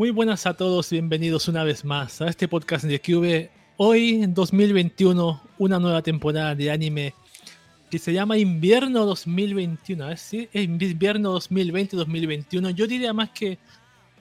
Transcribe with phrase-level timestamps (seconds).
[0.00, 3.50] Muy buenas a todos bienvenidos una vez más a este podcast de Cube.
[3.76, 7.12] Hoy, en 2021, una nueva temporada de anime
[7.90, 10.06] que se llama Invierno 2021.
[10.06, 10.48] A ¿sí?
[10.54, 12.74] Invierno 2020-2021.
[12.74, 13.58] Yo diría más que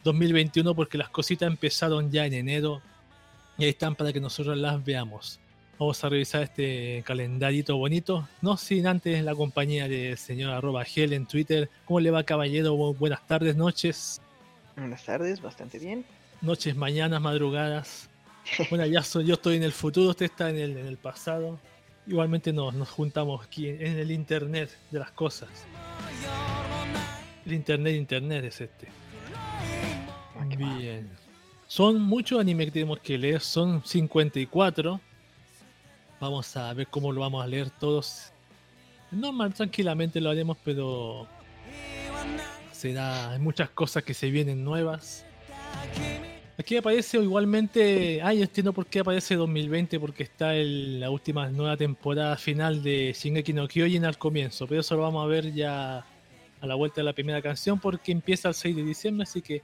[0.03, 2.81] 2021 porque las cositas empezaron ya en enero
[3.57, 5.39] y ahí están para que nosotros las veamos.
[5.79, 11.13] Vamos a revisar este calendarito bonito, no sin antes la compañía del señor arroba gel
[11.13, 11.69] en Twitter.
[11.85, 12.75] ¿Cómo le va caballero?
[12.75, 14.19] Buenas tardes, noches.
[14.79, 16.05] Buenas tardes, bastante bien.
[16.41, 18.09] Noches, mañanas, madrugadas.
[18.69, 21.59] Bueno, ya yo estoy en el futuro, usted está en el, en el pasado.
[22.07, 25.49] Igualmente nos, nos juntamos aquí en el internet de las cosas.
[27.45, 28.87] El internet, internet es este.
[30.35, 31.09] Ah, bien.
[31.67, 34.99] Son muchos animes que tenemos que leer, son 54.
[36.19, 38.31] Vamos a ver cómo lo vamos a leer todos.
[39.11, 41.27] Normal, tranquilamente lo haremos, pero
[42.79, 45.25] será, hay muchas cosas que se vienen nuevas.
[46.57, 51.49] Aquí aparece igualmente, ay, yo entiendo por qué aparece 2020, porque está el, la última
[51.49, 55.53] nueva temporada final de Shingeki no Kyojin al comienzo, pero eso lo vamos a ver
[55.53, 56.05] ya
[56.61, 59.61] a la vuelta de la primera canción, porque empieza el 6 de diciembre, así que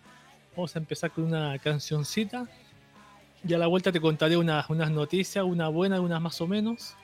[0.55, 2.49] vamos a empezar con una cancioncita.
[3.47, 6.47] Y a la vuelta te contaré unas, unas noticias, una buena y unas más o
[6.47, 6.95] menos.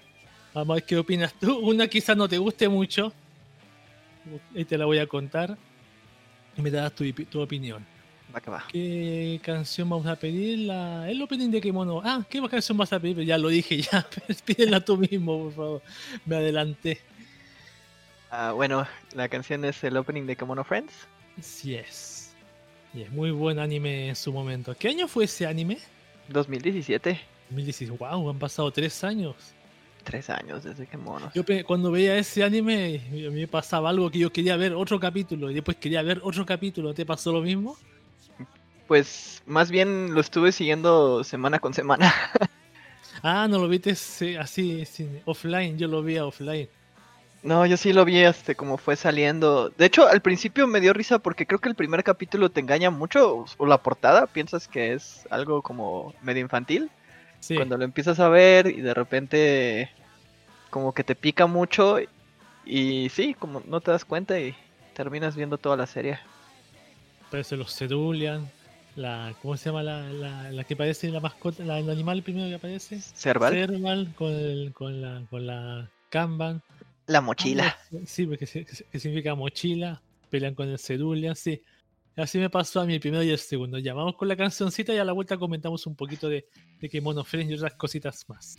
[0.53, 1.57] Vamos a ver qué opinas tú.
[1.69, 3.13] Una quizás no te guste mucho.
[4.55, 5.57] Ahí te la voy a contar
[6.57, 7.85] y me das tu, tu opinión.
[8.33, 8.63] Va que va.
[8.71, 10.59] ¿Qué canción vamos a pedir?
[10.59, 12.01] La, el opening de Kimono.
[12.03, 13.19] Ah, ¿qué canción vas a pedir?
[13.25, 14.07] Ya lo dije, ya.
[14.45, 15.81] Pídela tú mismo, por favor.
[16.25, 17.01] Me adelanté.
[18.29, 20.93] Ah, bueno, la canción es el opening de Kimono Friends.
[21.41, 22.33] Sí es.
[22.93, 24.75] Y es muy buen anime en su momento.
[24.77, 25.79] ¿Qué año fue ese anime?
[26.29, 27.19] 2017.
[27.49, 27.97] 2017.
[27.97, 29.35] Wow, han pasado tres años.
[30.03, 31.33] Tres años desde que monos.
[31.33, 34.99] Yo cuando veía ese anime, a mí me pasaba algo que yo quería ver otro
[34.99, 36.93] capítulo y después quería ver otro capítulo.
[36.93, 37.77] ¿Te pasó lo mismo?
[38.87, 42.13] Pues más bien lo estuve siguiendo semana con semana.
[43.23, 44.83] ah, no lo viste así,
[45.25, 45.77] offline.
[45.77, 46.67] Yo lo vi offline.
[47.43, 49.69] No, yo sí lo vi este como fue saliendo.
[49.69, 52.91] De hecho, al principio me dio risa porque creo que el primer capítulo te engaña
[52.91, 56.91] mucho o la portada piensas que es algo como medio infantil.
[57.55, 59.89] Cuando lo empiezas a ver y de repente
[60.69, 61.97] como que te pica mucho
[62.65, 64.55] y sí, como no te das cuenta y
[64.93, 66.19] terminas viendo toda la serie.
[67.29, 68.49] Parece los Cerulean,
[68.95, 70.01] la ¿cómo se llama la,
[70.51, 72.99] la, que parece la mascota, el animal primero que aparece?
[73.01, 73.53] Cerval.
[73.53, 76.61] Cerval con, con la con la Kanban.
[77.07, 77.75] La mochila.
[77.93, 81.61] Ah, sí, porque significa mochila, pelean con el Cerulean, sí.
[82.17, 83.79] Así me pasó a mí el primero y el segundo.
[83.79, 86.45] Ya vamos con la cancioncita y a la vuelta comentamos un poquito de,
[86.79, 88.57] de que Friends y otras cositas más.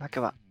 [0.00, 0.45] Va que va.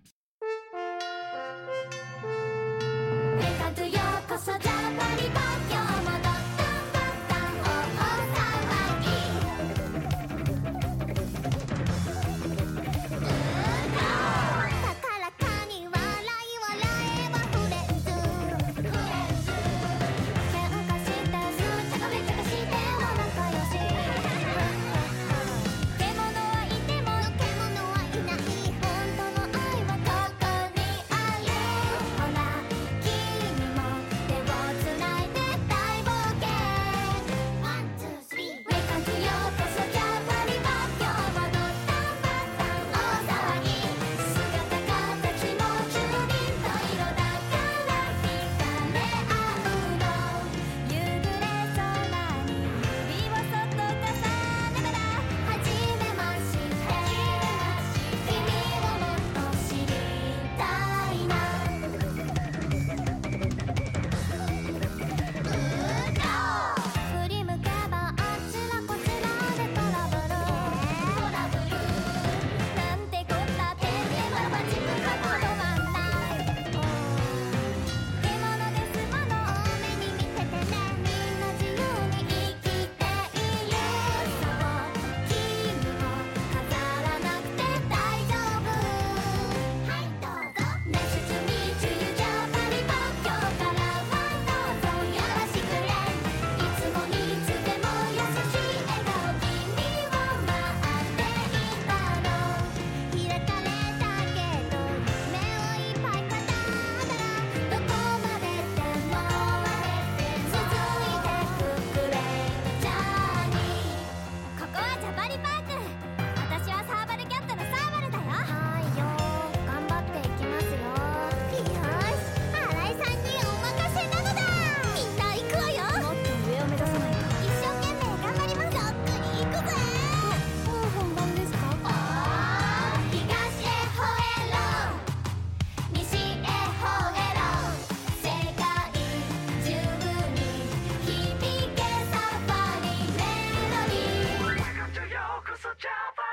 [145.82, 146.25] Java.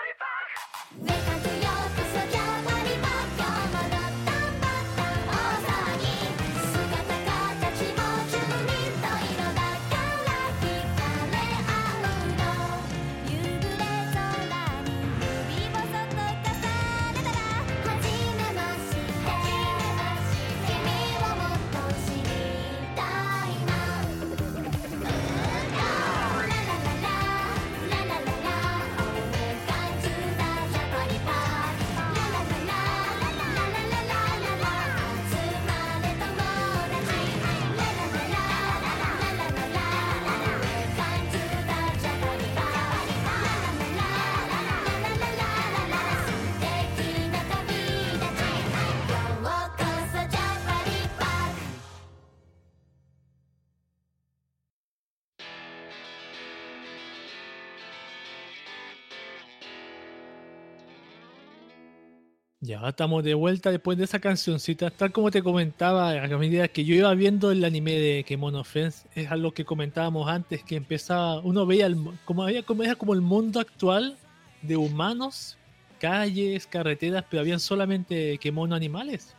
[62.72, 64.88] Ya estamos de vuelta después de esa cancioncita.
[64.88, 69.04] Tal como te comentaba, a medida que yo iba viendo el anime de Kemono Friends,
[69.14, 73.12] es algo que comentábamos antes, que empezaba, uno veía el, como había como era como
[73.12, 74.16] el mundo actual
[74.62, 75.58] de humanos,
[76.00, 79.34] calles, carreteras, pero habían solamente Kemono animales.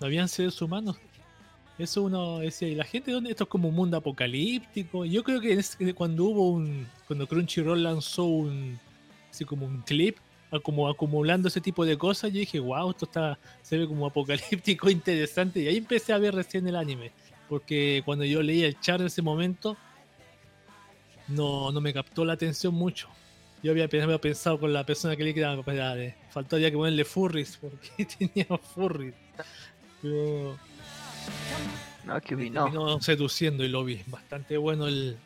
[0.00, 0.96] No habían seres humanos.
[1.78, 3.30] Eso uno decía, ¿y la gente dónde?
[3.30, 5.04] Esto es como un mundo apocalíptico.
[5.04, 8.80] Yo creo que es cuando hubo un, cuando Crunchyroll lanzó un,
[9.30, 10.16] así como un clip
[10.60, 14.90] como acumulando ese tipo de cosas, yo dije, wow, esto está, se ve como apocalíptico,
[14.90, 15.60] interesante.
[15.60, 17.12] Y ahí empecé a ver recién el anime.
[17.48, 19.76] Porque cuando yo leí el char en ese momento,
[21.28, 23.08] no, no me captó la atención mucho.
[23.62, 25.62] Yo había, pensado con la persona que le quedaba,
[26.30, 29.14] faltaría que ponerle furries, porque tenía furries.
[30.00, 30.58] Pero.
[32.04, 32.68] No, que vino.
[32.70, 34.02] no seduciendo y lo vi.
[34.08, 35.16] Bastante bueno el,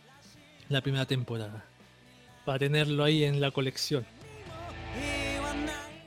[0.69, 1.65] la primera temporada.
[2.45, 4.05] Para tenerlo ahí en la colección.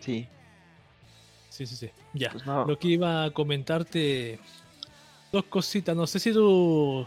[0.09, 0.27] Sí.
[1.49, 1.89] Sí, sí, sí.
[2.13, 2.31] Ya.
[2.31, 4.39] Pues Lo que iba a comentarte.
[5.31, 5.95] Dos cositas.
[5.95, 7.05] No sé si tú.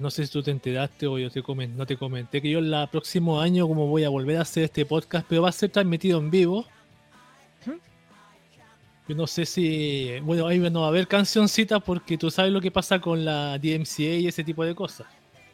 [0.00, 2.88] no sé si tú te enteraste o yo te no te comenté que yo el
[2.90, 6.18] próximo año como voy a volver a hacer este podcast, pero va a ser transmitido
[6.18, 6.64] en vivo.
[9.06, 10.18] Yo no sé si.
[10.22, 13.58] Bueno, ahí no va a haber cancioncita porque tú sabes lo que pasa con la
[13.58, 15.06] DMCA y ese tipo de cosas.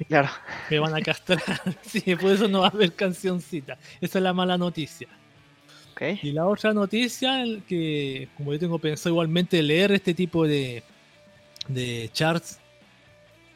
[0.06, 0.28] Claro.
[0.70, 1.42] Me van a castrar.
[1.82, 3.76] sí, por eso no va a haber cancioncita.
[4.00, 5.08] Esa es la mala noticia.
[6.22, 10.82] Y la otra noticia, que como yo tengo pensado igualmente leer este tipo de,
[11.68, 12.58] de charts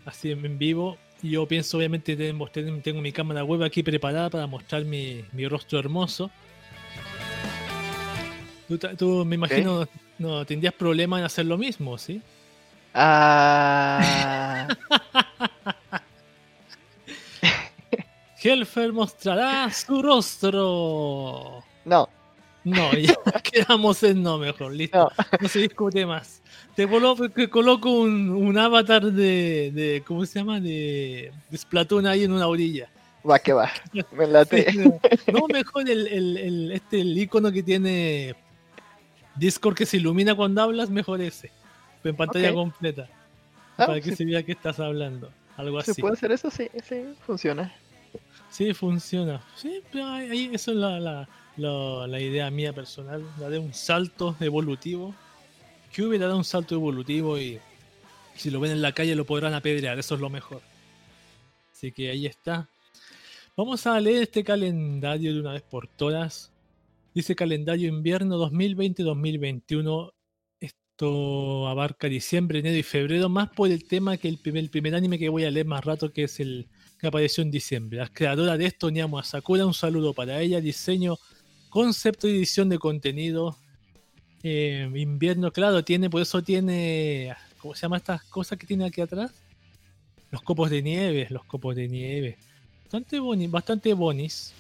[0.04, 4.84] así en vivo, yo pienso obviamente tengo, tengo mi cámara web aquí preparada para mostrar
[4.84, 6.30] mi, rostro hermoso.
[8.98, 9.88] Tú, me imagino
[10.18, 12.20] no tendrías problema en hacer lo mismo, ¿sí?
[12.92, 14.68] Ah.
[18.42, 21.64] Helfer mostrará su rostro.
[21.86, 22.08] No.
[22.64, 25.10] No, ya quedamos en no mejor, listo.
[25.40, 26.42] No, se discute más.
[26.74, 30.60] Te coloco, coloco un, un avatar de, de, ¿Cómo se llama?
[30.60, 32.88] De, de Splatoon ahí en una orilla.
[33.28, 33.70] Va que va.
[34.12, 34.66] Me late.
[35.32, 38.34] no, mejor el, el, el, este, el icono que tiene
[39.36, 41.50] Discord que se ilumina cuando hablas, mejor ese.
[42.02, 43.08] En pantalla completa.
[43.76, 45.30] Ah, para que se vea que estás hablando.
[45.56, 45.94] Algo así.
[45.94, 46.50] ¿Se puede hacer eso?
[46.50, 47.72] Sí, sí, funciona.
[48.50, 49.40] Sí, funciona.
[49.56, 55.14] Sí, pero ahí, eso es la la, idea mía personal, daré un salto evolutivo.
[55.92, 57.60] Que hubiera dado un salto evolutivo y
[58.34, 60.60] si lo ven en la calle lo podrán apedrear, eso es lo mejor.
[61.72, 62.68] Así que ahí está.
[63.56, 66.50] Vamos a leer este calendario de una vez por todas.
[67.14, 70.12] Dice calendario invierno 2020-2021.
[70.58, 75.28] Esto abarca diciembre, enero y febrero, más por el tema que el primer, anime que
[75.28, 76.68] voy a leer más rato, que es el
[76.98, 77.98] que apareció en diciembre.
[77.98, 80.60] La creadora de esto, Niamo Sakura, un saludo para ella.
[80.60, 81.16] Diseño
[81.74, 83.56] concepto y edición de contenido.
[84.44, 89.00] Eh, invierno, claro, tiene, por eso tiene, ¿cómo se llama estas cosas que tiene aquí
[89.00, 89.32] atrás?
[90.30, 92.38] Los copos de nieve, los copos de nieve.
[92.84, 94.52] Bastante, boni, bastante bonis.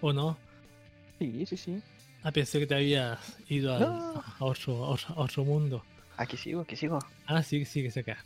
[0.00, 0.38] ¿O no?
[1.18, 1.82] Sí, sí, sí.
[2.22, 5.82] Ah, pensé que te habías ido a, otro, otro, mundo.
[6.16, 7.00] Aquí sigo, aquí sigo.
[7.26, 8.24] Ah, sí, sí, que se acá.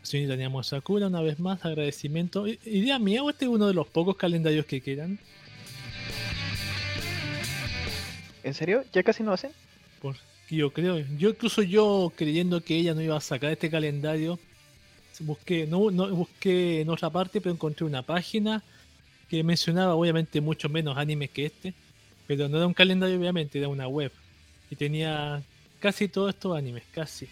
[0.00, 2.46] Señorita teníamos Sakura, una vez más, agradecimiento.
[2.46, 5.18] ¿Idea mía o este es uno de los pocos calendarios que quedan?
[8.44, 8.84] ¿En serio?
[8.92, 9.50] ¿Ya casi no hacen?
[10.00, 10.18] Pues
[10.50, 10.98] yo creo.
[11.18, 14.38] Yo incluso yo creyendo que ella no iba a sacar este calendario,
[15.20, 18.62] busqué, no, no busqué en otra parte, pero encontré una página
[19.30, 21.72] que mencionaba obviamente mucho menos animes que este,
[22.26, 24.12] pero no era un calendario obviamente, era una web.
[24.70, 25.42] Y tenía
[25.80, 27.26] casi todos estos animes, casi.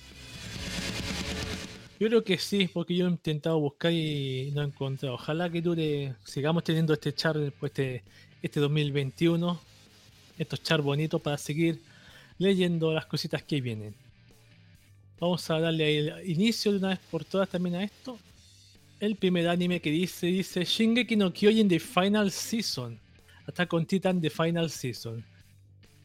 [2.00, 5.14] Yo creo que sí, porque yo he intentado buscar y no he encontrado.
[5.16, 8.02] Ojalá que dure, sigamos teniendo este char después este,
[8.42, 9.61] este 2021,
[10.39, 11.81] estos char bonitos para seguir
[12.39, 13.95] leyendo las cositas que vienen.
[15.21, 18.19] Vamos a darle el inicio de una vez por todas también a esto.
[18.99, 22.99] El primer anime que dice, dice Shingeki no Kyojin The Final Season.
[23.47, 25.25] Hasta con Titan The Final Season.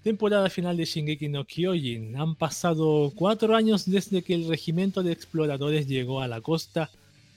[0.03, 2.15] Temporada final de Shingeki no Kyojin.
[2.15, 6.89] Han pasado cuatro años desde que el regimiento de exploradores llegó a la costa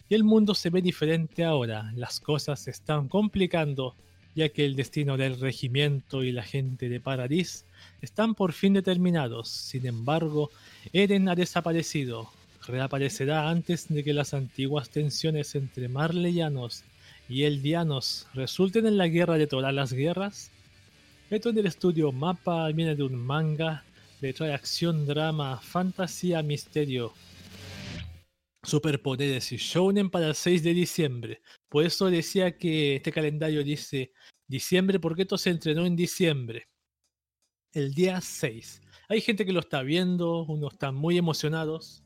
[0.08, 1.92] y el mundo se ve diferente ahora.
[1.96, 3.94] Las cosas se están complicando
[4.34, 7.64] ya que el destino del regimiento y la gente de Paradis
[8.02, 9.48] están por fin determinados.
[9.48, 10.50] Sin embargo,
[10.92, 12.30] Eren ha desaparecido.
[12.66, 16.84] Reaparecerá antes de que las antiguas tensiones entre Marleyanos
[17.28, 20.50] y Eldianos resulten en la guerra de todas las guerras.
[21.30, 23.84] Esto en el estudio Mapa viene de un manga,
[24.20, 27.12] de trae acción, drama, fantasía, misterio,
[28.62, 31.42] superpoderes y shounen para el 6 de diciembre.
[31.68, 34.12] Por eso decía que este calendario dice
[34.46, 36.68] diciembre porque esto se entrenó en diciembre.
[37.72, 38.82] el día 6.
[39.08, 42.04] Hay gente que lo está viendo, unos están muy emocionados.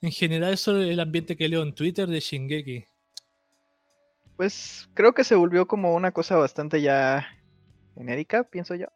[0.00, 2.84] En general, eso es el ambiente que leo en Twitter de Shingeki.
[4.36, 7.26] Pues creo que se volvió como una cosa bastante ya
[7.94, 8.86] genérica, pienso yo.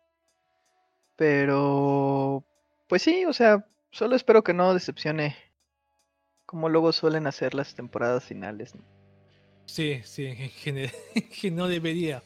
[1.17, 2.45] Pero,
[2.89, 5.37] pues sí, o sea, solo espero que no decepcione
[6.53, 8.75] como luego suelen hacer las temporadas finales.
[9.65, 10.93] Sí, sí, en general,
[11.41, 12.23] que no debería.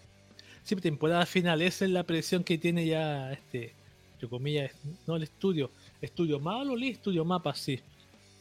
[0.65, 3.73] Sí, temporada final, esa es la presión que tiene ya este,
[4.15, 4.73] entre comillas,
[5.07, 5.71] no el estudio.
[6.01, 7.79] Estudio malo, li, estudio mapa, sí.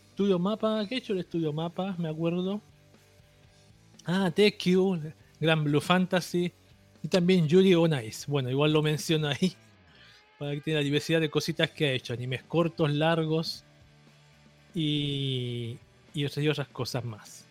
[0.09, 1.95] Estudio mapa, ¿qué he hecho el estudio mapa?
[1.99, 2.59] Me acuerdo.
[4.05, 6.51] Ah, TQ, Gran Blue Fantasy
[7.03, 8.25] y también Yuri on Ice.
[8.27, 9.55] Bueno, igual lo menciono ahí
[10.39, 12.11] para que tenga la diversidad de cositas que ha hecho.
[12.11, 13.65] Animes cortos, largos
[14.75, 15.77] y,
[16.13, 17.45] y, otras, cosas más.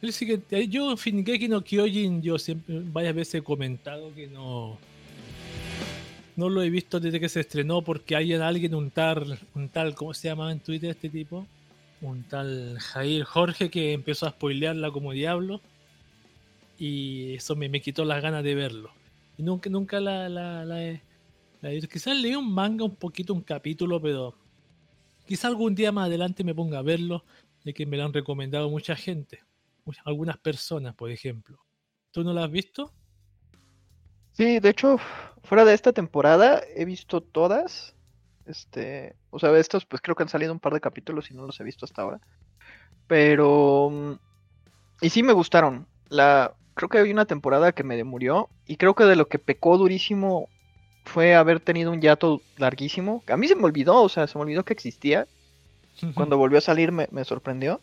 [0.00, 4.78] El siguiente, yo en Shingeki no Kyojin, yo siempre varias veces he comentado que no
[6.36, 9.94] no lo he visto desde que se estrenó porque hay alguien, un tal, un tal,
[9.94, 11.46] ¿cómo se llama en Twitter este tipo?
[12.00, 15.60] Un tal Jair Jorge que empezó a spoilearla como diablo
[16.78, 18.90] y eso me, me quitó las ganas de verlo.
[19.38, 20.98] Y nunca, nunca la, la, la,
[21.90, 24.34] Quizás leí un manga un poquito, un capítulo, pero
[25.26, 27.24] quizás algún día más adelante me ponga a verlo,
[27.64, 29.40] de que me lo han recomendado mucha gente,
[30.04, 31.58] algunas personas, por ejemplo.
[32.10, 32.92] ¿Tú no lo has visto?
[34.32, 34.98] Sí, de hecho,
[35.42, 37.94] fuera de esta temporada he visto todas.
[38.46, 41.46] Este, o sea, estos pues creo que han salido un par de capítulos y no
[41.46, 42.20] los he visto hasta ahora.
[43.06, 44.12] Pero mm,
[45.00, 45.86] y sí me gustaron.
[46.08, 49.38] La creo que había una temporada que me murió y creo que de lo que
[49.38, 50.48] pecó durísimo
[51.04, 53.22] fue haber tenido un yato larguísimo.
[53.28, 55.26] A mí se me olvidó, o sea, se me olvidó que existía.
[56.14, 57.80] Cuando volvió a salir me, sorprendió.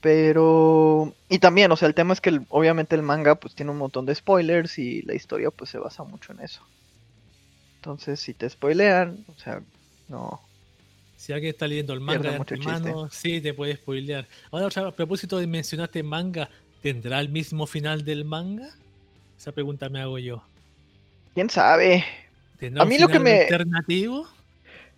[0.00, 1.14] Pero...
[1.28, 4.06] Y también, o sea, el tema es que obviamente el manga pues tiene un montón
[4.06, 6.62] de spoilers y la historia pues se basa mucho en eso.
[7.76, 9.62] Entonces, si te spoilean, o sea,
[10.08, 10.40] no...
[11.16, 14.28] Si alguien está leyendo el manga de antemano, sí, te puede spoilear.
[14.50, 16.50] Ahora, a propósito de mencionarte manga,
[16.82, 18.68] ¿tendrá el mismo final del manga?
[19.38, 20.42] Esa pregunta me hago yo.
[21.36, 22.02] ¿Quién sabe?
[22.80, 23.42] A mí lo que me...
[23.42, 24.26] alternativo?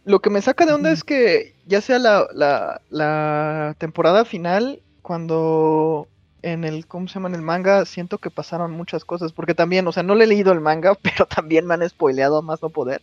[0.05, 6.07] Lo que me saca de onda es que ya sea la, la, temporada final, cuando
[6.43, 7.29] en el, ¿cómo se llama?
[7.29, 10.27] En el manga, siento que pasaron muchas cosas, porque también, o sea, no le he
[10.29, 13.03] leído el manga, pero también me han spoileado a más no poder.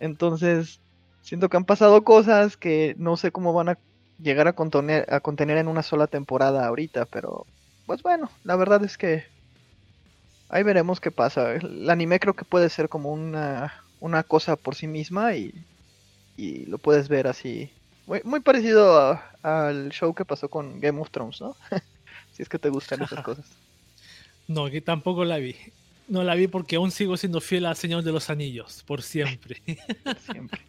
[0.00, 0.80] Entonces,
[1.22, 3.78] siento que han pasado cosas que no sé cómo van a
[4.20, 7.46] llegar a contener, a contener en una sola temporada ahorita, pero
[7.86, 9.22] pues bueno, la verdad es que
[10.50, 11.54] Ahí veremos qué pasa.
[11.54, 15.54] El anime creo que puede ser como una, una cosa por sí misma y,
[16.36, 17.70] y lo puedes ver así.
[18.06, 21.56] Muy, muy parecido al show que pasó con Game of Thrones, ¿no?
[22.32, 23.46] si es que te gustan esas cosas.
[24.48, 25.54] No, que tampoco la vi.
[26.08, 29.62] No la vi porque aún sigo siendo fiel al Señor de los Anillos, por siempre.
[30.32, 30.60] siempre.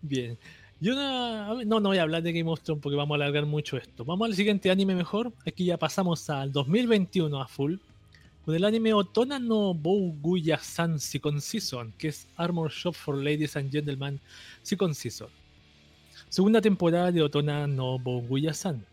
[0.00, 0.36] Bien.
[0.80, 3.46] Yo no, no, no voy a hablar de Game of Thrones porque vamos a alargar
[3.46, 4.04] mucho esto.
[4.04, 5.32] Vamos al siguiente anime mejor.
[5.46, 7.76] Aquí ya pasamos al 2021 a full
[8.44, 13.56] con el anime Otona no Bouguya San Second Season, que es Armor Shop for Ladies
[13.56, 14.18] and Gentlemen
[14.62, 15.28] Second Season.
[16.28, 18.84] Segunda temporada de Otona no Bouguya San.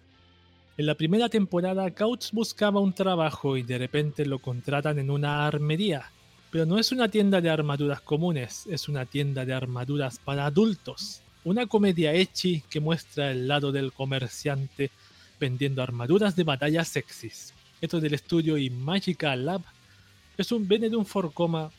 [0.77, 5.45] En la primera temporada, Couch buscaba un trabajo y de repente lo contratan en una
[5.45, 6.11] armería.
[6.51, 11.21] Pero no es una tienda de armaduras comunes, es una tienda de armaduras para adultos.
[11.43, 14.91] Una comedia echi que muestra el lado del comerciante
[15.39, 17.53] vendiendo armaduras de batalla sexys.
[17.81, 19.61] Esto es del estudio y Magical Lab.
[20.37, 21.71] Es un Benedum Forcoma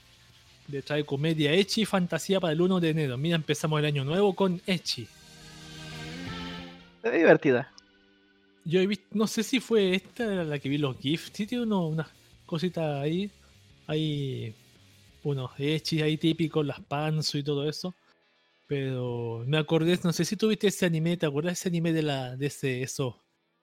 [0.67, 3.19] de trae comedia Echi y fantasía para el 1 de enero.
[3.19, 5.07] Mira, empezamos el año nuevo con Echi.
[7.03, 7.71] Es divertida.
[8.65, 11.31] Yo he visto, no sé si fue esta la que vi los GIFs.
[11.35, 12.09] Sí, tiene unas
[12.47, 13.31] cositas ahí.
[13.87, 14.55] Hay
[15.25, 17.95] unos Echi ahí típicos, las panzo y todo eso.
[18.67, 22.37] Pero me acordé, no sé si tuviste ese anime, ¿te acuerdas ese anime de la
[22.37, 23.21] de ese eso?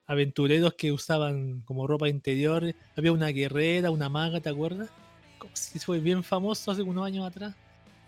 [0.08, 2.74] Aventureros que usaban como ropa interior.
[2.96, 4.88] Había una guerrera, una maga, ¿te acuerdas?
[5.38, 7.54] Como si fue bien famoso hace unos años atrás.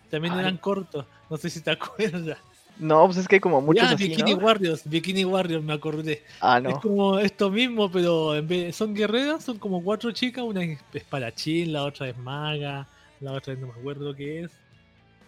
[0.09, 2.37] También eran cortos, no sé si te acuerdas.
[2.77, 6.23] No, pues es que hay como muchos ah, Bikini Warriors, Bikini Warriors, me acordé.
[6.39, 6.69] Ah, no.
[6.69, 10.79] Es como esto mismo, pero en vez, son guerreras, son como cuatro chicas, una es
[10.91, 12.87] espadachín, la otra es maga,
[13.19, 14.51] la otra no me acuerdo qué es.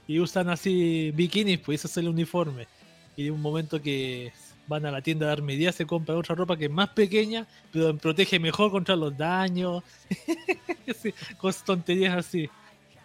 [0.08, 2.68] Y usan así bikinis, pues eso es el uniforme.
[3.15, 4.34] Y de un momento que
[4.67, 7.96] van a la tienda de armería, se compran otra ropa que es más pequeña, pero
[7.98, 9.84] protege mejor contra los daños.
[11.38, 12.50] con tonterías así.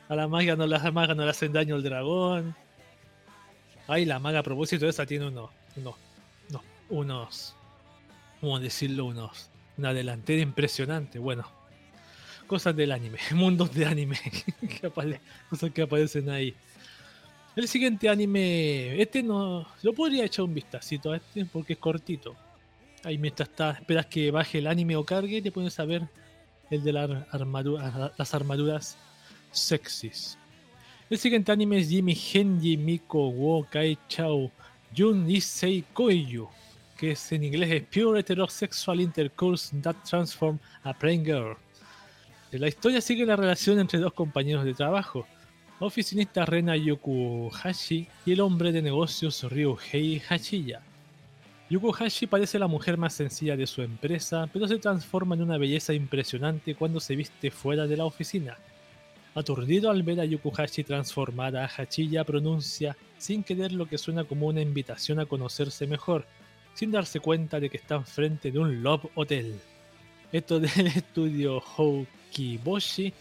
[0.09, 2.55] A la maga no, la maga no le hacen daño al dragón.
[3.87, 5.95] Ay, la maga a propósito esa tiene unos, unos,
[6.49, 7.55] unos, unos
[8.41, 9.07] ¿cómo decirlo?
[9.07, 11.19] Unos, una delantera impresionante.
[11.19, 11.51] Bueno,
[12.47, 14.19] cosas del anime, mundos de anime,
[15.51, 16.55] cosas que aparecen ahí.
[17.59, 22.37] El siguiente anime, este no, yo podría echar un vistacito a este porque es cortito.
[23.03, 26.09] Ahí mientras estás, esperas que baje el anime o cargue, te puedes saber
[26.71, 28.97] el de las armaduras
[29.51, 30.39] sexys.
[31.11, 34.53] El siguiente anime es Jimmy Genji Miko wo Kai Chao
[34.97, 36.49] Jun Issei Koiyu,
[36.97, 41.57] que es en inglés es Pure Heterosexual Intercourse That Transform a Plain Girl.
[42.53, 45.27] La historia sigue la relación entre dos compañeros de trabajo,
[45.81, 50.81] oficinista Rena Yokuhashi y el hombre de negocios Ryuhei Hachiya.
[51.71, 55.95] Yokuhashi parece la mujer más sencilla de su empresa, pero se transforma en una belleza
[55.95, 58.57] impresionante cuando se viste fuera de la oficina.
[59.35, 64.61] Aturdido al ver a Yokuhashi transformada, Hachiya pronuncia sin querer lo que suena como una
[64.61, 66.27] invitación a conocerse mejor,
[66.75, 69.55] sin darse cuenta de que está frente de un Love Hotel.
[70.33, 73.13] Esto del estudio Houkiboshi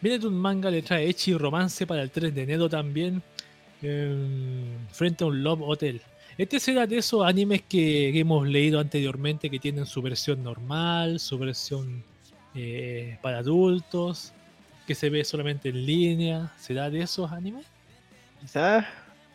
[0.00, 3.22] Viene de un manga, le trae Echi romance para el 3 de enero también.
[3.80, 6.02] Em, frente a un Love Hotel.
[6.36, 11.38] Este será de esos animes que, hemos leído anteriormente que tienen su versión normal, su
[11.38, 12.02] versión
[12.54, 14.32] eh, para adultos,
[14.86, 16.52] que se ve solamente en línea.
[16.58, 17.66] ¿Será de esos animes?
[18.40, 18.88] Quizá,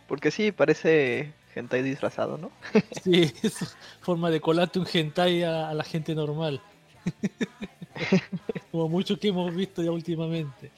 [0.07, 2.51] porque sí, parece hentai disfrazado, ¿no?
[3.03, 6.61] sí, es forma de colarte un hentai a la gente normal.
[8.71, 10.71] Como mucho que hemos visto ya últimamente.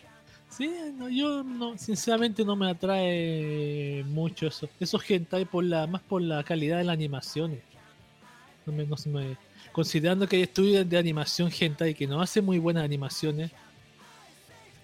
[0.49, 0.71] Sí,
[1.11, 4.69] yo no, sinceramente no me atrae mucho eso.
[4.79, 7.59] Esos hentai por la, más por la calidad de las animaciones.
[8.65, 9.37] No me, no me,
[9.71, 13.51] considerando que hay estudios de animación hentai que no hacen muy buenas animaciones,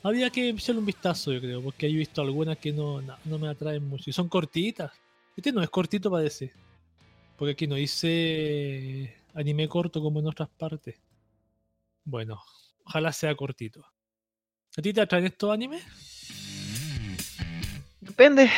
[0.04, 3.48] había que echarle un vistazo, yo creo, porque he visto algunas que no, no, me
[3.48, 4.10] atraen mucho.
[4.10, 4.92] Y son cortitas.
[5.36, 6.52] Este no es cortito, parece.
[7.38, 10.96] Porque aquí no hice anime corto como en otras partes.
[12.04, 12.42] Bueno,
[12.86, 13.86] ojalá sea cortito.
[14.78, 15.84] ¿A ti te atraen estos animes?
[18.00, 18.50] Depende.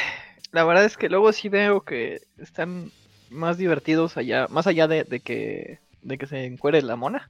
[0.52, 2.92] La verdad es que luego sí veo que están
[3.30, 7.30] más divertidos allá, más allá de, que de que se encuere la mona.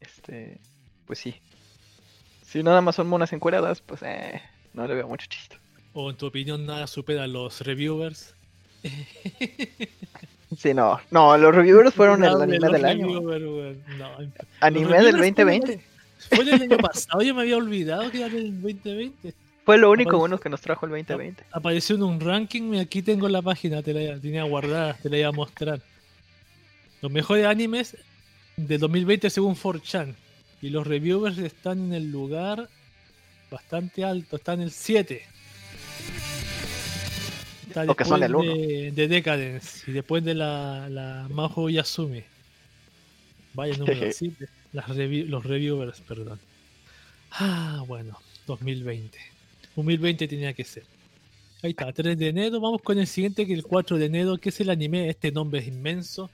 [0.00, 0.60] Este,
[1.06, 1.36] pues sí.
[2.42, 4.42] Si nada más son monas encueradas, pues eh,
[4.74, 5.58] no le veo mucho chiste.
[5.94, 8.34] ¿O en tu opinión nada supera a los reviewers?
[10.54, 11.00] Sí, no.
[11.10, 13.20] No, los reviewers fueron el anime del año.
[14.60, 15.80] anime del 2020.
[16.30, 19.34] Fue el año pasado, yo me había olvidado que era el 2020.
[19.64, 21.44] Fue lo único bueno que nos trajo el 2020.
[21.50, 25.18] Apareció en un ranking y aquí tengo la página, te la tenía guardada, te la
[25.18, 25.80] iba a mostrar.
[27.02, 27.96] Los mejores animes
[28.56, 30.14] de 2020 según 4chan.
[30.62, 32.68] Y los reviewers están en el lugar
[33.50, 35.35] bastante alto, están en el 7
[37.96, 42.22] que son el de, de, Decadence y después de la, la Maho Yasumi.
[43.54, 44.34] Vaya número, sí,
[44.72, 46.38] las los reviewers, perdón.
[47.32, 49.18] Ah, bueno, 2020.
[49.74, 50.84] 2020 tenía que ser.
[51.62, 52.60] Ahí está, 3 de enero.
[52.60, 55.08] Vamos con el siguiente, que es el 4 de enero, que es el anime.
[55.08, 56.30] Este nombre es inmenso.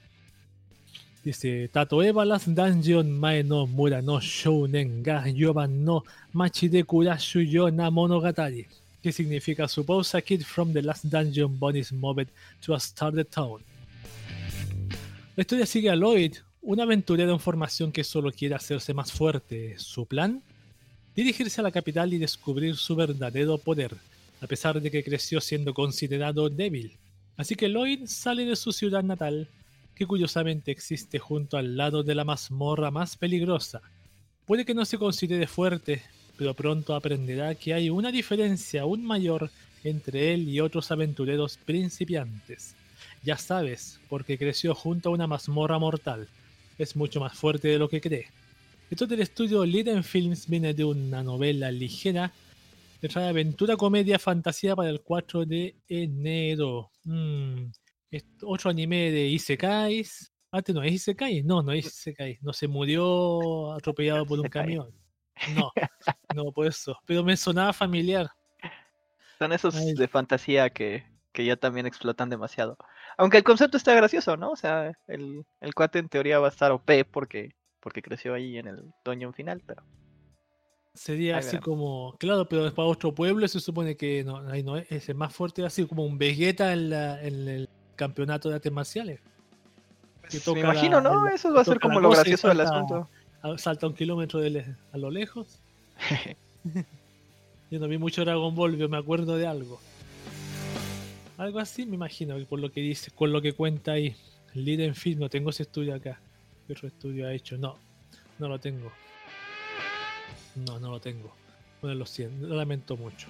[1.23, 6.03] Dice Tato Evalas Dungeon Mae no Mura no Shounen ga Yoban no
[6.33, 8.67] Machi de Kurashu yo na Monogatari
[9.03, 12.29] que significa Suppose a kid from the last dungeon bonus moved
[12.65, 13.61] to a started town.
[15.35, 19.75] La historia sigue a Lloyd, un aventurero en formación que solo quiere hacerse más fuerte.
[19.77, 20.41] Su plan:
[21.13, 23.93] dirigirse a la capital y descubrir su verdadero poder,
[24.39, 26.97] a pesar de que creció siendo considerado débil.
[27.35, 29.49] Así que Lloyd sale de su ciudad natal,
[29.95, 33.81] que curiosamente existe junto al lado de la mazmorra más peligrosa.
[34.45, 36.03] Puede que no se considere fuerte,
[36.37, 39.49] pero pronto aprenderá que hay una diferencia aún mayor
[39.83, 42.75] entre él y otros aventureros principiantes.
[43.23, 46.27] Ya sabes, porque creció junto a una mazmorra mortal.
[46.77, 48.27] Es mucho más fuerte de lo que cree.
[48.89, 52.31] Esto del estudio Liden Films viene de una novela ligera
[53.01, 56.91] de aventura, comedia, fantasía para el 4 de enero.
[57.03, 57.65] Mm,
[58.43, 60.31] otro anime de Isekais.
[60.51, 61.43] Ah, este no es Isekai.
[61.43, 62.39] No, no es Isekai.
[62.41, 65.02] No se murió atropellado por un camión.
[65.55, 65.71] No,
[66.35, 66.97] no, por eso.
[67.05, 68.29] Pero me sonaba familiar.
[69.39, 72.77] Son esos de fantasía que, ya también explotan demasiado.
[73.17, 74.51] Aunque el concepto está gracioso, ¿no?
[74.51, 78.57] O sea, el, el cuate en teoría va a estar OP porque, porque creció ahí
[78.57, 79.83] en el dungeon final, pero.
[80.93, 84.77] Sería así como, claro, pero es para otro pueblo, se supone que no, ahí no
[84.77, 88.71] es, es el más fuerte, así como un Vegeta en, en el campeonato de artes
[88.71, 89.19] marciales.
[90.21, 91.27] Pues, me imagino, ¿no?
[91.27, 93.09] Eso va a ser como lo gracioso del asunto
[93.57, 95.59] salta un kilómetro de a lo lejos.
[97.71, 99.79] Yo no vi mucho Dragon Ball, pero me acuerdo de algo.
[101.37, 104.15] Algo así me imagino, por lo que dice, con lo que cuenta ahí.
[104.53, 106.19] en Film, no tengo ese estudio acá.
[106.67, 107.57] ¿Qué otro estudio ha hecho?
[107.57, 107.77] No,
[108.39, 108.91] no lo tengo.
[110.55, 111.33] No, no lo tengo.
[111.81, 113.27] Bueno, lo siento, lo lamento mucho.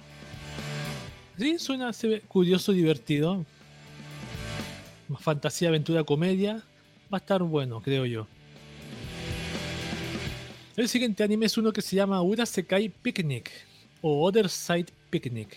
[1.38, 1.90] Sí, suena
[2.28, 3.44] curioso, divertido.
[5.18, 6.62] Fantasía, aventura, comedia.
[7.12, 8.26] Va a estar bueno, creo yo.
[10.76, 13.48] El siguiente anime es uno que se llama Urasekai Picnic
[14.02, 15.56] o Other Side Picnic.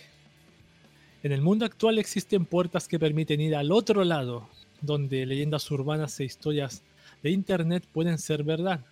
[1.24, 4.48] En el mundo actual existen puertas que permiten ir al otro lado,
[4.80, 6.84] donde leyendas urbanas e historias
[7.24, 8.86] de internet pueden ser verdad.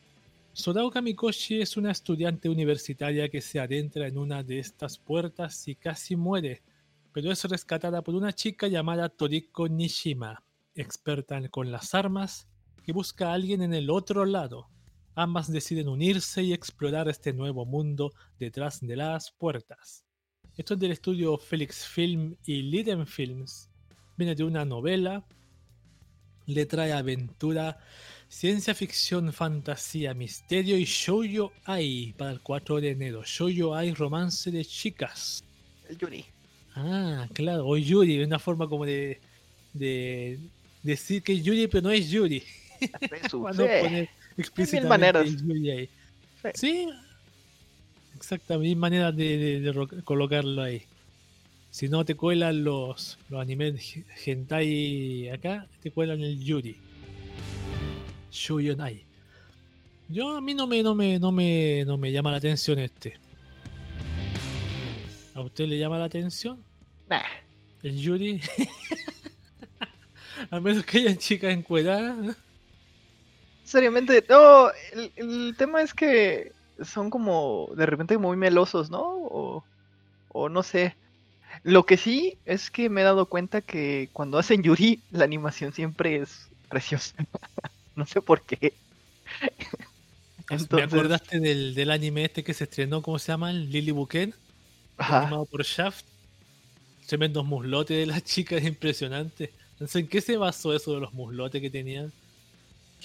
[0.53, 5.75] Sorao Kamikoshi es una estudiante universitaria que se adentra en una de estas puertas y
[5.75, 6.63] casi muere,
[7.13, 10.41] pero es rescatada por una chica llamada Toriko Nishima,
[10.73, 12.47] experta con las armas,
[12.83, 14.69] que busca a alguien en el otro lado.
[15.17, 20.03] Ambas deciden unirse y explorar este nuevo mundo detrás de las puertas.
[20.57, 23.69] Esto es del estudio Felix Film y Liden Films.
[24.17, 25.25] Viene de una novela.
[26.47, 27.79] Le trae aventura,
[28.27, 33.23] ciencia ficción, fantasía, misterio y shoujo ai para el 4 de enero.
[33.23, 35.43] Shoujo ai romance de chicas.
[35.87, 36.25] El Yuri.
[36.75, 37.65] Ah, claro.
[37.67, 39.21] O Yuri, una forma como de,
[39.73, 40.39] de
[40.83, 42.43] decir que es Yuri, pero no es Yuri.
[43.31, 45.89] Cuando sí explícitamente
[46.53, 46.89] Sí.
[48.15, 50.83] Exactamente, manera de, colocarlo ahí.
[51.69, 56.77] Si no te cuelan los, los animes hentai acá, te cuelan el Yuri.
[58.31, 59.03] Shuyonai.
[60.07, 63.17] Yo a mí no me, no me, no me, no me llama la atención este.
[65.33, 66.63] ¿A usted le llama la atención?
[67.09, 67.21] Nah.
[67.83, 68.39] El Yuri.
[70.49, 72.37] a menos que hayan chicas encueradas.
[73.65, 74.69] Seriamente, no,
[75.15, 76.51] el, tema es que
[76.83, 79.01] son como de repente muy melosos, ¿no?
[79.03, 79.63] O,
[80.29, 80.95] o no sé.
[81.63, 85.73] Lo que sí es que me he dado cuenta que cuando hacen Yuri, la animación
[85.73, 87.15] siempre es preciosa.
[87.95, 88.73] no sé por qué.
[90.71, 93.51] ¿Me acordaste del, del, anime este que se estrenó, ¿cómo se llama?
[93.51, 94.35] Lily Buken,
[94.97, 96.05] animado por Shaft.
[97.07, 99.51] Tremendos muslotes de las chicas, impresionante.
[99.79, 102.13] ¿en qué se basó eso de los muslotes que tenían?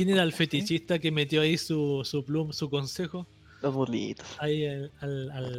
[0.01, 3.27] ¿Quién era el fetichista que metió ahí su, su plum, su consejo?
[3.61, 4.27] Los muslitos.
[4.39, 4.91] Ahí al,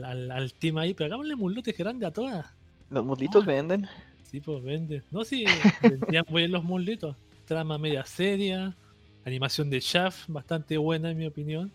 [0.03, 2.47] al, al, team ahí, pero hagámosle muslotes grandes a todas.
[2.89, 3.45] Los muslitos ah.
[3.45, 3.87] venden.
[4.31, 5.03] Sí, pues venden.
[5.11, 5.45] No, sí,
[5.83, 7.15] vendían bien los muslitos.
[7.45, 8.75] Trama media seria,
[9.25, 11.71] animación de Shaft, bastante buena en mi opinión.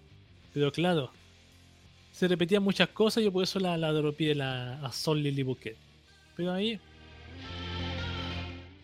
[0.52, 1.12] Pero claro,
[2.10, 5.44] se repetían muchas cosas y yo por eso la, la dropié la, a Sol Lily
[5.44, 5.76] Bouquet.
[6.34, 6.80] Pero ahí.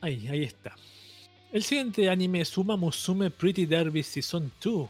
[0.00, 0.72] Ahí, ahí está.
[1.52, 4.88] El siguiente anime es Uma Musume Pretty Derby Season 2,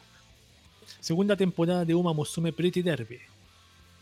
[1.00, 3.18] segunda temporada de Uma Musume Pretty Derby.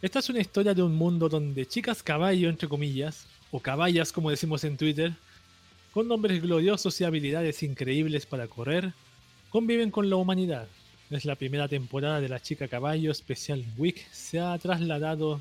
[0.02, 4.28] Esta es una historia de un mundo donde chicas caballo, entre comillas, o caballas como
[4.28, 5.14] decimos en Twitter,
[5.94, 8.92] con nombres gloriosos y habilidades increíbles para correr,
[9.48, 10.68] conviven con la humanidad.
[11.08, 14.06] Es la primera temporada de la chica caballo Special Week.
[14.12, 15.40] Se ha trasladado...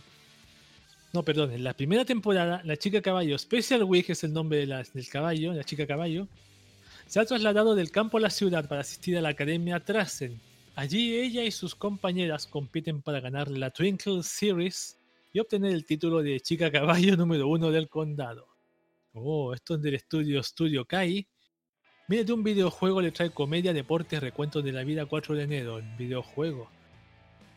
[1.11, 5.09] No, perdón, en la primera temporada, la chica caballo Special Week es el nombre del
[5.09, 6.25] caballo, la chica caballo,
[7.09, 10.39] se ha trasladado del campo a la ciudad para asistir a la Academia Trassen.
[10.75, 14.95] Allí ella y sus compañeras compiten para ganar la Twinkle Series
[15.33, 18.47] y obtener el título de chica caballo número uno del condado.
[19.13, 21.27] Oh, esto es del estudio Studio Kai.
[22.07, 25.79] De un videojuego, le trae comedia, deportes, recuentos de la vida 4 de enero.
[25.79, 26.69] El videojuego.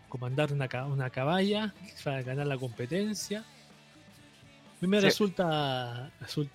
[0.08, 3.44] Comandar una, una caballa para ganar la competencia
[4.82, 6.10] mí me resulta,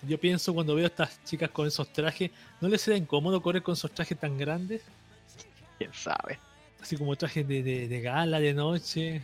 [0.06, 3.62] Yo pienso cuando veo a estas chicas con esos trajes, ¿no les será incómodo correr
[3.62, 4.82] con esos trajes tan grandes?
[5.78, 6.38] Quién sabe.
[6.78, 9.22] Así como trajes de, gala, de noche.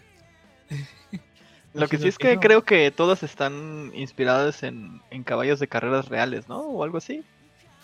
[1.75, 6.49] Lo que sí es que, creo que todas están inspiradas en, caballos de carreras reales,
[6.49, 6.61] ¿no?
[6.61, 7.23] O algo así.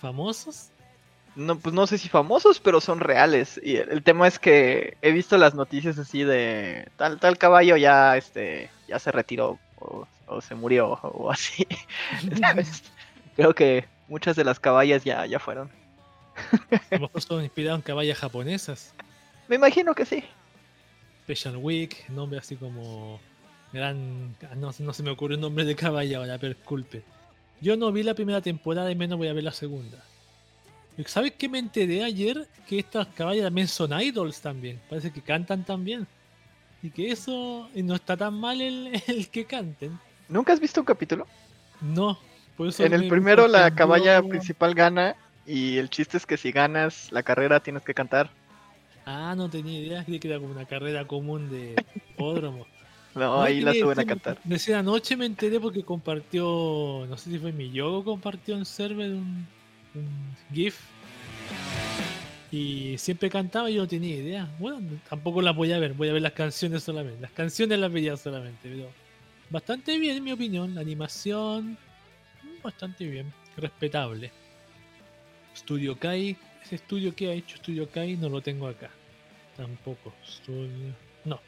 [0.00, 0.70] ¿Famosos?
[1.36, 3.60] No, pues no sé si famosos, pero son reales.
[3.62, 8.16] Y el, tema es que he visto las noticias así de tal, tal caballo ya,
[8.16, 9.58] este, ya se retiró.
[9.78, 11.66] O o se murió o así.
[13.36, 15.70] Creo que muchas de las caballas ya, ya fueron.
[16.90, 18.94] A lo mejor son inspirados en caballas japonesas.
[19.48, 20.24] Me imagino que sí.
[21.24, 23.20] Special Week, nombre así como
[23.72, 24.36] gran...
[24.56, 27.02] No, no se me ocurre un nombre de caballa ahora, pero disculpe.
[27.60, 30.02] Yo no vi la primera temporada y menos voy a ver la segunda.
[31.06, 32.46] ¿Sabes qué me enteré ayer?
[32.66, 34.80] Que estas caballas también son idols también.
[34.88, 36.06] Parece que cantan también.
[36.82, 39.98] Y que eso no está tan mal el, el que canten.
[40.30, 41.26] ¿Nunca has visto un capítulo?
[41.80, 42.18] No.
[42.58, 47.24] en el primero la caballa principal gana y el chiste es que si ganas la
[47.24, 48.30] carrera tienes que cantar.
[49.04, 52.66] Ah, no tenía idea, creí que era como una carrera común de hipódromo.
[53.14, 54.38] no, ahí la suben a cantar.
[54.44, 59.10] Desde anoche me enteré porque compartió, no sé si fue mi yogo, compartió en server
[59.10, 59.48] un,
[59.94, 60.78] un GIF
[62.52, 64.48] Y siempre cantaba y yo no tenía idea.
[64.60, 67.20] Bueno, tampoco las voy a ver, voy a ver las canciones solamente.
[67.20, 68.90] Las canciones las veía solamente, pero
[69.50, 70.74] bastante bien en mi opinión.
[70.74, 71.76] La animación,
[72.62, 74.30] bastante bien, respetable.
[75.54, 78.90] Studio Kai, ese estudio que ha hecho Studio Kai no lo tengo acá.
[79.56, 80.14] Tampoco.
[81.24, 81.40] No.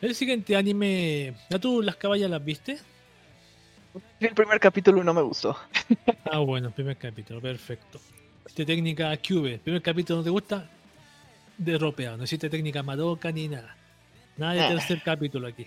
[0.00, 1.34] El siguiente anime.
[1.48, 2.78] ¿Ya tú las caballas las viste?
[4.18, 5.56] El primer capítulo no me gustó.
[6.30, 8.00] ah, bueno, el primer capítulo, perfecto.
[8.46, 9.54] Hiciste técnica Cube.
[9.54, 10.68] El primer capítulo no te gusta,
[11.58, 12.16] derropeado.
[12.16, 13.76] No hiciste técnica Madoka ni nada.
[14.36, 14.68] Nada de ah.
[14.70, 15.66] tercer capítulo aquí.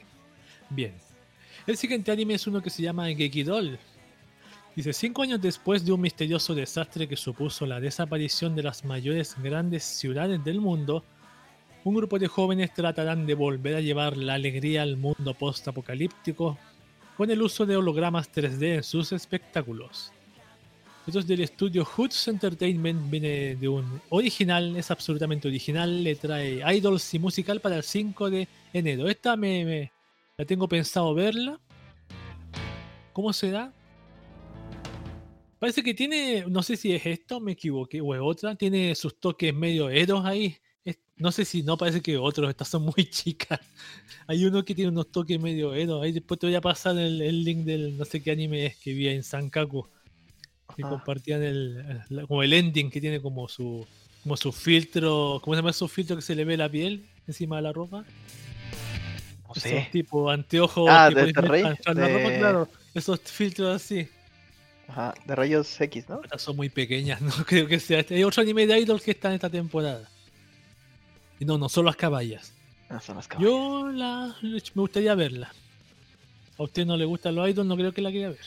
[0.70, 0.94] Bien.
[1.65, 3.80] El siguiente anime es uno que se llama Gekidol.
[4.76, 9.36] Dice, cinco años después de un misterioso desastre que supuso la desaparición de las mayores
[9.41, 11.06] grandes ciudades del mundo,
[11.86, 16.58] un grupo de jóvenes tratarán de volver a llevar la alegría al mundo post-apocalíptico
[17.15, 20.12] con el uso de hologramas 3D en sus espectáculos.
[21.08, 26.62] Esto es del estudio Hoots Entertainment, viene de un original, es absolutamente original, le trae
[26.76, 29.08] idols y musical para el 5 de enero.
[29.08, 29.91] Esta me,
[30.38, 31.60] la tengo pensado verla.
[33.12, 33.74] ¿Cómo será?
[35.60, 39.19] Parece que tiene, no sé si es esto, me equivoqué, o es otra, tiene sus
[39.19, 40.58] toques medio eros ahí.
[41.15, 43.60] No sé si no, parece que otros, estas son muy chicas.
[44.28, 46.02] Hay uno que tiene unos toques medio edo.
[46.02, 48.93] Ahí después te voy a pasar el, link del no sé qué anime es que
[48.93, 49.88] vi en Sankaku.
[50.76, 53.86] Que compartían el, como el ending que tiene como su
[54.24, 57.58] como su filtro, ¿cómo se llama esos filtros que se le ve la piel encima
[57.58, 58.06] de la ropa?
[59.56, 59.78] No sé.
[59.78, 61.34] Esos tipo anteojos ah, de, de...
[61.34, 62.68] claro.
[62.94, 64.08] Esos filtros así.
[64.88, 66.22] Ajá, de rayos X, ¿no?
[66.24, 68.06] Estas son muy pequeñas, no creo que sea.
[68.10, 70.10] Hay otro anime de Idol que está en esta temporada.
[71.39, 72.54] Y no, no, son las caballas.
[72.89, 73.50] Ah, son las caballas.
[73.50, 75.54] Yo la, me gustaría verla.
[76.58, 78.39] A usted no le gustan los idols, no creo que la quiera ver.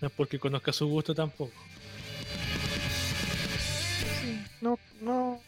[0.00, 1.52] No es porque conozca su gusto tampoco.
[4.60, 5.40] no, no.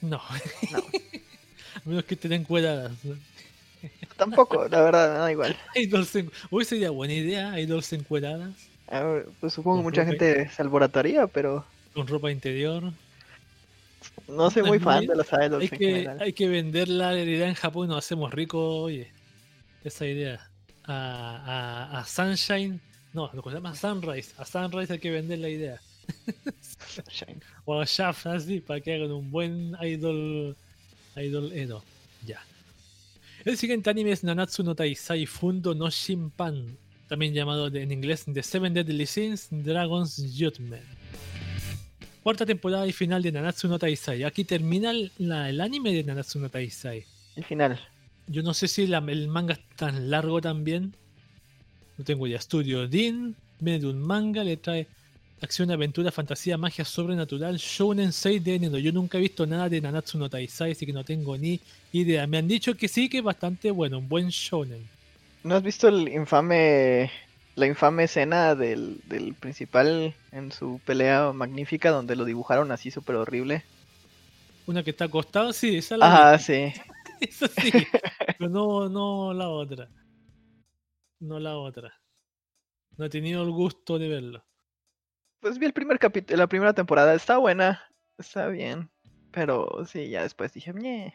[0.00, 0.20] No.
[0.72, 0.82] no.
[1.84, 2.92] A menos que estén encuadradas.
[4.16, 5.56] Tampoco, la verdad, da igual.
[5.74, 6.30] En...
[6.50, 8.54] Hoy sería buena idea, idols encueradas.
[9.40, 11.64] pues supongo que mucha gente se alborotaría, pero.
[11.94, 12.92] Con ropa interior.
[14.28, 15.62] No soy muy fan de los idols.
[15.62, 19.10] Hay, que, hay que vender la idea en Japón y nos hacemos ricos, oye.
[19.84, 20.40] Esa idea.
[20.84, 22.80] A, a, a Sunshine.
[23.12, 24.34] No, lo que se llama Sunrise.
[24.38, 25.80] A Sunrise hay que vender la idea.
[27.64, 30.56] o a Shaft, así, para que hagan un buen idol.
[31.16, 31.82] Idol Edo.
[32.26, 32.40] Ya.
[33.44, 36.76] El siguiente anime es Nanatsu no Taisai Fundo no Shinpan.
[37.08, 40.84] También llamado en inglés The Seven Deadly Sins Dragon's Judgment
[42.26, 44.24] cuarta temporada y final de Nanatsu no Taisai.
[44.24, 47.04] Aquí termina el, anime de Nanatsu no Taisai.
[47.36, 47.78] El final.
[48.26, 50.92] Yo no sé si el manga es tan largo también.
[51.96, 52.40] No tengo idea.
[52.40, 54.88] Studio Din viene de un manga, le trae
[55.40, 58.78] acción, aventura, fantasía, magia sobrenatural, Shounen 6 de enero.
[58.78, 61.60] Yo nunca he visto nada de Nanatsu no Taisai, así que no tengo ni
[61.92, 62.26] idea.
[62.26, 64.86] Me han dicho que sí, que es bastante bueno, un buen Shounen.
[65.44, 67.10] ¿No has visto el infame
[67.56, 69.00] la infame escena del,
[69.40, 73.64] principal en su pelea magnífica donde lo dibujaron así súper horrible.
[74.66, 76.32] Una que está acostado, sí, esa la.
[76.32, 76.72] Ah, sí.
[77.20, 77.72] Eso sí.
[78.38, 79.88] pero no, no la otra.
[81.20, 81.94] No la otra.
[82.98, 84.44] No he tenido el gusto de verlo.
[85.46, 87.14] Pues vi el primer capítulo, la primera temporada.
[87.14, 87.80] Está buena.
[88.18, 88.90] Está bien.
[89.30, 91.14] Pero sí, ya después dije, Ñe.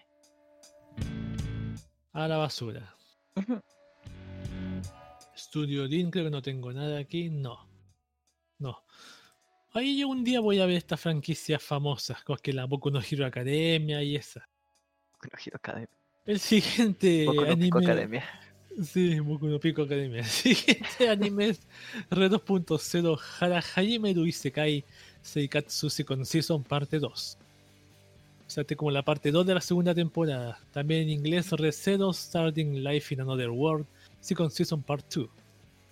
[2.13, 2.95] A la basura.
[5.35, 7.29] Studio Dean, creo que no tengo nada aquí.
[7.29, 7.67] No.
[8.57, 8.85] No.
[9.73, 13.01] Ahí yo un día voy a ver estas franquicias famosas, como que la Boku no
[13.01, 14.47] Hero Academia y esa.
[15.11, 15.89] Boku no Hero Academia.
[16.25, 18.23] El siguiente Boku no Pico Academia.
[18.79, 20.23] Sí, Boku no Pico Academia.
[20.25, 21.61] Siguiente anime es
[22.09, 24.83] Red 2.0 Hara Hajime Isekai
[25.21, 27.37] Seikatsu Second Season parte 2.
[28.47, 30.59] O sea, este como la parte 2 de la segunda temporada.
[30.71, 33.85] También en inglés Red 0 Starting Life in Another World
[34.19, 35.29] Second Season Part 2.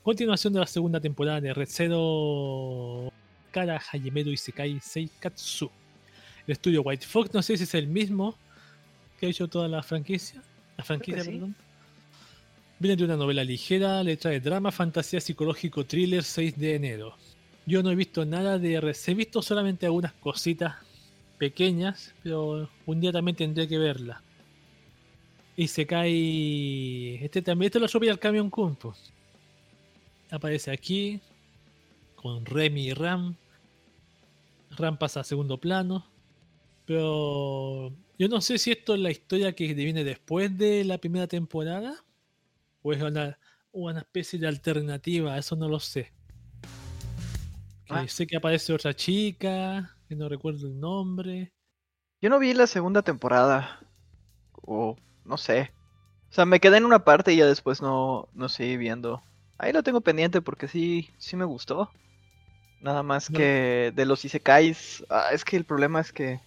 [0.03, 3.11] Continuación de la segunda temporada de Zero
[3.51, 5.69] Kara Hayemedo Isekai Seikatsu.
[6.47, 8.35] El estudio White Fox, no sé si es el mismo
[9.19, 10.41] que ha hecho toda la franquicia.
[10.77, 11.55] La franquicia, perdón.
[12.79, 17.15] Viene de una novela ligera, le trae drama, fantasía, psicológico, thriller 6 de enero.
[17.65, 20.75] Yo no he visto nada de Red he visto solamente algunas cositas
[21.37, 24.23] pequeñas, pero un día también tendré que verla
[25.59, 27.21] y se cae.
[27.21, 28.95] Este también, este lo sube al camión Kumpo.
[30.31, 31.19] Aparece aquí
[32.15, 33.35] con Remy y Ram.
[34.77, 36.05] Ram pasa a segundo plano.
[36.85, 41.27] Pero yo no sé si esto es la historia que viene después de la primera
[41.27, 42.05] temporada.
[42.81, 43.37] O es una,
[43.71, 46.13] una especie de alternativa, eso no lo sé.
[47.89, 48.07] Ah.
[48.07, 49.95] Sé que aparece otra chica.
[50.07, 51.53] que no recuerdo el nombre.
[52.21, 53.79] Yo no vi la segunda temporada.
[54.53, 55.71] O no sé.
[56.29, 59.23] O sea, me quedé en una parte y ya después no, no seguí viendo.
[59.57, 61.91] Ahí lo tengo pendiente porque sí, sí me gustó.
[62.81, 65.03] Nada más que de los Isekais.
[65.09, 66.39] Ah, es que el problema es que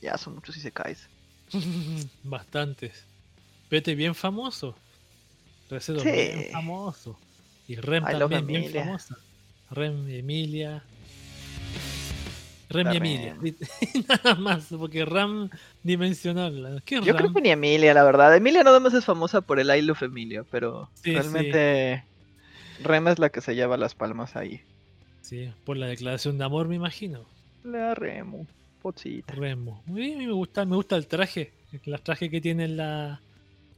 [0.00, 1.08] ya son muchos Isekais.
[2.22, 3.06] Bastantes.
[3.70, 4.76] Vete bien famoso.
[5.70, 7.18] Recedo bien famoso.
[7.66, 9.16] Y Rem también bien famosa.
[9.70, 10.82] Rem y Emilia.
[12.68, 13.36] Rem y Emilia.
[14.08, 15.50] Nada más, porque Ram
[15.82, 16.82] dimensional.
[16.86, 18.34] Yo creo que ni Emilia, la verdad.
[18.36, 22.04] Emilia nada más es famosa por el I Love Emilia, pero realmente
[22.82, 24.60] Rem es la que se lleva las palmas ahí.
[25.22, 27.24] Sí, por la declaración de amor, me imagino.
[27.62, 28.46] La Remo,
[28.82, 29.34] pochita.
[29.34, 29.82] Remo.
[29.88, 31.52] A mí me gusta, me gusta el traje.
[31.72, 33.20] El traje que tiene la.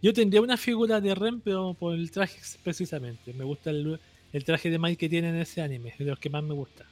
[0.06, 3.32] Yo tendría una figura de Rem, pero por el traje precisamente.
[3.32, 3.98] Me gusta el,
[4.32, 6.54] el traje de Mike que tiene en ese anime, es de los que más me
[6.54, 6.86] gusta.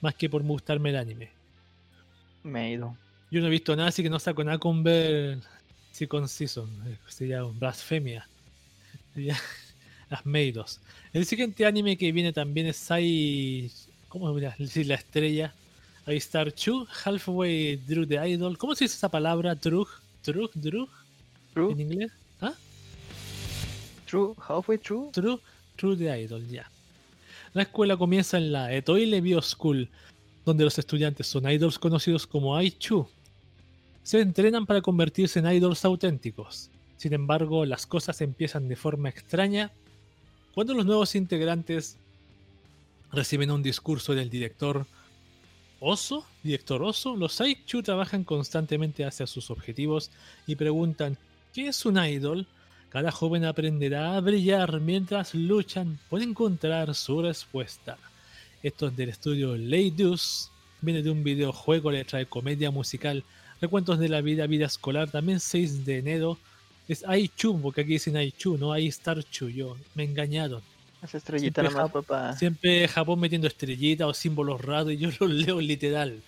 [0.00, 1.30] Más que por gustarme el anime.
[2.44, 2.96] Me he ido.
[3.28, 5.40] Yo no he visto nada, así que no saco nada con ver
[6.08, 6.70] con Season.
[6.86, 8.28] Eh, sería blasfemia.
[10.08, 10.80] Las Meidos.
[11.12, 13.68] El siguiente anime que viene también es Sai.
[14.06, 15.52] ¿Cómo decir la estrella?
[16.06, 18.56] I Star Chu, Halfway Through the Idol.
[18.58, 19.56] ¿Cómo se dice esa palabra?
[19.56, 19.88] Drug,
[20.24, 20.88] Drug, Drug.
[21.54, 22.12] ¿En inglés?
[22.40, 22.54] ¿Ah?
[24.06, 25.10] True, halfway true.
[25.12, 25.38] True,
[25.76, 26.70] True the Idol, ya.
[27.54, 29.88] La escuela comienza en la Etoile Bio School,
[30.44, 33.06] donde los estudiantes son idols conocidos como Aichu.
[34.02, 36.70] Se entrenan para convertirse en idols auténticos.
[36.96, 39.70] Sin embargo, las cosas empiezan de forma extraña
[40.54, 41.96] cuando los nuevos integrantes
[43.10, 44.86] reciben un discurso del director
[45.80, 50.10] Oso, director Oso, los Aichu trabajan constantemente hacia sus objetivos
[50.46, 51.18] y preguntan
[51.52, 52.46] ¿qué es un idol?
[52.88, 57.96] Cada joven aprenderá a brillar mientras luchan por encontrar su respuesta.
[58.62, 63.24] Esto es del estudio Leidus, viene de un videojuego, le trae comedia musical,
[63.60, 66.38] recuentos de la vida, vida escolar, también 6 de enero.
[66.88, 70.62] Es Aichu, porque aquí dicen Aichu, no hay Star Chu, yo, me engañaron.
[71.02, 72.36] Esa estrellita siempre, papá.
[72.36, 76.20] Siempre Japón metiendo estrellitas o símbolos raros y yo los leo literal.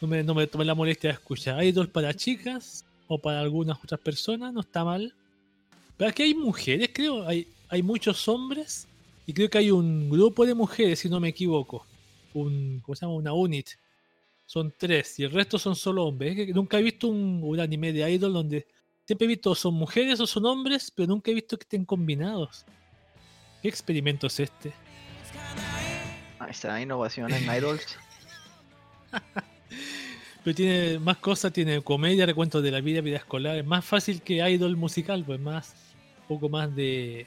[0.00, 1.62] No me, no me tomé la molestia de escuchar.
[1.64, 5.14] Idol para chicas o para algunas otras personas, no está mal.
[5.96, 7.26] Pero aquí hay mujeres, creo.
[7.26, 8.86] Hay, hay muchos hombres.
[9.26, 11.86] Y creo que hay un grupo de mujeres, si no me equivoco.
[12.34, 13.14] Un, ¿Cómo se llama?
[13.14, 13.68] Una unit.
[14.46, 15.18] Son tres.
[15.18, 16.54] Y el resto son solo hombres.
[16.54, 18.66] nunca he visto un, anime de idol donde.
[19.06, 22.64] Siempre he visto son mujeres o son hombres, pero nunca he visto que estén combinados.
[23.60, 24.72] ¿Qué experimento es este?
[26.38, 27.98] Ahí está, innovación en idols.
[30.44, 33.56] pero tiene más cosas, tiene comedia, recuentos de la vida, vida escolar.
[33.56, 35.74] Es más fácil que idol musical, pues más
[36.28, 37.26] poco más de.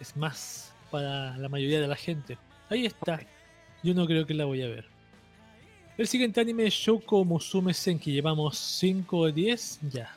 [0.00, 2.36] Es más para la mayoría de la gente.
[2.68, 3.20] Ahí está.
[3.84, 4.84] Yo no creo que la voy a ver.
[5.96, 8.10] El siguiente anime es Shoko Musume Senki.
[8.10, 9.80] Llevamos 5 o 10.
[9.92, 10.16] Ya.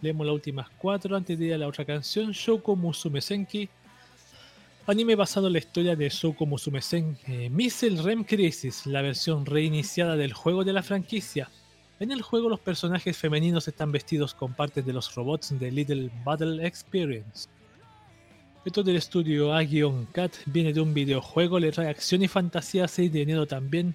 [0.00, 2.30] Leemos las últimas 4 antes de ir a la otra canción.
[2.30, 3.68] Shoko Musume Senki.
[4.86, 7.32] Anime basado en la historia de Shoko Musume Senki.
[7.32, 11.50] Eh, Missile Rem Crisis, la versión reiniciada del juego de la franquicia.
[12.00, 16.10] En el juego los personajes femeninos están vestidos con partes de los robots de Little
[16.24, 17.48] Battle Experience.
[18.64, 23.22] Esto del estudio A-Cat viene de un videojuego, le trae acción y fantasía 6 de
[23.22, 23.94] enero también.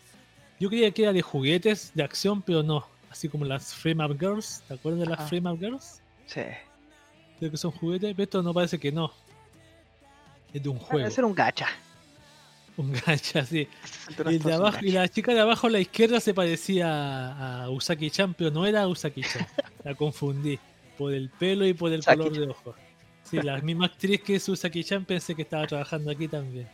[0.60, 2.86] Yo creía que era de juguetes, de acción, pero no.
[3.10, 6.02] Así como las Frame Up Girls, ¿te acuerdas de las Frame Up Girls?
[6.26, 6.41] Sí.
[7.39, 9.12] Creo que son juguetes, pero esto no parece que no.
[10.54, 11.00] Es de un juego.
[11.00, 11.68] Debe ser un gacha.
[12.80, 13.67] Un gacha, sí.
[14.30, 18.88] Y, la chica de abajo a la izquierda se parecía a Usaki-chan, pero no era
[18.88, 19.45] Usaki-chan.
[19.84, 20.57] la confundí
[20.97, 22.77] por el pelo y por el color de ojos.
[23.23, 26.69] Sí, la misma actriz que es Usaki-chan pensé que estaba trabajando aquí también.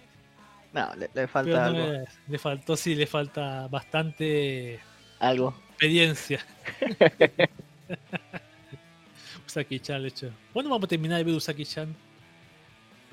[0.73, 2.05] No, le, falta algo.
[2.27, 4.79] le faltó, sí, le falta bastante...
[5.17, 5.55] Algo.
[5.69, 6.45] Experiencia.
[9.47, 10.29] Usaki-chan, hecho.
[10.53, 11.95] ¿Cuándo vamos a terminar de ver Usaki-chan?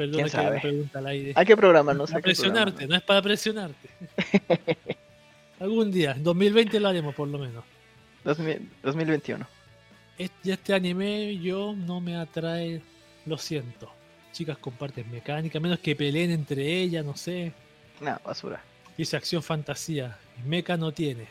[0.03, 1.33] Perdón que me pregunta al aire.
[1.37, 2.11] Hay que programarnos.
[2.11, 3.89] Para presionarte, no es para presionarte.
[5.61, 7.63] Algún día, en 2020 lo haremos por lo menos.
[8.25, 9.47] 2021.
[10.19, 12.83] Este, este anime yo no me atrae,
[13.27, 13.93] lo siento.
[14.33, 17.53] Chicas comparten mecánica, menos que peleen entre ellas, no sé.
[18.01, 18.61] No, basura.
[18.99, 20.19] Dice acción fantasía.
[20.45, 21.29] Meca no tiene.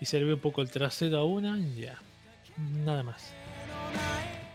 [0.00, 1.98] Y se le ve un poco el trasero a una, ya.
[2.56, 3.34] Nada más.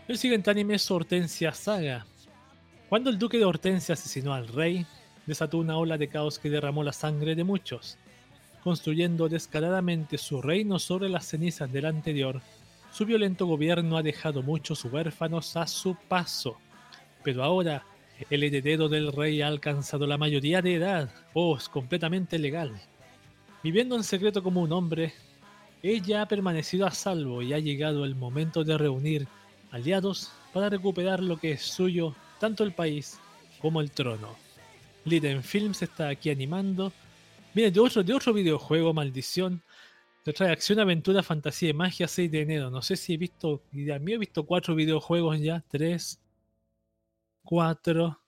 [0.08, 2.04] El siguiente anime es Hortensia Saga.
[2.88, 4.86] Cuando el duque de Hortensia asesinó al rey,
[5.26, 7.98] desató una ola de caos que derramó la sangre de muchos,
[8.62, 12.40] construyendo descaradamente su reino sobre las cenizas del anterior.
[12.92, 16.58] Su violento gobierno ha dejado muchos huérfanos a su paso,
[17.24, 17.84] pero ahora
[18.30, 22.72] el heredero del rey ha alcanzado la mayoría de edad, oh, es completamente legal.
[23.64, 25.12] Viviendo en secreto como un hombre,
[25.82, 29.26] ella ha permanecido a salvo y ha llegado el momento de reunir
[29.72, 33.18] aliados para recuperar lo que es suyo, tanto el país
[33.60, 34.36] como el trono.
[35.04, 36.92] Liden Films está aquí animando.
[37.54, 39.62] Viene de otro, de otro videojuego, Maldición.
[40.24, 42.70] Te trae acción, aventura, fantasía y magia 6 de enero.
[42.70, 46.20] No sé si he visto, a mí he visto cuatro videojuegos ya, tres,
[47.44, 48.20] cuatro,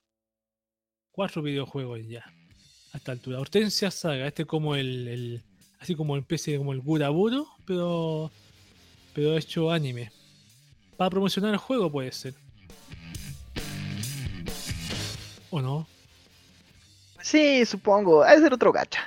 [1.11, 2.25] cuatro videojuegos ya.
[2.93, 3.41] A esta altura.
[3.41, 5.43] Hortensia Saga, este como el,
[5.81, 8.31] así como el especie como el Guraburo, pero,
[9.13, 10.13] pero hecho anime.
[10.97, 12.35] Para promocionar el juego puede ser.
[15.51, 15.87] ¿O no?
[17.21, 18.23] Sí, supongo.
[18.23, 19.01] Ha de ser otro gacha.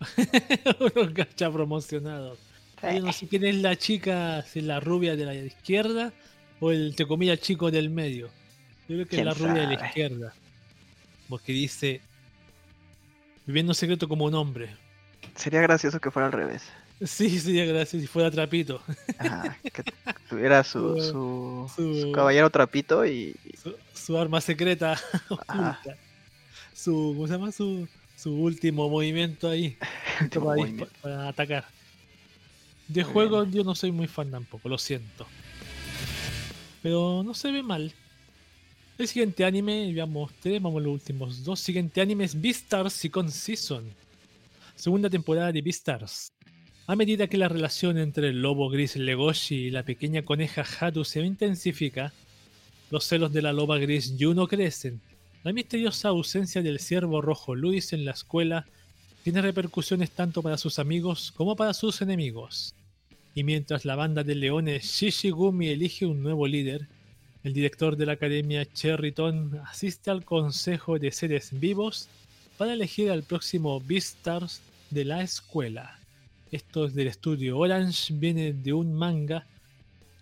[0.80, 2.38] Unos gacha promocionados.
[2.82, 6.12] Yo no sé quién es la chica, si la rubia de la izquierda
[6.60, 8.28] o el, te comía chico del medio.
[8.88, 10.34] Yo creo que es la rubia de la izquierda.
[11.28, 12.00] Porque dice,
[13.46, 14.76] viviendo secreto como un hombre.
[15.36, 16.62] Sería gracioso que fuera al revés.
[17.04, 18.80] Sí, sería gracioso si fuera trapito.
[19.18, 19.82] Ah, que
[20.28, 23.34] tuviera su, su, caballero trapito y...
[23.94, 24.98] Su, arma secreta
[25.28, 25.80] oculta
[26.82, 27.52] su, ¿cómo se llama?
[27.52, 29.76] Su, su último movimiento ahí
[31.02, 31.64] para, atacar.
[32.88, 35.26] De juego yo no soy muy fan tampoco, lo siento.
[36.82, 37.92] Pero no se ve mal.
[38.98, 41.60] El siguiente anime, ya mostré, vamos a los últimos dos.
[41.60, 43.84] Siguiente anime es Beastars Second Season.
[44.74, 46.31] Segunda temporada de Beastars.
[46.86, 51.04] A medida que la relación entre el lobo gris Legoshi y la pequeña coneja Haru
[51.04, 52.12] se intensifica,
[52.90, 55.00] los celos de la loba gris Juno crecen
[55.44, 58.64] la misteriosa ausencia del ciervo rojo Luis en la escuela
[59.24, 62.74] tiene repercusiones tanto para sus amigos como para sus enemigos.
[63.34, 66.86] Y mientras la banda de leones Shishigumi elige un nuevo líder,
[67.42, 72.08] el director de la academia Cherryton asiste al consejo de seres vivos
[72.56, 74.60] para elegir al próximo Beastars
[74.90, 76.01] de la escuela.
[76.52, 79.44] Esto es del estudio Orange, viene de un manga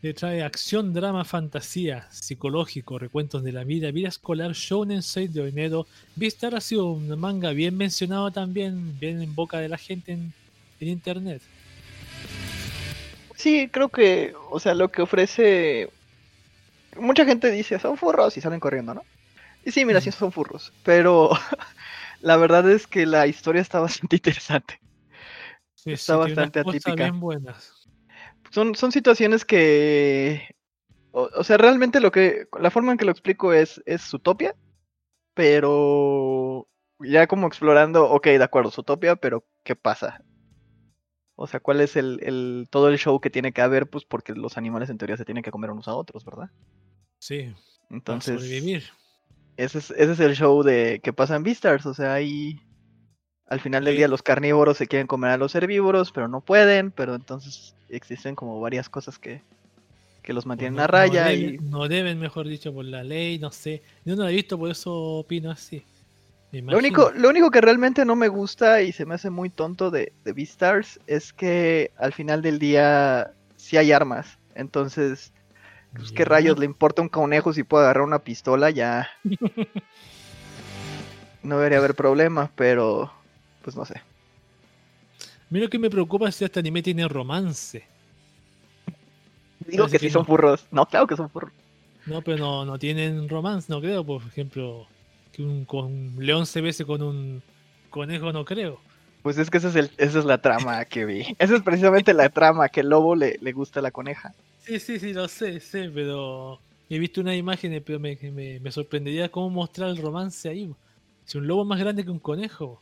[0.03, 5.49] le trae acción, drama, fantasía, psicológico, recuentos de la vida, vida escolar, Shonen 6 de
[5.49, 5.87] enero.
[6.17, 10.33] Vistar ha sido un manga bien mencionado también, bien en boca de la gente en,
[10.81, 11.43] internet.
[13.37, 15.91] Sí, creo que, o sea, lo que ofrece.
[16.99, 19.05] Mucha gente dice, son furros y salen corriendo, ¿no?
[19.67, 21.31] Y sí, mira, sí son furros, pero
[22.23, 24.80] la verdad es que la historia está bastante interesante.
[25.87, 26.95] Está bastante atípica.
[26.95, 27.81] Bien buenas
[28.51, 30.55] son, son situaciones que.
[31.13, 32.47] O, sea, realmente lo que.
[32.59, 34.55] La forma en que lo explico es, es Utopia.
[35.35, 36.69] Pero.
[37.03, 40.23] Ya como explorando, ok, de acuerdo, Utopia, pero ¿qué pasa?
[41.35, 43.89] O sea, ¿cuál es el, el, todo el show que tiene que haber?
[43.89, 46.51] Pues porque los animales en teoría se tienen que comer unos a otros, ¿verdad?
[47.19, 47.55] Sí.
[47.89, 48.43] Entonces.
[49.57, 51.87] Ese es, ese es el show de que pasa en Beastars.
[51.87, 52.61] O sea, hay
[53.51, 56.93] al final del día los carnívoros se quieren comer a los herbívoros, pero no pueden,
[56.93, 59.43] pero entonces existen como varias cosas que,
[60.25, 61.33] los mantienen a raya.
[61.33, 61.59] y...
[61.59, 63.83] no deben, mejor dicho, por la ley, no sé.
[64.05, 65.83] Yo no lo he visto, por eso opino así.
[66.53, 69.91] Lo único, lo único que realmente no me gusta y se me hace muy tonto
[69.91, 74.39] de, de Beastars es que al final del día sí hay armas.
[74.55, 75.33] Entonces,
[75.97, 78.71] pues, ¿qué rayos le importa un conejo si puede agarrar una pistola?
[78.71, 79.09] Ya.
[81.43, 83.13] no debería haber problemas, pero
[83.63, 84.01] pues no sé.
[85.51, 87.85] Mira que me preocupa si este anime tiene romance.
[89.67, 90.67] Digo que, sí son furros.
[90.71, 91.53] No, claro que son furros.
[92.07, 94.05] No, pero no, no tienen romance, no creo.
[94.05, 94.87] Por ejemplo,
[95.33, 97.43] que un, león se bese con un
[97.91, 98.81] conejo, no creo.
[99.23, 101.37] Pues es que esa es, esa es la trama que vi.
[101.39, 104.33] Esa es precisamente la trama, que el lobo le, le gusta a la coneja.
[104.61, 106.59] Sí, sí, sí, lo sé, sé, pero
[106.89, 110.71] he visto unas imágenes, pero me, me, me sorprendería cómo mostrar el romance ahí.
[111.25, 112.81] Si un lobo es más grande que un conejo.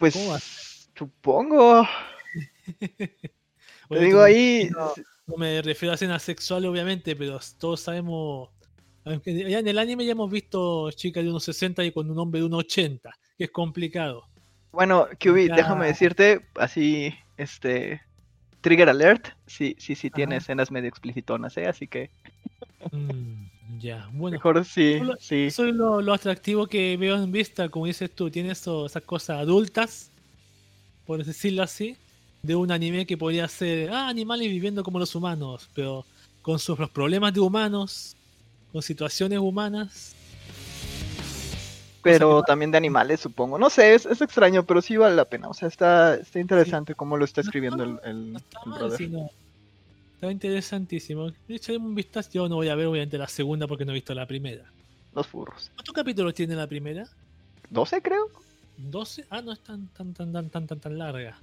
[0.00, 1.86] Pues supongo.
[2.80, 4.70] Te digo ahí.
[4.70, 8.48] No, me refiero a escenas sexuales, obviamente, pero todos sabemos.
[9.04, 12.40] Ya en el anime ya hemos visto chicas de unos 60 y con un hombre
[12.40, 14.24] de unos 80, que es complicado.
[14.72, 18.00] Bueno, QB, déjame decirte, así, este.
[18.62, 21.66] Trigger alert, sí, sí, sí tiene escenas medio explicitonas, ¿eh?
[21.66, 22.10] Así que.
[22.90, 23.48] Mm,
[23.80, 24.34] ya, bueno.
[24.34, 25.50] Mejor sí, sí.
[25.50, 30.10] Soy lo, atractivo que veo en vista, como dices tú, tiene esas cosas adultas,
[31.06, 31.96] por decirlo así,
[32.42, 36.04] de un anime que podría ser, ah, animales viviendo como los humanos, pero
[36.42, 38.16] con sus problemas de humanos,
[38.72, 40.14] con situaciones humanas.
[42.02, 43.58] Pero también de animales, supongo.
[43.58, 45.48] No sé, es, extraño, pero sí vale la pena.
[45.48, 48.60] O sea, está, está interesante cómo lo está escribiendo el, el, Está
[50.28, 51.30] interesantísimo.
[51.48, 52.30] Echaremos un vistazo.
[52.32, 54.64] Yo no voy a ver, obviamente, la segunda porque no he visto la primera.
[55.14, 55.70] Los furros.
[55.74, 57.06] ¿Cuántos capítulos tiene la primera?
[57.70, 58.28] 12, creo.
[58.76, 59.26] 12.
[59.30, 61.38] Ah, no es tan, tan, tan, tan, tan, tan, tan larga.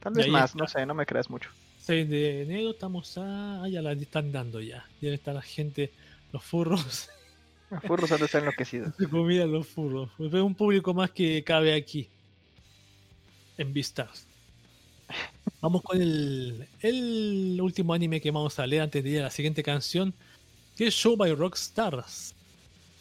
[0.00, 1.50] Tal vez más, no sé, no me creas mucho.
[1.80, 3.62] 6 de enero estamos a.
[3.62, 4.86] Ah, ya la están dando ya.
[5.00, 5.92] Ya está la gente,
[6.32, 7.10] los furros.
[7.70, 8.94] Los furros han de estar enloquecidos.
[8.98, 10.10] Se comían los furros.
[10.18, 12.08] Es un público más que cabe aquí.
[13.58, 14.26] En Vistas.
[15.60, 19.62] Vamos con el, último anime que vamos a leer antes de ir a la siguiente
[19.62, 20.14] canción,
[20.76, 22.34] que es Show by Rock Stars.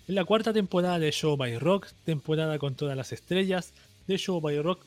[0.08, 3.74] Es la cuarta temporada de Show by Rock, temporada con todas las estrellas.
[4.08, 4.86] De Show by Rock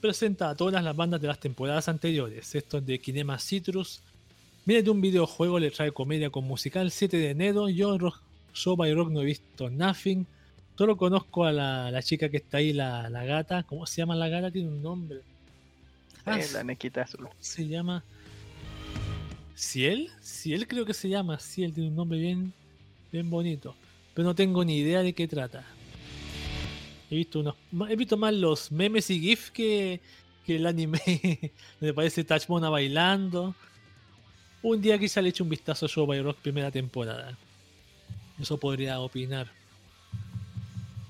[0.00, 2.54] presenta a todas las bandas de las temporadas anteriores.
[2.54, 4.02] Esto es de Kinema Citrus.
[4.64, 7.68] Viene de un videojuego, le trae comedia con musical 7 de enero.
[7.68, 7.96] Yo
[8.52, 10.26] Show by Rock no he visto Nothing.
[10.76, 13.64] Solo conozco a la, chica que está ahí, la, gata.
[13.64, 14.50] ¿Cómo se llama la gata?
[14.50, 15.22] Tiene un nombre.
[16.24, 17.28] Ah, la nequita azul.
[17.40, 18.04] Se llama.
[19.54, 20.10] Ciel.
[20.20, 21.38] Ciel creo que se llama.
[21.38, 22.52] Ciel tiene un nombre bien,
[23.10, 23.74] bien bonito.
[24.14, 25.64] Pero no tengo ni idea de qué trata.
[27.10, 27.54] He visto unos.
[27.88, 30.00] He visto más los memes y GIF que,
[30.46, 31.00] que el anime.
[31.80, 33.54] Me parece Tachmona bailando.
[34.62, 37.36] Un día quizá le eche un vistazo a Show by Rock primera temporada.
[38.40, 39.50] Eso podría opinar.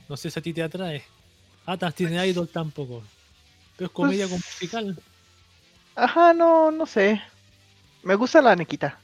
[0.09, 1.03] No sé si a ti te atrae.
[1.67, 3.03] Atas tiene pues idol tampoco.
[3.79, 5.03] Pero es comedia pues con musical.
[5.95, 7.22] Ajá, no, no sé.
[8.03, 8.99] Me gusta la Nequita.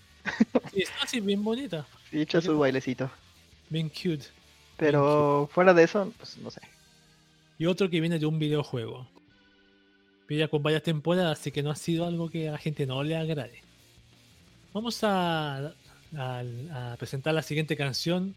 [0.72, 1.86] Sí, está así bien bonita.
[2.10, 3.08] Sí, echa su bailecito.
[3.70, 4.24] Bien cute.
[4.76, 6.60] Pero fuera de eso, pues no sé.
[7.56, 9.08] Y otro que viene de un videojuego.
[10.26, 13.02] Pilla con varias temporadas, así que no ha sido algo que a la gente no
[13.04, 13.62] le agrade.
[14.72, 15.72] Vamos a,
[16.16, 18.34] a presentar la siguiente canción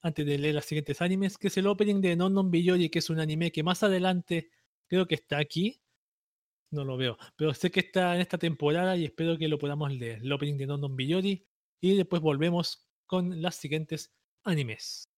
[0.00, 3.00] antes de leer los siguientes animes, que es el opening de Non Non Biyori, que
[3.00, 4.48] es un anime que más adelante
[4.88, 5.80] creo que está aquí.
[6.70, 9.92] No lo veo, pero sé que está en esta temporada y espero que lo podamos
[9.92, 10.20] leer.
[10.22, 11.46] El opening de Non Biyori
[11.80, 14.12] y después volvemos con las siguientes
[14.44, 15.13] animes.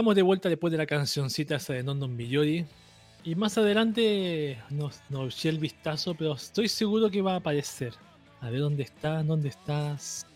[0.00, 5.02] Estamos de vuelta después de la cancioncita esa de Non Non Y más adelante nos,
[5.10, 7.92] nos eché el vistazo, pero estoy seguro que va a aparecer.
[8.40, 10.26] A ver dónde está, dónde estás.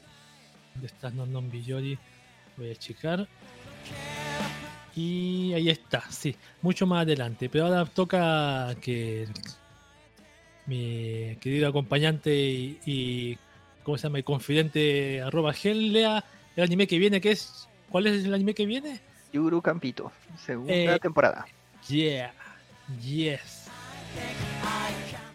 [0.75, 3.27] ¿Dónde estás, Non Non Voy a checar.
[4.95, 7.49] Y ahí está, sí, mucho más adelante.
[7.49, 9.27] Pero ahora toca que
[10.67, 13.39] mi querido acompañante y,
[13.83, 14.19] ¿cómo se llama?
[14.19, 16.23] El confidente arroba gel lea
[16.55, 17.67] el anime que viene, que es.
[17.89, 19.01] ¿Cuál es el anime que viene?
[19.35, 21.45] Yuru Campito, segunda eh, temporada.
[21.89, 22.33] Yeah,
[23.03, 23.67] yes.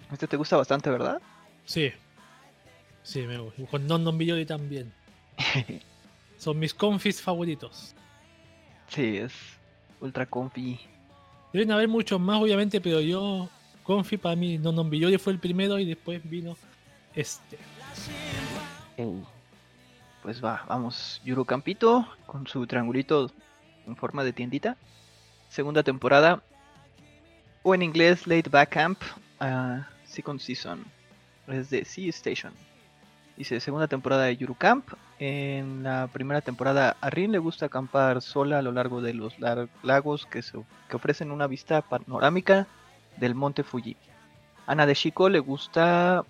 [0.09, 1.21] Este te gusta bastante, ¿verdad?
[1.65, 1.91] Sí.
[3.03, 3.65] Sí, me gusta.
[3.65, 4.93] Con Non Non también.
[6.37, 7.93] Son mis confis favoritos.
[8.87, 9.33] Sí, es
[9.99, 10.79] ultra confi.
[11.51, 13.49] Deben haber muchos más, obviamente, pero yo,
[13.83, 14.89] confi para mí, Non Non
[15.19, 16.55] fue el primero y después vino
[17.13, 17.57] este.
[20.23, 21.21] Pues va, vamos.
[21.25, 23.29] Yuru Campito con su triangulito
[23.89, 24.77] en forma de tiendita.
[25.49, 26.41] Segunda temporada.
[27.63, 29.01] O en inglés, Late Back Camp.
[29.41, 30.85] Uh, second Season.
[31.47, 32.53] Es de Sea Station.
[33.35, 34.89] Dice segunda temporada de Yuru Camp.
[35.17, 39.35] En la primera temporada a Rin le gusta acampar sola a lo largo de los
[39.81, 42.67] lagos que, que ofrecen una vista panorámica
[43.17, 43.97] del monte Fuji.
[44.67, 46.23] Ana de Chico le gusta,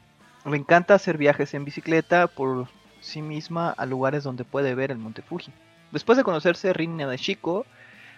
[0.45, 2.67] le encanta hacer viajes en bicicleta por
[3.01, 5.51] sí misma a lugares donde puede ver el monte Fuji.
[5.91, 7.65] Después de conocerse, Rin y Chico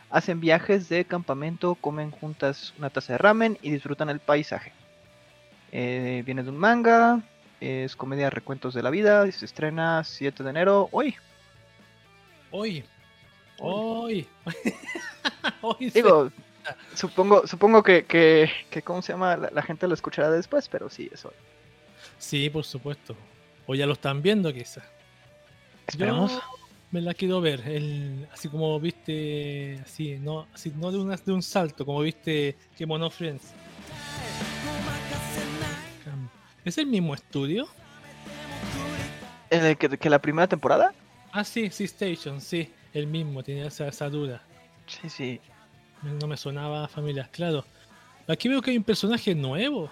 [0.09, 4.73] hacen viajes de campamento, comen juntas una taza de ramen y disfrutan el paisaje.
[5.71, 7.21] Eh, viene de un manga,
[7.61, 11.15] es comedia Recuentos de la Vida y se estrena 7 de enero hoy.
[12.51, 12.83] Hoy.
[13.59, 14.27] Hoy.
[15.61, 16.29] hoy Digo,
[16.93, 19.37] supongo, supongo que, que, ¿cómo se llama?
[19.37, 21.33] La, gente lo escuchará después, pero sí, es hoy.
[22.17, 23.15] Sí, por supuesto.
[23.65, 24.83] O ya lo están viendo quizás.
[25.87, 26.41] Esperemos
[26.91, 27.61] me la quiero ver.
[27.67, 32.57] El, así como viste, así, no, así, no de, una, de un salto, como viste
[32.77, 33.53] que Mono Friends.
[36.63, 37.67] ¿Es el mismo estudio?
[39.49, 40.93] ¿El que, que la primera temporada?
[41.31, 44.43] Ah, sí, sí, Station, sí, el mismo, tenía esa, esa duda.
[44.85, 45.39] Sí, sí.
[46.19, 47.63] No me sonaba familias, claro.
[48.27, 49.89] Aquí veo que hay un personaje nuevo.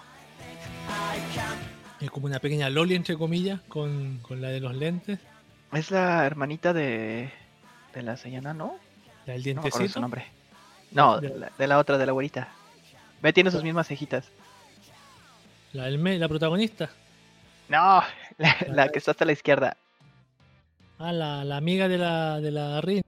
[2.00, 5.18] Es como una pequeña Loli, entre comillas, con, con la de los lentes.
[5.72, 7.30] Es la hermanita de,
[7.94, 8.76] de la Sayana, ¿no?
[9.26, 9.82] ¿La del dientecito?
[9.82, 10.26] No su nombre.
[10.90, 12.48] No, de la, otra, de la abuelita.
[13.22, 14.28] Ve, tiene sus mismas cejitas.
[15.72, 16.90] ¿La, del la protagonista?
[17.68, 18.02] No,
[18.68, 19.76] la, que está hasta la izquierda.
[20.98, 23.02] Ah, la, la amiga de la, de la Rin.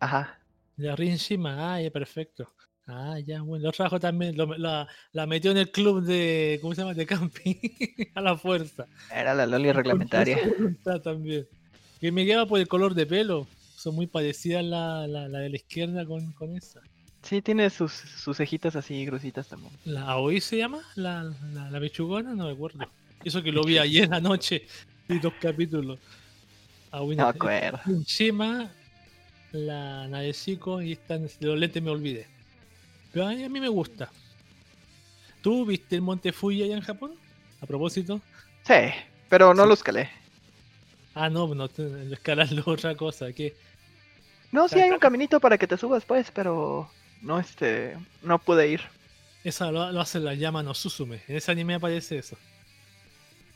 [0.00, 0.38] Ajá.
[0.76, 1.74] De la Rin Shima.
[1.74, 2.48] Ah, ya, perfecto.
[2.88, 6.80] Ah, ya, bueno, lo trajo también, la, la, metió en el club de, ¿cómo se
[6.80, 6.94] llama?
[6.94, 7.54] De camping,
[8.16, 8.86] a la fuerza.
[9.14, 10.38] Era la Loli reglamentaria.
[11.04, 11.46] también.
[12.02, 13.46] Que me queda por el color de pelo.
[13.76, 16.80] Son muy parecidas la, la, de la izquierda con, con esa.
[17.22, 19.72] Sí, tiene sus, sus cejitas así gruesitas también.
[19.84, 20.80] ¿La Aoi se llama?
[20.96, 21.22] ¿La,
[21.54, 22.34] la, la pechugona?
[22.34, 22.80] No me acuerdo.
[23.24, 24.66] Eso que lo vi ayer anoche.
[25.08, 26.00] Y dos capítulos.
[26.90, 27.78] Aoi, no acuerdo.
[27.86, 28.68] Encima,
[29.52, 32.26] la Nadesico y están, los lentes me olvidé.
[33.12, 34.10] Pero a mí, me gusta.
[35.40, 37.12] ¿Tú viste el Monte Fuji allá en Japón?
[37.60, 38.20] A propósito.
[38.64, 38.74] Sí,
[39.28, 40.10] pero no lo escalé.
[41.14, 41.68] Ah, no, no,
[42.10, 43.32] escalarlo otra cosa.
[43.32, 43.54] que
[44.50, 46.90] No, sí hay un caminito para que te subas, pues, pero
[47.20, 48.80] no, este, no pude ir.
[49.44, 51.22] Esa lo, hace la llama no Susume.
[51.28, 52.36] En ese anime aparece eso.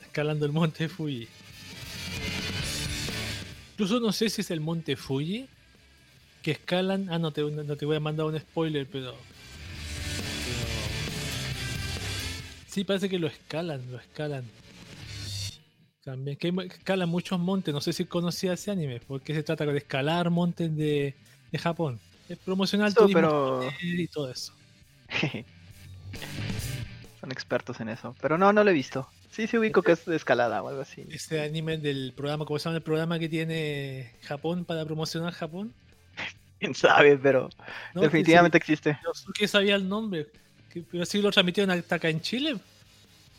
[0.03, 1.29] Escalando el monte Fuji.
[3.73, 5.49] Incluso no sé si es el monte Fuji
[6.43, 7.09] que escalan.
[7.11, 9.37] Ah, no te, no te voy a mandar un spoiler, pero, pero.
[12.69, 14.45] Sí, parece que lo escalan, lo escalan.
[16.07, 19.77] También, que escala muchos montes, no sé si conocía ese anime, porque se trata de
[19.77, 21.17] escalar montes de,
[21.51, 21.99] de Japón.
[22.29, 23.69] Es promocional pero...
[23.83, 24.53] y todo eso.
[27.21, 29.09] Son expertos en eso, pero no, no lo he visto.
[29.33, 31.05] Sí, sí ubico que es de escalada o algo así.
[31.11, 35.75] Ese anime del programa, ¿cómo se llama el programa que tiene Japón para promocionar Japón?
[36.61, 37.51] Quién sabe, pero
[37.95, 38.97] definitivamente existe.
[39.03, 40.29] Yo que sabía el nombre,
[40.89, 42.57] pero sí lo transmitieron hasta acá en Chile.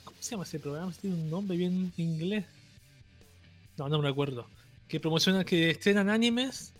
[0.04, 0.92] ¿Cómo se llama ese programa?
[1.00, 2.44] Tiene un nombre bien inglés.
[3.78, 4.48] No, no me acuerdo.
[4.88, 6.74] Que promocionan, que estrenan animes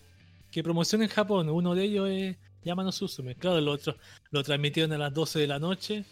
[0.50, 1.48] que promocionan en Japón.
[1.50, 3.34] Uno de ellos es Yamano Susume.
[3.34, 3.96] Claro, el otro
[4.30, 6.04] lo transmitieron a las 12 de la noche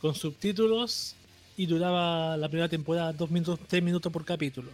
[0.00, 1.14] con subtítulos
[1.56, 4.70] y duraba la primera temporada 2 minutos, 3 minutos por capítulo.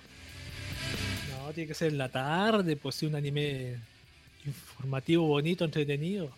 [1.30, 3.76] No, tiene que ser en la tarde, pues sí, un anime
[4.44, 6.30] informativo, bonito, entretenido.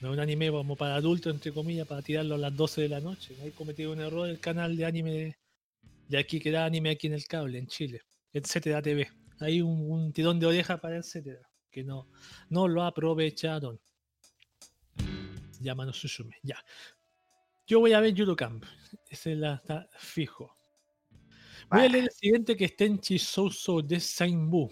[0.00, 3.00] No un anime como para adultos, entre comillas, para tirarlo a las 12 de la
[3.00, 3.36] noche.
[3.42, 5.36] Ahí cometido un error el canal de anime
[6.12, 8.02] de aquí que da anime aquí en el cable, en Chile,
[8.34, 9.10] etcétera TV.
[9.40, 11.40] Hay un, tirón de oreja para etcétera.
[11.70, 12.10] que no,
[12.50, 13.80] no lo aprovecharon.
[15.58, 16.62] Llama no Susume, ya.
[17.66, 18.62] Yo voy a ver Camp.
[19.08, 20.54] Ese la está fijo.
[21.70, 24.70] Voy a leer el siguiente que está en Chisouso Design Bu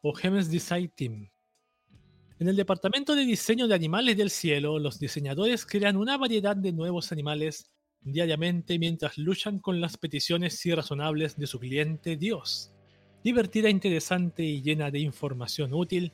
[0.00, 1.30] o Heaven's Design Team.
[2.38, 6.72] En el departamento de diseño de animales del cielo, los diseñadores crean una variedad de
[6.72, 7.70] nuevos animales
[8.02, 12.72] diariamente mientras luchan con las peticiones irrazonables de su cliente Dios.
[13.22, 16.12] Divertida, interesante y llena de información útil,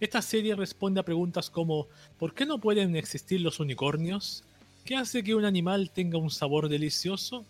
[0.00, 1.88] esta serie responde a preguntas como
[2.18, 4.44] ¿por qué no pueden existir los unicornios?
[4.84, 7.46] ¿Qué hace que un animal tenga un sabor delicioso?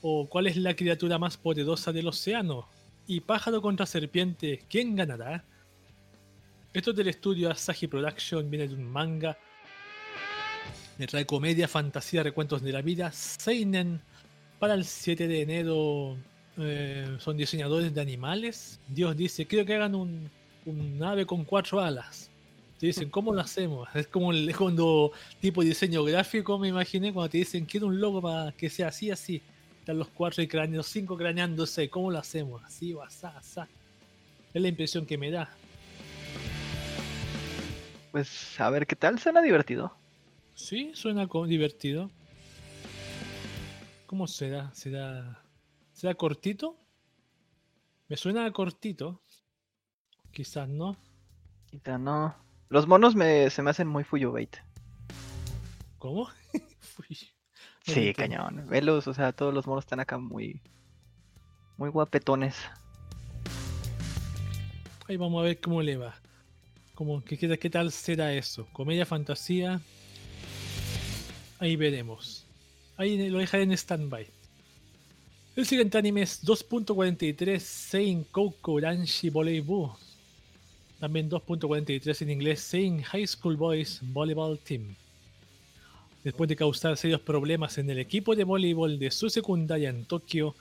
[0.00, 2.68] ¿O cuál es la criatura más poderosa del océano?
[3.06, 4.64] ¿Y pájaro contra serpiente?
[4.68, 5.44] ¿Quién ganará?
[6.72, 9.36] Esto es del estudio Asahi Production, viene de un manga.
[10.98, 13.10] Me trae comedia, fantasía, recuentos de la vida.
[13.12, 14.00] Seinen
[14.58, 16.16] para el 7 de enero
[16.58, 18.80] eh, son diseñadores de animales.
[18.88, 20.30] Dios dice, quiero que hagan un
[20.66, 22.30] un ave con cuatro alas.
[22.78, 23.88] Te dicen, ¿cómo lo hacemos?
[23.94, 28.20] Es como el cuando tipo diseño gráfico, me imaginé, cuando te dicen, quiero un logo
[28.20, 29.40] para que sea así, así.
[29.80, 31.88] Están los cuatro y cráneos, cinco craneándose.
[31.90, 32.62] ¿Cómo lo hacemos?
[32.64, 33.60] Así o así, así.
[34.52, 35.48] Es la impresión que me da.
[38.12, 39.94] Pues a ver qué tal, suena divertido.
[40.54, 42.10] Sí, suena divertido.
[44.06, 44.72] ¿Cómo será?
[44.72, 45.42] ¿Será,
[45.92, 46.76] será cortito?
[48.08, 49.20] Me suena cortito.
[50.30, 50.96] Quizás no.
[51.70, 52.36] Quizás no.
[52.68, 54.56] Los monos me, se me hacen muy Fuyobait.
[55.98, 56.28] ¿Cómo?
[57.82, 58.68] sí, cañón.
[58.68, 60.60] Velos, o sea, todos los monos están acá muy.
[61.76, 62.56] Muy guapetones.
[65.08, 66.14] Ahí vamos a ver cómo le va.
[66.94, 68.68] Como, ¿qué, qué tal será eso?
[68.72, 69.80] Comedia, fantasía.
[71.58, 72.44] Ahí veremos.
[72.96, 74.26] Ahí lo dejaré en stand-by.
[75.56, 79.92] El siguiente anime es 2.43 Sein Koukou Ranshi Volleyball.
[80.98, 84.96] También 2.43 en inglés, Saying High School Boys Volleyball Team.
[86.24, 90.54] Después de causar serios problemas en el equipo de voleibol de su secundaria en Tokio,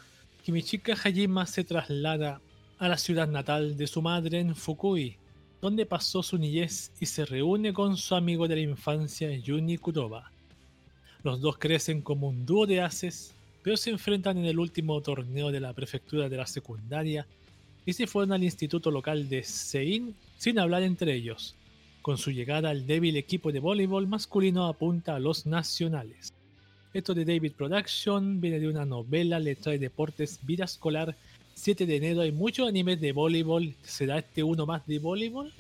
[0.44, 2.42] Kimichika Hajima se traslada
[2.78, 5.16] a la ciudad natal de su madre en Fukui,
[5.62, 10.33] donde pasó su niñez y se reúne con su amigo de la infancia Yuni Kuroba.
[11.24, 15.52] Los dos crecen como un dúo de haces, pero se enfrentan en el último torneo
[15.52, 17.26] de la prefectura de la secundaria
[17.86, 21.56] y se fueron al instituto local de Sein sin hablar entre ellos.
[22.02, 26.34] Con su llegada al débil equipo de voleibol masculino apunta a los nacionales.
[26.94, 31.16] Esto de David Production viene de una novela, letra de deportes, vida escolar.
[31.54, 33.74] 7 de enero hay muchos animes de voleibol.
[33.84, 35.54] ¿Será este uno más de voleibol?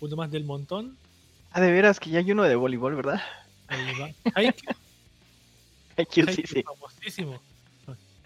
[0.00, 0.96] ¿Uno más del montón?
[1.50, 3.20] Ah, de veras que ya hay uno de voleibol, ¿verdad?
[3.70, 4.54] Ahí va.
[5.96, 6.62] Haikyuu, sí, sí.
[6.62, 7.40] Famosísimo.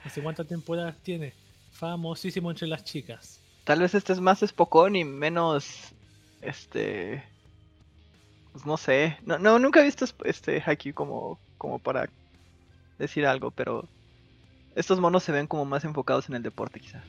[0.05, 1.33] ¿Hace cuántas temporadas tiene?
[1.75, 3.41] famosísimo entre las chicas.
[3.65, 5.93] Tal vez este es más espocón y menos.
[6.41, 7.23] Este.
[8.53, 9.19] Pues no sé.
[9.25, 12.09] No, no nunca he visto este Haki como, como para
[12.99, 13.87] decir algo, pero.
[14.77, 17.03] Estos monos se ven como más enfocados en el deporte, quizá.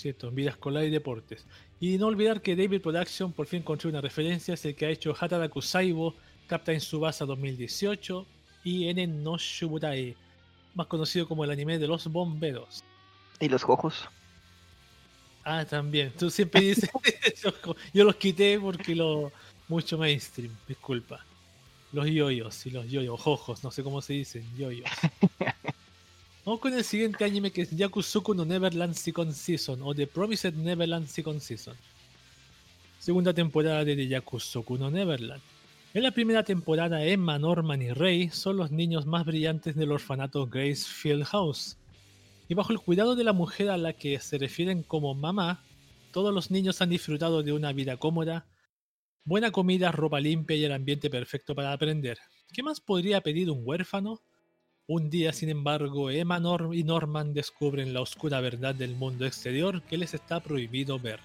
[0.00, 1.44] Cierto, vida escolar y deportes.
[1.78, 4.88] Y no olvidar que David Production por fin encontró una referencia, es el que ha
[4.88, 6.14] hecho Hatara Kusaibo,
[6.46, 8.26] Captain Subasa 2018
[8.64, 10.16] y Enen no Shuburai
[10.74, 12.82] más conocido como el anime de los bomberos.
[13.40, 14.08] Y los ojos.
[15.44, 16.14] Ah, también.
[16.18, 16.88] Tú siempre dices,
[17.92, 19.30] yo los quité porque lo
[19.68, 21.22] mucho mainstream, disculpa.
[21.92, 24.88] Los yoyos y los yoyos, ojos, no sé cómo se dicen, yoyos.
[26.44, 30.54] Vamos con el siguiente anime que es Yakusoku no Neverland Second Season o The Promised
[30.54, 31.76] Neverland Second Season.
[32.98, 35.42] Segunda temporada de Yakusoku no Neverland.
[35.92, 40.46] En la primera temporada, Emma, Norman y Ray son los niños más brillantes del orfanato
[40.46, 41.76] Grace Field House.
[42.48, 45.62] Y bajo el cuidado de la mujer a la que se refieren como mamá,
[46.10, 48.46] todos los niños han disfrutado de una vida cómoda,
[49.24, 52.18] buena comida, ropa limpia y el ambiente perfecto para aprender.
[52.50, 54.22] ¿Qué más podría pedir un huérfano?
[54.92, 59.96] Un día, sin embargo, Emma y Norman descubren la oscura verdad del mundo exterior que
[59.96, 61.20] les está prohibido ver.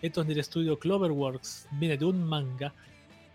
[0.00, 2.72] Esto es del estudio Cloverworks, viene de un manga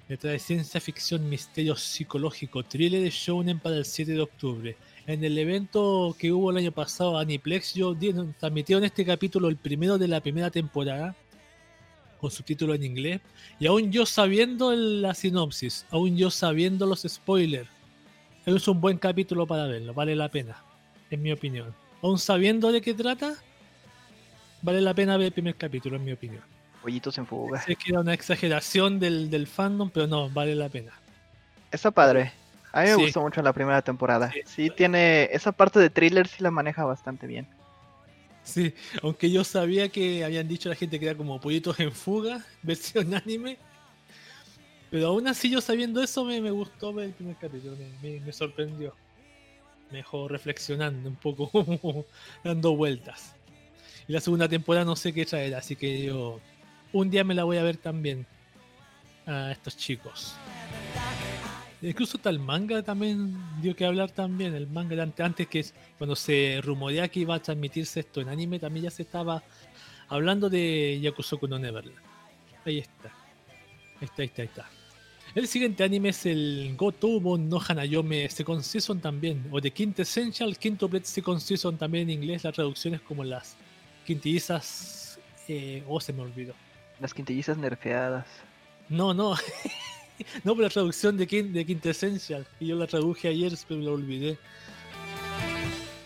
[0.07, 4.77] le trae ciencia ficción, misterio psicológico, thriller de shounen para el 7 de octubre.
[5.07, 7.93] En el evento que hubo el año pasado, Aniplex, yo
[8.39, 11.17] transmitieron este capítulo, el primero de la primera temporada,
[12.21, 13.19] con su título en inglés.
[13.59, 17.74] Y aún yo sabiendo la sinopsis, aún yo sabiendo los spoilers,
[18.45, 20.57] es un buen capítulo para verlo, vale la pena,
[21.09, 21.73] en mi opinión.
[22.01, 23.35] Aún sabiendo de qué trata,
[24.61, 27.59] vale la pena ver el primer capítulo, en mi opinión pollitos en fuga.
[27.61, 30.91] Sé que era una exageración del, fandom, pero no, vale la pena.
[31.71, 32.31] Está padre.
[32.71, 34.31] A mí me gustó mucho la primera temporada.
[34.45, 37.47] Sí, tiene esa parte de thriller, sí la maneja bastante bien.
[38.43, 41.91] Sí, aunque yo sabía que habían dicho a la gente que era como pollitos en
[41.91, 43.57] fuga, versión anime.
[44.95, 48.31] Pero aún así yo sabiendo eso me, me gustó ver el primer capítulo, me, me,
[48.31, 48.95] sorprendió.
[49.91, 52.05] Me dejó reflexionando un poco,
[52.45, 53.35] dando vueltas.
[54.07, 56.39] Y la segunda temporada no sé qué traer, así que yo
[56.93, 58.25] un día me la voy a ver también
[59.25, 60.33] a estos chicos.
[61.81, 64.55] Incluso tal manga también dio que hablar también.
[64.55, 65.65] El manga antes que
[65.97, 69.43] cuando se rumorea que iba a transmitirse esto en anime, también ya se estaba
[70.07, 71.99] hablando de Yakusoku no Neverland.
[72.63, 73.09] Ahí está.
[73.99, 74.69] Ahí está, ahí está, ahí está.
[75.35, 81.03] El siguiente anime es el Gotobon no Hanayome Second Season también, o The Quintessential Quintuplet
[81.03, 83.57] Second Season también en inglés, la traducción es como las
[84.05, 85.19] quintillizas,
[85.49, 86.53] eh, oh se me olvidó.
[87.01, 88.25] Las quintillizas nerfeadas.
[88.87, 89.35] No, no,
[90.45, 92.47] no, por la traducción de, de Quintessential.
[92.61, 94.37] Y yo la traduje ayer, pero me la olvidé.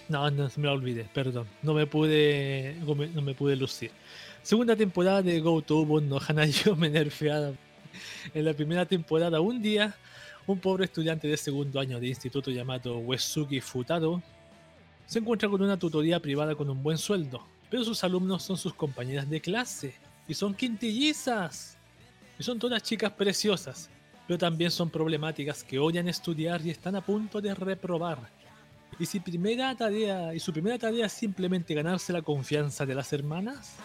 [0.08, 1.46] No, no, me la olvidé, perdón.
[1.62, 2.78] No me pude,
[3.14, 3.92] no me pude lucir.
[4.42, 7.54] Segunda temporada de Go to no yo me nerfeada.
[8.34, 9.96] En la primera temporada, un día,
[10.48, 14.22] un pobre estudiante de segundo año de instituto llamado Wesuki Futaro
[15.06, 18.76] se encuentra con una tutoría privada con un buen sueldo, pero sus alumnos son sus
[18.76, 19.96] compañeras de clase
[20.28, 21.78] y son quintillizas.
[22.38, 23.90] Y son todas chicas preciosas,
[24.28, 28.20] pero también son problemáticas que odian estudiar y están a punto de reprobar.
[29.00, 33.12] Y, si primera tarea, y su primera tarea es simplemente ganarse la confianza de las
[33.12, 33.78] hermanas.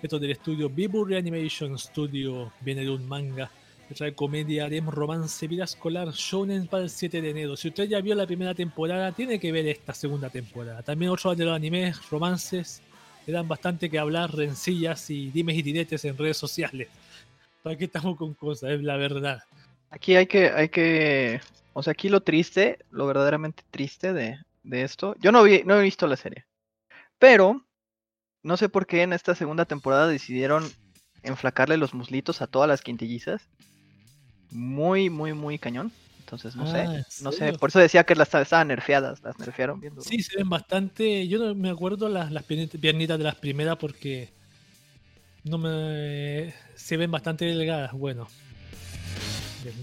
[0.00, 3.50] Esto del estudio Bibu Reanimation Studio viene de un manga
[3.88, 7.56] que trae comedia, harem, romance, vida escolar, shonen para el 7 de enero.
[7.56, 10.82] Si usted ya vio la primera temporada, tiene que ver esta segunda temporada.
[10.82, 12.80] También otros de los animes, romances,
[13.26, 16.86] le dan bastante que hablar, rencillas y dimes y diretes en redes sociales.
[17.64, 18.70] ¿Para qué estamos con cosas?
[18.70, 19.42] Es la verdad.
[19.90, 21.40] Aquí hay que, hay que,
[21.72, 24.38] o sea, aquí lo triste, lo verdaderamente triste de,
[24.70, 26.44] esto, yo no, vi, no he visto la serie,
[27.18, 27.64] pero
[28.42, 30.70] no sé por qué en esta segunda temporada decidieron
[31.22, 33.42] enflacarle los muslitos a todas las quintillizas.
[34.50, 35.92] Muy, muy, muy cañón.
[36.20, 39.80] Entonces, no sé, ah, no sé, por eso decía que las estaban nerfeadas, las nerfearon
[39.80, 40.02] viendo.
[40.02, 44.30] Sí, se ven bastante, yo no me acuerdo las, las piernitas de las primeras porque
[45.44, 48.28] no me se ven bastante delgadas, bueno.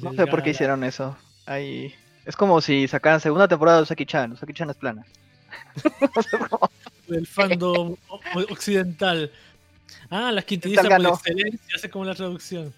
[0.04, 1.18] No sé por qué hicieron eso.
[1.48, 1.96] Ahí
[2.26, 5.06] es como si sacaran segunda temporada de Usaki-chan, Usaki-chan es plana.
[7.10, 7.96] El fandom
[8.50, 9.32] occidental.
[10.10, 12.74] Ah, las quintillizas por excelencia, sé como la traducción.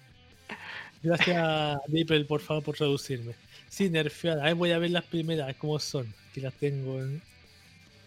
[1.02, 3.34] Gracias, Dipel, por favor, por traducirme.
[3.68, 4.44] Sí, nerfeada.
[4.44, 6.12] Ahí voy a ver las primeras, cómo son.
[6.34, 7.22] Que las tengo en.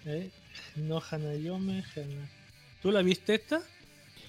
[0.06, 0.30] ¿Eh?
[0.76, 1.84] No, Hanayome.
[2.82, 3.62] ¿Tú la viste esta?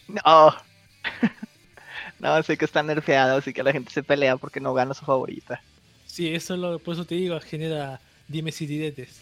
[0.09, 0.55] No.
[2.21, 5.05] no, sé que están nerfeados y que la gente se pelea porque no gana su
[5.05, 5.63] favorita.
[6.07, 9.21] Sí, eso lo, por eso te digo, genera dimes y diretes.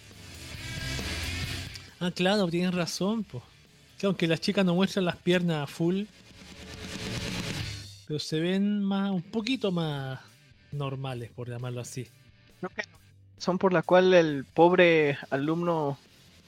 [2.00, 3.44] Ah, claro, tienes razón, pues.
[4.02, 6.04] aunque las chicas no muestran las piernas full,
[8.08, 10.18] pero se ven más, un poquito más
[10.72, 12.08] normales, por llamarlo así.
[13.36, 15.98] son por la cual el pobre alumno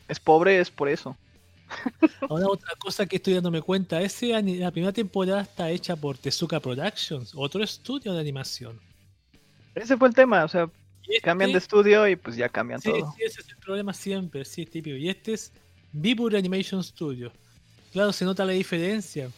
[0.09, 1.18] es pobre, es por eso.
[2.30, 6.61] Ahora otra cosa que estoy dándome cuenta, ese, la primera temporada está hecha por Tezuka
[6.61, 8.80] Productions, otro estudio de animación.
[9.74, 10.70] Ese fue el tema, o sea,
[11.09, 13.12] este cambian de estudio y pues ya cambian todo.
[13.16, 14.96] Sí, ese es el problema siempre, sí, típico.
[14.96, 15.53] Y este es
[15.92, 17.32] Vibur Animation Studio.
[17.92, 19.30] Claro, se nota la diferencia.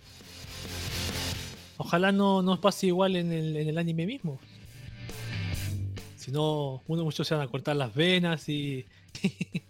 [1.76, 4.38] Ojalá no nos pase igual en el, en el anime mismo.
[6.16, 8.86] Si no, uno muchos se van a cortar las venas y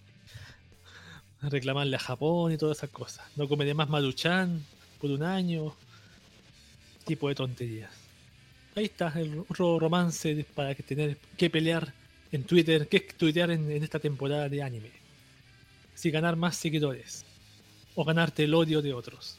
[1.40, 3.26] reclamarle a Japón y todas esas cosas.
[3.36, 4.64] No comeré más Maruchan
[5.00, 5.74] por un año.
[7.06, 8.03] Tipo de tonterías.
[8.76, 11.94] Ahí está el otro romance para que tener que pelear
[12.32, 14.90] en Twitter, que tuitear en, esta temporada de anime.
[15.94, 17.24] Si ganar más seguidores.
[17.94, 19.38] O ganarte el odio de otros.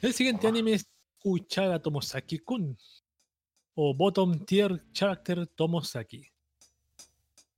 [0.00, 0.86] El siguiente anime es
[1.24, 2.78] Uchara Tomosaki-kun.
[3.74, 6.24] O Bottom Tier Character Tomosaki.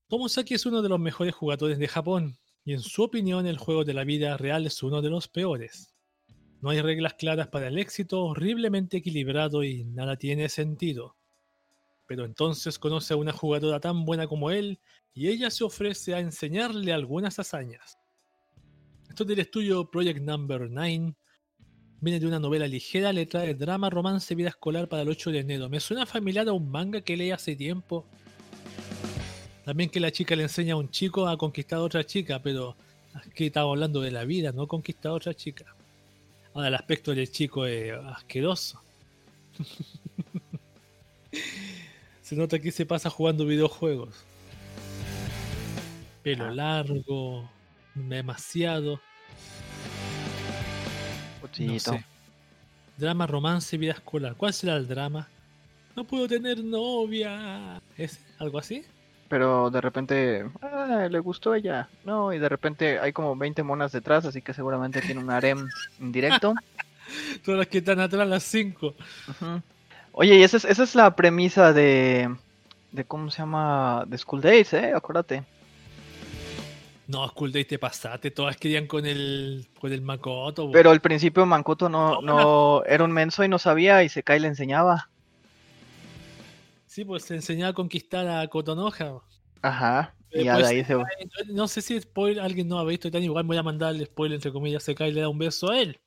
[0.08, 3.84] Tomosaki es uno de los mejores jugadores de Japón y en su opinión el juego
[3.84, 5.93] de la vida real es uno de los peores.
[6.64, 11.14] No hay reglas claras para el éxito, horriblemente equilibrado y nada tiene sentido.
[12.06, 14.78] Pero entonces conoce a una jugadora tan buena como él
[15.12, 17.98] y ella se ofrece a enseñarle algunas hazañas.
[19.10, 21.14] Esto del estudio Project Number 9
[22.00, 25.40] viene de una novela ligera, letra de drama, romance, vida escolar para el 8 de
[25.40, 25.68] enero.
[25.68, 28.06] Me suena familiar a un manga que leí hace tiempo
[29.66, 32.74] también que la chica le enseña a un chico a conquistar a otra chica, pero
[33.12, 35.76] aquí estamos hablando de la vida, no conquistar a otra chica.
[36.54, 38.80] Ahora el aspecto del chico es asqueroso.
[42.22, 44.24] se nota que se pasa jugando videojuegos.
[46.22, 46.52] Pelo ah.
[46.52, 47.50] largo,
[47.94, 49.00] demasiado.
[51.58, 52.04] No
[52.96, 54.36] Drama, romance, vida escolar.
[54.36, 55.28] ¿Cuál será el drama?
[55.96, 57.82] No puedo tener novia.
[57.96, 58.84] ¿Es algo así?
[59.28, 61.88] Pero de repente, ah, le gustó ella.
[62.04, 65.68] No, y de repente hay como 20 monas detrás, así que seguramente tiene un harem
[66.00, 66.54] indirecto.
[67.44, 68.94] Todas las que están atrás, las 5.
[70.12, 72.34] Oye, y esa es, esa es la premisa de,
[72.92, 74.04] de, ¿cómo se llama?
[74.06, 74.92] De School Days, ¿eh?
[74.94, 75.44] Acuérdate.
[77.06, 80.70] No, School Days te pasaste, todas querían con el, con el Makoto.
[80.70, 84.48] Pero al principio Makoto no, no, era un menso y no sabía y Sekai le
[84.48, 85.08] enseñaba.
[86.94, 89.20] Sí, pues se enseñaba a conquistar a Kotonoha.
[89.62, 90.14] Ajá.
[90.30, 90.94] Y ahí se...
[91.48, 94.36] No sé si spoiler, alguien no ha visto tan igual voy a mandar el spoiler
[94.36, 95.98] entre comillas, Sekai le da un beso a él.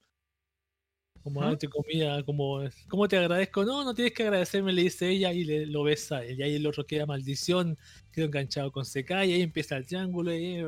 [1.22, 3.66] Como entre comillas, como, ¿cómo te agradezco?
[3.66, 6.40] No, no tienes que agradecerme, le dice ella y le, lo besa a él.
[6.40, 7.78] Y ahí el otro queda maldición,
[8.14, 10.34] quedó enganchado con Sekai, y ahí empieza el triángulo.
[10.34, 10.64] Y,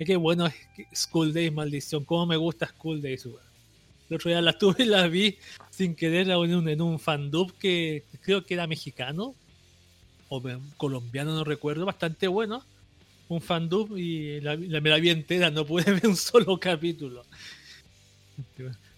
[0.00, 0.48] es que bueno,
[0.92, 3.24] School Days, maldición, cómo me gusta School Days.
[3.24, 5.38] El otro día la tuve y la vi
[5.70, 9.36] sin querer en un, en un fandub que creo que era mexicano
[10.30, 10.40] o
[10.76, 12.64] colombiano, no recuerdo, bastante bueno.
[13.28, 17.24] Un fandub y me la vi entera, no pude ver un solo capítulo.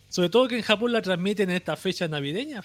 [0.08, 2.62] Sobre todo que en Japón la transmiten en esta fecha navideña.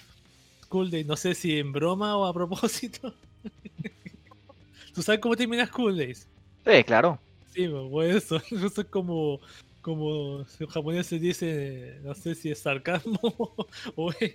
[0.64, 3.14] School Days, no sé si en broma o a propósito.
[4.94, 6.26] ¿Tú sabes cómo termina School Days?
[6.66, 7.18] Sí, claro.
[7.54, 8.36] Sí, pues eso.
[8.50, 9.40] Eso es como,
[9.88, 13.18] como los japoneses dicen, no sé si es sarcasmo
[13.96, 14.34] o es,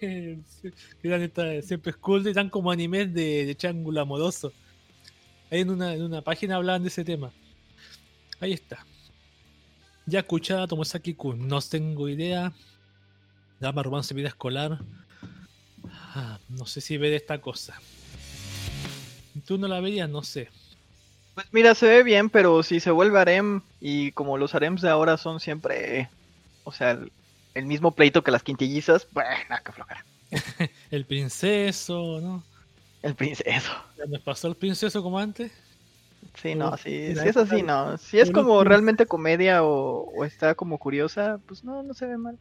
[1.00, 1.94] que siempre
[2.24, 4.52] Days, dan como animes de, de triángulo amoroso.
[5.52, 7.32] Ahí en una, en una página hablan de ese tema.
[8.40, 8.84] Ahí está.
[10.08, 12.52] Ya escuchada Tomosaki-kun, no tengo idea.
[13.60, 14.80] Dama romance vida escolar.
[16.16, 17.80] Ah, no sé si ve de esta cosa.
[19.46, 20.10] ¿Tú no la veías?
[20.10, 20.50] No sé.
[21.36, 24.90] Pues mira, se ve bien, pero si se vuelve harem y como los harems de
[24.90, 26.10] ahora son siempre,
[26.64, 27.00] o sea,
[27.56, 29.30] el, mismo pleito que las quintillizas, bueno,
[29.66, 30.06] que flojera.
[30.92, 32.44] el princeso, ¿no?
[33.02, 33.72] El princeso.
[34.08, 35.52] ¿Me pasó el princeso como antes?
[36.42, 37.98] Sí, no, sí, si es así, no.
[37.98, 42.18] Si es como realmente comedia o, o, está como curiosa, pues no, no se ve
[42.18, 42.38] mal.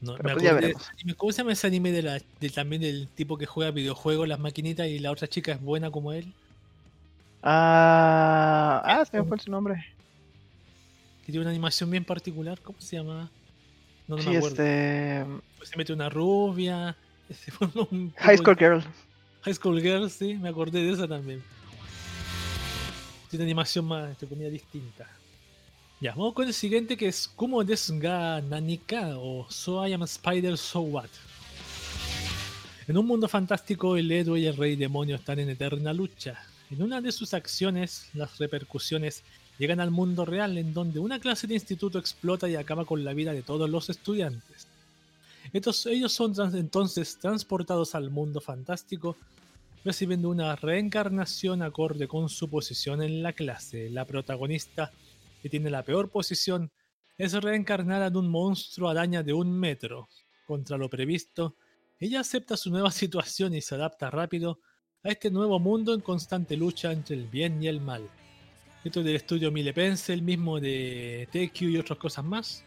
[0.00, 0.74] No, me pues
[1.16, 2.20] ¿Cómo se llama ese anime de la,
[2.54, 6.12] también del tipo que juega videojuegos, las maquinitas y la otra chica es buena como
[6.12, 6.32] él?
[7.42, 9.84] Ah, ah se me fue su nombre.
[11.24, 13.30] Que tiene una animación bien particular, ¿cómo se llama?
[14.06, 14.48] No, no me acuerdo.
[14.48, 15.24] Este...
[15.56, 16.96] Pues se mete una rubia.
[18.16, 18.82] High School Girl.
[19.42, 21.42] High School Girl, sí, me acordé de esa también.
[23.30, 25.06] Tiene una animación más, entre comillas, distinta.
[26.00, 30.02] Ya, vamos con el siguiente que es Kumo desu ga nanika o So I am
[30.02, 31.10] Spider So What.
[32.88, 36.42] En un mundo fantástico, el héroe y el rey demonio están en eterna lucha.
[36.70, 39.22] En una de sus acciones, las repercusiones
[39.58, 43.12] llegan al mundo real, en donde una clase de instituto explota y acaba con la
[43.12, 44.68] vida de todos los estudiantes.
[45.52, 49.16] Estos, ellos son entonces transportados al mundo fantástico,
[49.84, 53.90] recibiendo una reencarnación acorde con su posición en la clase.
[53.90, 54.92] La protagonista
[55.40, 56.70] que tiene la peor posición,
[57.18, 60.08] es reencarnada en un monstruo araña de un metro.
[60.46, 61.56] Contra lo previsto,
[61.98, 64.60] ella acepta su nueva situación y se adapta rápido
[65.02, 68.06] a este nuevo mundo en constante lucha entre el bien y el mal.
[68.84, 72.64] Esto es del estudio Milepense, el mismo de TQ y otras cosas más.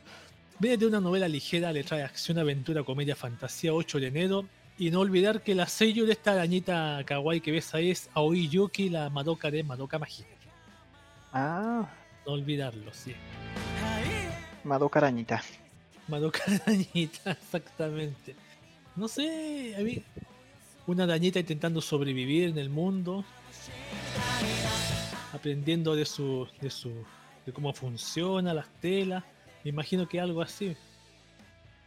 [0.58, 4.46] Viene de una novela ligera, le trae acción, aventura, comedia, fantasía 8 de enero.
[4.80, 8.48] Y no olvidar que la sello de esta arañita kawaii que ves ahí es Aoi
[8.50, 10.26] Yuki, la Madoka de Madoka Magic.
[11.32, 11.88] Ah,
[12.26, 13.14] no olvidarlo, sí.
[14.64, 15.44] Madoka Arañita.
[16.08, 18.36] Madoka Arañita, exactamente.
[18.96, 19.76] No sé,
[20.88, 23.24] una arañita intentando sobrevivir en el mundo,
[25.32, 26.92] aprendiendo de su, de su,
[27.46, 29.24] de cómo funciona las telas.
[29.64, 30.76] Me imagino que algo así.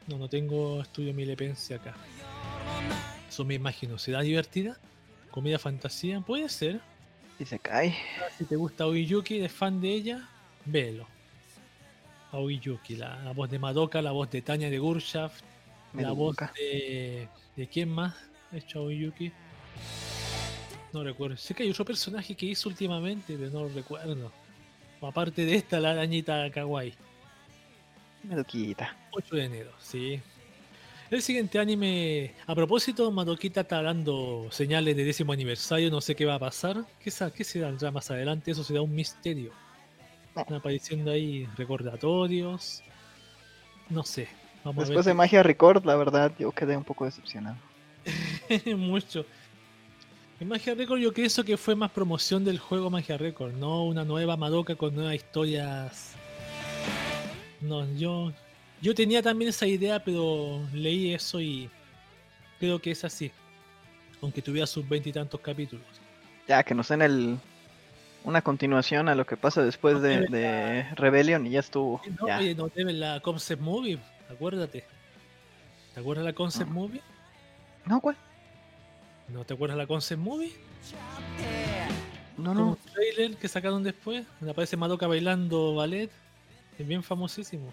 [0.07, 1.94] No, no tengo estudio milepense acá.
[3.28, 3.99] Eso me imagino.
[3.99, 4.78] ¿Será divertida?
[5.30, 6.20] ¿Comida fantasía?
[6.20, 6.80] Puede ser.
[7.38, 7.94] Y se cae.
[8.38, 10.28] Si te gusta Aoiyuki, eres fan de ella,
[10.64, 11.07] velo.
[12.32, 15.42] Aoiyuki, la, la voz de Madoka, la voz de Tanya de Gurshaft,
[15.92, 17.28] la voz de.
[17.57, 18.14] ¿De quién más
[18.53, 19.32] hecho Aoiyuki?
[20.92, 21.36] No recuerdo.
[21.36, 24.32] Sé que hay otro personaje que hizo últimamente, pero no lo recuerdo.
[25.03, 26.94] Aparte de esta, la arañita kawaii.
[28.24, 28.97] Madoquita.
[29.12, 30.20] 8 de enero, sí.
[31.11, 36.24] El siguiente anime, a propósito, Madoquita está dando señales de décimo aniversario, no sé qué
[36.24, 36.84] va a pasar.
[36.99, 38.51] ¿Qué, qué será más adelante?
[38.51, 39.53] Eso será un misterio.
[40.34, 42.82] Están apareciendo ahí recordatorios.
[43.88, 44.28] No sé.
[44.74, 47.57] Después de Magia Record, la verdad, yo quedé un poco decepcionado.
[48.76, 49.24] Mucho.
[50.38, 54.05] En Magia Record yo pienso que fue más promoción del juego Magia Record, no una
[54.05, 56.16] nueva Madoka con nuevas historias
[57.61, 58.32] no, yo,
[58.80, 61.70] yo tenía también esa idea, pero leí eso y
[62.59, 63.32] creo que es así.
[64.22, 65.84] Aunque tuviera sus veintitantos capítulos.
[66.49, 67.38] Ya, que nos den el,
[68.24, 72.01] una continuación a lo que pasa después de, Rebellion y ya estuvo.
[72.20, 72.40] No, ya.
[72.55, 73.99] no deben la concept movie,
[74.30, 74.84] acuérdate.
[75.94, 77.01] ¿Te acuerdas la concept movie?
[77.84, 78.16] No, ¿cuál?
[79.29, 80.53] ¿No te acuerdas la concept movie?
[82.37, 82.68] No, no.
[82.68, 86.11] Un trailer que sacaron después, donde aparece Madoka bailando ballet.
[86.79, 87.72] Es bien famosísimo.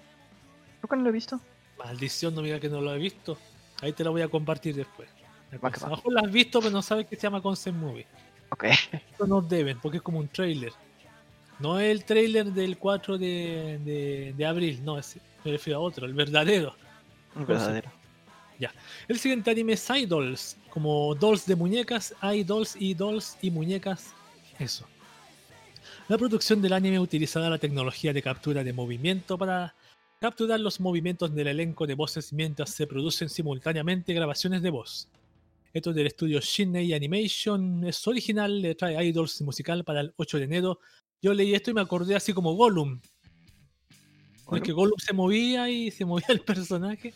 [0.90, 1.40] Que no lo he visto.
[1.78, 3.38] Maldición, no mira que no lo he visto.
[3.82, 5.10] Ahí te la voy a compartir después.
[5.52, 8.08] a lo mejor la has visto, pero no sabes que se llama Concept Movie.
[8.50, 8.66] Ok.
[8.92, 10.72] Esto no deben, porque es como un trailer.
[11.60, 16.14] No es el trailer del 4 de, de, abril, no, me refiero a otro, el
[16.14, 16.76] verdadero.
[17.38, 17.92] El verdadero.
[18.60, 18.74] Ya.
[19.08, 24.14] El siguiente anime es Idols, como dolls de muñecas, idols y dolls y muñecas.
[24.60, 24.86] Eso.
[26.08, 29.74] La producción del anime utilizará la tecnología de captura de movimiento para
[30.20, 35.10] capturar los movimientos del elenco de voces mientras se producen simultáneamente grabaciones de voz.
[35.74, 40.38] Esto es del estudio Shinei Animation, es original, le trae Idols musical para el 8
[40.38, 40.80] de enero.
[41.22, 43.02] Yo leí esto y me acordé así como Gollum.
[44.46, 47.14] Porque Gollum se movía y se movía el personaje.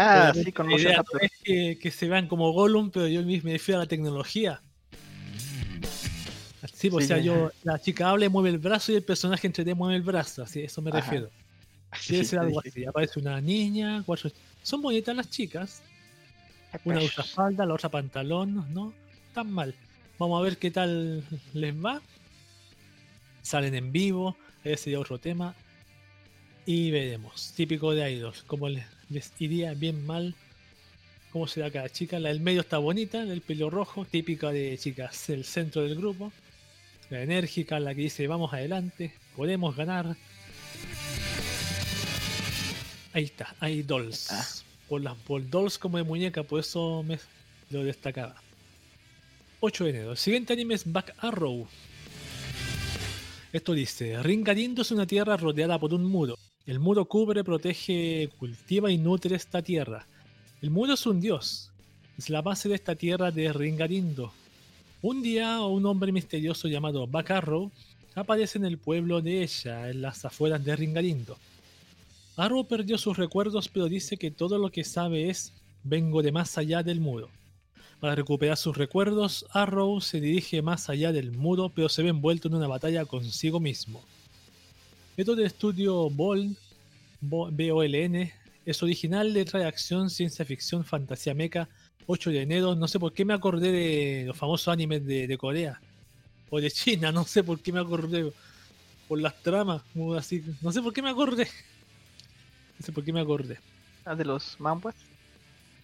[0.00, 3.40] Ah, sí, con la idea no es que, se vean como Gollum, pero yo me
[3.52, 4.62] refiero a la tecnología.
[6.72, 9.48] Sí, pues, o sea, yo, la chica habla y mueve el brazo y el personaje
[9.48, 11.30] entre mueve el brazo, así, eso me refiero.
[12.08, 12.84] Debe ser algo así.
[12.84, 14.30] Aparece una niña, cuatro.
[14.62, 15.82] Son bonitas las chicas.
[16.84, 18.92] Una usa falda, la otra pantalón, ¿no?
[19.34, 19.74] Tan mal.
[20.16, 22.00] Vamos a ver qué tal les va.
[23.42, 25.56] Salen en vivo, ese sería otro tema.
[26.66, 27.52] Y veremos.
[27.56, 28.44] Típico de idols.
[28.44, 28.84] Cómo les,
[29.38, 30.34] iría bien mal.
[31.32, 32.18] Cómo será cada chica.
[32.18, 36.32] La del medio está bonita, del pelo rojo, típica de chicas el centro del grupo.
[37.10, 40.16] La enérgica, la que dice vamos adelante, podemos ganar.
[43.12, 44.30] Ahí está, hay dolls.
[44.30, 44.46] Ah.
[44.88, 47.18] Por las por dolls como de muñeca, por eso me
[47.70, 48.42] lo destacaba.
[49.60, 50.10] 8 de enero.
[50.12, 51.66] El siguiente anime es Back Arrow.
[53.52, 56.38] Esto dice: Ringarindo es una tierra rodeada por un muro.
[56.68, 60.06] El muro cubre, protege, cultiva y nutre esta tierra.
[60.60, 61.70] El muro es un dios.
[62.18, 64.34] Es la base de esta tierra de Ringarindo.
[65.00, 67.70] Un día, un hombre misterioso llamado Back Arrow
[68.14, 71.38] aparece en el pueblo de ella, en las afueras de Ringarindo.
[72.36, 75.54] Arrow perdió sus recuerdos, pero dice que todo lo que sabe es
[75.84, 77.30] vengo de más allá del muro.
[77.98, 82.48] Para recuperar sus recuerdos, Arrow se dirige más allá del muro, pero se ve envuelto
[82.48, 84.02] en una batalla consigo mismo.
[85.18, 86.56] Esto del estudio BOLN,
[87.20, 88.32] B-O-L-N,
[88.64, 91.68] es original de acción, ciencia ficción, fantasía mecha,
[92.06, 92.76] 8 de enero.
[92.76, 95.80] No sé por qué me acordé de los famosos animes de, Corea
[96.50, 98.32] o de China, no sé por qué me acordé
[99.08, 99.82] por las tramas,
[100.16, 101.48] así, no sé por qué me acordé.
[102.78, 103.58] No sé por qué me acordé.
[104.04, 104.94] Ah, de los manguas.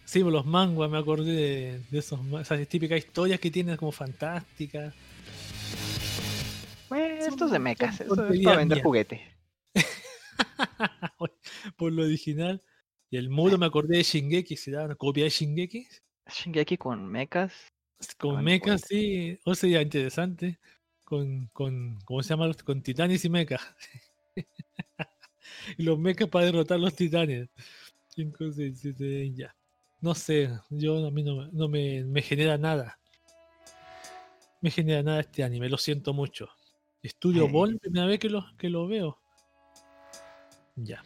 [0.04, 4.94] Sí, por los manguas me acordé de, esos, esas típicas historias que tienen como fantásticas.
[7.28, 9.36] Bueno, estos de mechas, eso es para vender juguete.
[11.76, 12.62] por lo original.
[13.10, 15.86] Y el muro me acordé de Shingeki, ¿se da una copia de Shingeki?
[16.26, 17.52] Shingeki con mechas.
[18.18, 19.38] Con mechas, sí.
[19.44, 20.58] O sería interesante.
[21.04, 22.52] Con, con, ¿cómo se llama?
[22.64, 23.60] Con titanes y mechas.
[25.78, 27.48] y los mechas para derrotar los titanes.
[28.08, 29.54] 5, 6, 7, ya.
[30.00, 32.98] No sé, yo a mí no, me, genera nada.
[34.60, 36.48] Me genera nada este anime, lo siento mucho.
[37.04, 39.18] Estudio Ball, primera vez que lo, que lo veo.
[40.74, 41.04] Ya.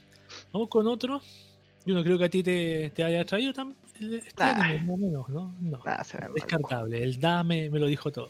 [0.52, 1.20] Vamos con otro.
[1.84, 5.28] Yo no creo que a ti te, haya traído tan, este anime, más o menos,
[5.28, 5.56] ¿no?
[5.60, 5.82] No.
[6.34, 7.02] Descartable.
[7.02, 8.28] El Dame me lo dijo todo.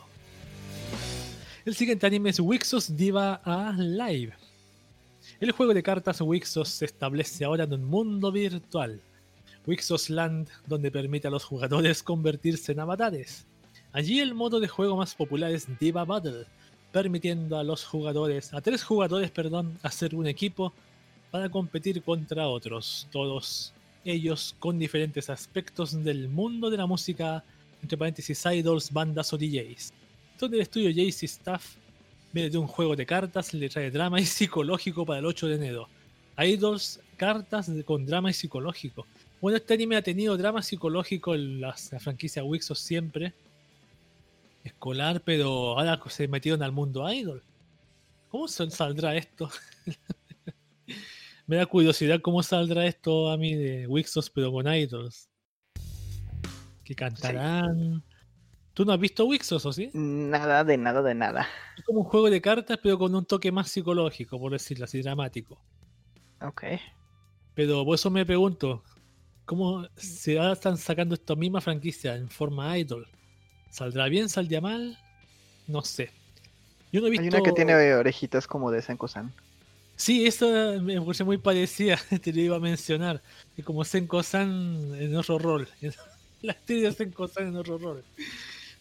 [1.66, 4.32] El siguiente anime es Wixos Diva a Live.
[5.38, 8.98] El juego de cartas Wixos se establece ahora en un mundo virtual,
[9.66, 13.46] Wixos Land, donde permite a los jugadores convertirse en avatares.
[13.92, 16.46] Allí el modo de juego más popular es Diva Battle,
[17.02, 20.72] permitiendo a los jugadores, a tres jugadores, perdón, hacer un equipo
[21.30, 23.72] para competir contra otros, todos
[24.04, 27.44] ellos con diferentes aspectos del mundo de la música,
[27.82, 29.92] entre paréntesis idols, bandas o DJs.
[30.40, 31.76] Donde el estudio JC Staff
[32.32, 35.54] Viene de un juego de cartas, le trae drama y psicológico para el 8 de
[35.54, 35.88] enero.
[36.36, 39.06] Idols, cartas con drama y psicológico.
[39.40, 43.32] Bueno, este anime ha tenido drama psicológico en la, franquicia Wixos siempre.
[44.68, 47.42] Escolar, pero ahora se metieron al mundo idol.
[48.28, 49.50] ¿Cómo saldrá esto?
[51.46, 55.30] Me da curiosidad cómo saldrá esto a mí de Wixos, pero con idols.
[56.84, 58.02] Que cantarán.
[58.74, 59.90] ¿Tú no has visto Wixos o sí?
[59.94, 61.48] Nada de nada de nada.
[61.76, 65.00] Es como un juego de cartas, pero con un toque más psicológico, por decirlo así,
[65.02, 65.58] dramático.
[66.42, 66.64] Ok.
[67.54, 68.84] Pero por eso me pregunto,
[69.46, 73.08] ¿cómo se están sacando esta misma franquicia en forma idol?
[73.70, 74.28] ¿Saldrá bien?
[74.28, 74.98] ¿Saldrá mal?
[75.66, 76.10] No sé.
[76.92, 77.22] Yo no he visto...
[77.22, 79.32] Hay una que tiene orejitas como de Senko-san.
[79.96, 83.20] Sí, eso me parece muy parecida, te lo iba a mencionar.
[83.56, 85.68] Es como Senko-san en otro rol.
[86.42, 88.04] La actriz de Senko-san en otro rol.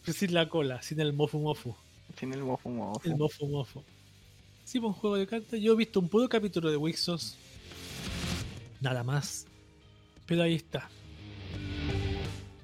[0.04, 1.74] Pero sin la cola, sin el mofu mofu.
[2.18, 3.00] Sin el mofu mofu.
[3.04, 3.82] El mofu mofu.
[4.64, 5.58] Sí, un juego de cartas.
[5.60, 7.36] Yo he visto un puro capítulo de Wixos.
[8.80, 9.46] Nada más.
[10.24, 10.88] Pero ahí está.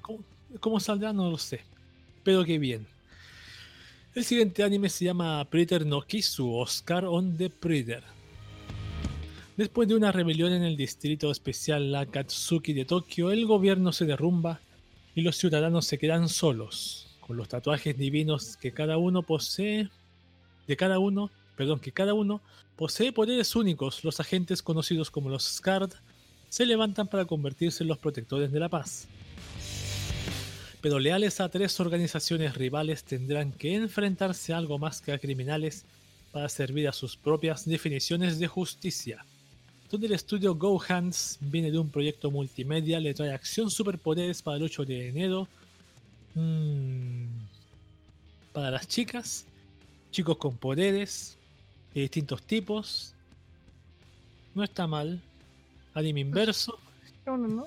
[0.01, 0.19] ¿Cómo,
[0.59, 1.11] ¿Cómo, saldrá?
[1.11, 1.61] No lo sé.
[2.25, 2.87] Pero qué bien.
[4.15, 8.03] El siguiente anime se llama Predator no Kisu Oscar on the Predator.
[9.55, 14.59] Después de una rebelión en el distrito especial Akatsuki de Tokio, el gobierno se derrumba
[15.13, 19.87] y los ciudadanos se quedan solos, con los tatuajes divinos que cada uno posee,
[20.67, 22.41] de cada uno, perdón, que cada uno
[22.75, 24.03] posee poderes únicos.
[24.03, 25.91] Los agentes conocidos como los Scard
[26.49, 29.07] se levantan para convertirse en los protectores de la paz
[30.85, 35.83] pero leales a tres organizaciones rivales tendrán que enfrentarse a algo más que a criminales
[36.31, 39.25] para servir a sus propias definiciones de justicia.
[39.89, 44.57] Donde el estudio Go Hands viene de un proyecto multimedia, le trae acción superpoderes para
[44.57, 45.47] el 8 de enero.
[46.35, 47.29] Mm,
[48.53, 49.47] para las chicas,
[50.11, 51.35] chicos con poderes
[51.95, 53.15] de distintos tipos.
[54.53, 55.19] No está mal.
[55.95, 56.77] Anime inverso.
[57.25, 57.65] No, no, no.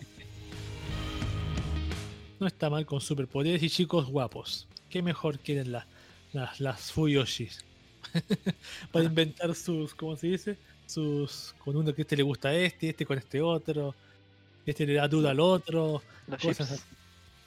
[2.41, 4.67] No está mal con superpoderes y chicos guapos.
[4.89, 5.87] ¿Qué mejor quieren las,
[6.61, 7.65] las Fuyoshis?
[8.93, 10.57] Para inventar sus, ¿cómo se dice?
[10.87, 13.95] Sus, con uno que este le gusta a este, este con este otro,
[14.65, 16.03] este le da duda al otro,
[16.41, 16.83] cosas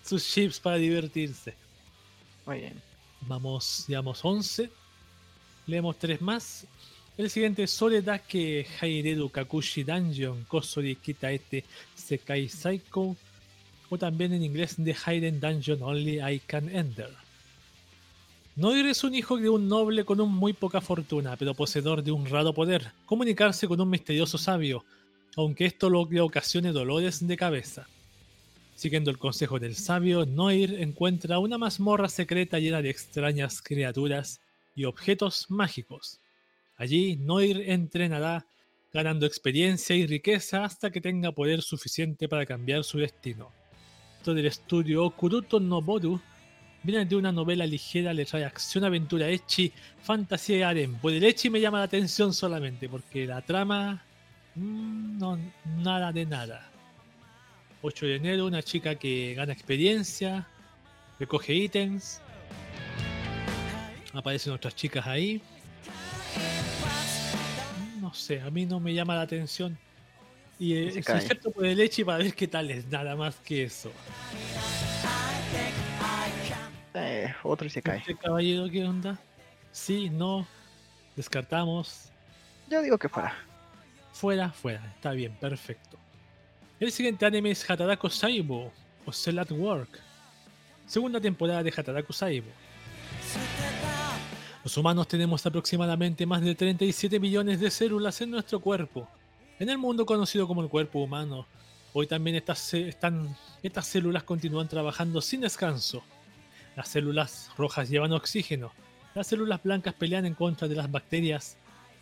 [0.04, 1.56] Sus chips para divertirse.
[2.46, 2.82] Muy bien.
[3.22, 4.70] Vamos, digamos, 11.
[5.68, 6.66] Leemos tres más.
[7.18, 7.80] El siguiente es
[8.28, 11.64] que Haireru Kakushi Dungeon Kosori Kita Este
[11.96, 13.16] Sekai Psycho
[13.92, 17.10] o también en inglés The Hidden Dungeon Only I Can Enter.
[18.56, 22.12] Noir es un hijo de un noble con un muy poca fortuna, pero poseedor de
[22.12, 24.86] un raro poder, comunicarse con un misterioso sabio,
[25.36, 27.86] aunque esto le ocasione dolores de cabeza.
[28.76, 34.40] Siguiendo el consejo del sabio, Noir encuentra una mazmorra secreta llena de extrañas criaturas
[34.74, 36.22] y objetos mágicos.
[36.78, 38.46] Allí, Noir entrenará,
[38.94, 43.52] ganando experiencia y riqueza hasta que tenga poder suficiente para cambiar su destino
[44.24, 46.22] del estudio Kuruto no Boru
[46.84, 49.72] viene de una novela ligera, le trae acción, aventura, echi,
[50.02, 50.96] fantasía y harem.
[50.96, 54.04] Pues el echi me llama la atención solamente porque la trama.
[54.56, 55.40] Mm, no,
[55.78, 56.70] nada de nada.
[57.82, 60.48] 8 de enero, una chica que gana experiencia,
[61.20, 62.22] recoge ítems.
[64.14, 65.42] Aparecen otras chicas ahí.
[68.00, 69.78] No sé, a mí no me llama la atención.
[70.62, 73.92] Y es excepto por el leche para ver qué tal es, nada más que eso.
[76.94, 77.98] Eh, otro se cae.
[77.98, 79.20] ¿Este caballero qué onda?
[79.72, 80.46] Sí, no.
[81.16, 82.12] Descartamos.
[82.70, 83.36] Yo digo que fuera.
[84.14, 84.86] Fuera, fuera.
[84.94, 85.98] Está bien, perfecto.
[86.80, 88.72] El siguiente anime es Hataraku Saibo
[89.04, 90.00] o Cell at Work.
[90.86, 92.52] Segunda temporada de Hataraku Saibo.
[94.64, 99.10] Los humanos tenemos aproximadamente más de 37 millones de células en nuestro cuerpo
[99.62, 101.46] en el mundo conocido como el cuerpo humano,
[101.94, 106.02] hoy también estas, están, estas células continúan trabajando sin descanso.
[106.76, 108.72] Las células rojas llevan oxígeno,
[109.14, 111.58] las células blancas pelean en contra de las bacterias.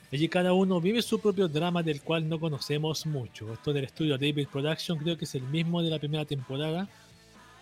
[0.10, 3.52] Allí cada uno vive su propio drama del cual no conocemos mucho.
[3.52, 6.88] Esto del estudio David Production creo que es el mismo de la primera temporada.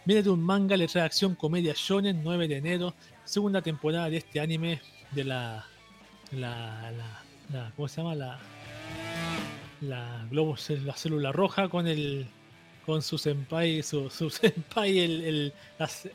[0.05, 2.93] Viene de un manga, trae acción comedia shonen, 9 de enero,
[3.25, 4.79] segunda temporada de este anime
[5.09, 5.65] de la,
[6.33, 6.91] la,
[7.51, 8.13] la ¿cómo se llama?
[8.13, 8.39] La
[9.81, 12.27] la globos la célula roja con el
[12.85, 15.53] con su senpai su, su senpai el, el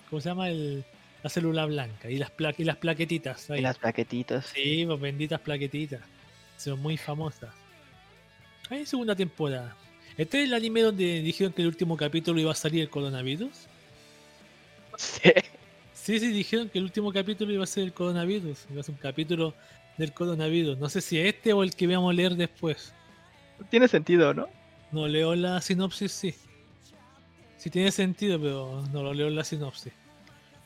[0.09, 0.49] ¿cómo se llama?
[0.49, 0.85] el
[1.23, 4.47] la célula blanca y las y las plaquetitas y las plaquetitas.
[4.47, 6.01] Sí pues benditas plaquetitas.
[6.59, 7.55] Son muy famosas.
[8.71, 9.77] Hay segunda temporada.
[10.17, 13.53] Este es el anime donde dijeron que el último capítulo iba a salir el coronavirus
[14.97, 15.31] sí.
[15.95, 18.67] Sí sí dijeron que el último capítulo iba a ser el coronavirus.
[18.71, 19.55] Iba a ser un capítulo
[19.99, 20.79] del coronavirus.
[20.79, 22.93] No sé si este o el que vamos a leer después
[23.71, 24.49] tiene sentido, ¿no?
[24.91, 26.35] No leo la sinopsis, sí.
[27.57, 29.93] Sí tiene sentido, pero no lo leo en la sinopsis.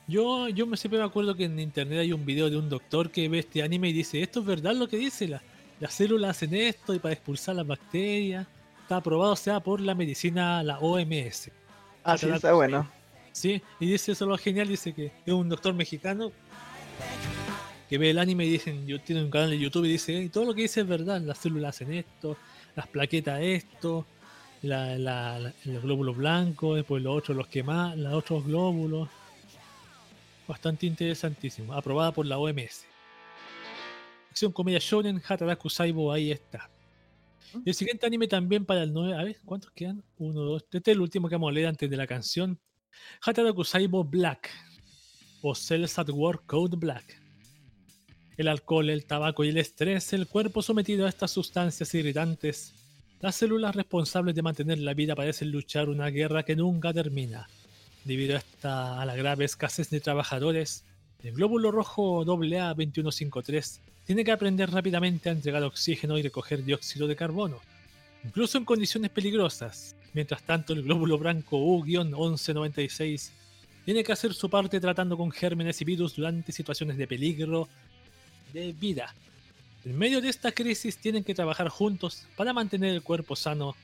[0.09, 3.11] Yo, yo me siempre me acuerdo que en internet hay un video de un doctor
[3.11, 5.43] que ve este anime y dice, esto es verdad lo que dice, la,
[5.81, 8.47] las células hacen esto y para expulsar las bacterias.
[8.83, 11.51] Está aprobado, o sea, por la medicina, la OMS.
[12.05, 12.89] Ah, sí, está bueno.
[13.33, 16.33] Sí, y dice eso lo genial, dice que es un doctor mexicano
[17.89, 20.29] que ve el anime y dicen, yo tengo un canal de YouTube y dice, y
[20.29, 22.37] todo lo que dice es verdad, las células hacen esto,
[22.77, 24.07] las plaquetas esto,
[24.63, 29.09] la, la, los glóbulos blancos, después los otros los queman, los otros glóbulos.
[30.47, 32.85] Bastante interesantísimo, aprobada por la OMS.
[34.31, 36.71] Acción comedia shonen, Hataraku Saibo, ahí está.
[37.65, 40.05] el siguiente anime también para el 9, a ver, ¿cuántos quedan?
[40.19, 42.61] Uno, dos, este es el último que vamos a leer antes de la canción.
[43.23, 44.51] Hataraku Saibo Black,
[45.43, 47.26] o Cells at Work Code Black.
[48.37, 52.75] El alcohol, el tabaco y el estrés, el cuerpo sometido a estas sustancias irritantes,
[53.21, 57.49] las células responsables de mantener la vida parecen luchar una guerra que nunca termina.
[58.05, 60.85] Debido a, esta, a la grave escasez de trabajadores,
[61.23, 67.17] el glóbulo rojo AA2153 tiene que aprender rápidamente a entregar oxígeno y recoger dióxido de
[67.17, 67.61] carbono,
[68.23, 69.97] incluso en condiciones peligrosas.
[70.13, 73.31] Mientras tanto, el glóbulo blanco U-1196
[73.85, 77.69] tiene que hacer su parte tratando con gérmenes y virus durante situaciones de peligro
[78.57, 79.15] de vida.
[79.85, 83.77] En medio de esta crisis tienen que trabajar juntos para mantener el cuerpo sano,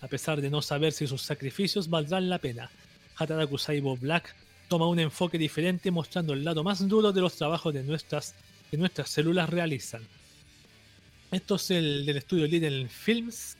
[0.00, 2.70] a pesar de no saber si sus sacrificios valdrán la pena.
[3.16, 4.34] Hataraku Saibo Black
[4.68, 8.34] toma un enfoque diferente mostrando el lado más duro de los trabajos de nuestras,
[8.70, 10.02] que nuestras células realizan.
[11.30, 13.56] Esto es el del estudio Little Films.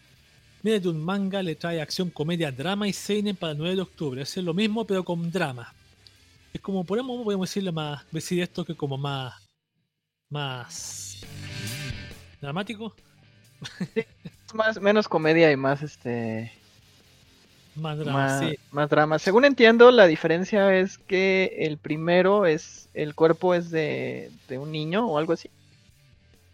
[0.63, 3.83] Viene de un manga, le trae acción, comedia, drama y seinen para el 9 de
[3.83, 4.23] octubre.
[4.23, 5.75] Es lo mismo pero con drama.
[6.55, 9.35] Es como podemos, podemos decirle más, decir esto que como más,
[10.33, 11.21] más
[12.41, 12.95] dramático.
[14.55, 16.51] más, menos comedia y más este.
[17.75, 19.19] Más drama, más, drama.
[19.19, 22.89] Según entiendo, la diferencia es que el primero es.
[22.95, 25.51] El cuerpo es de, de un niño o algo así.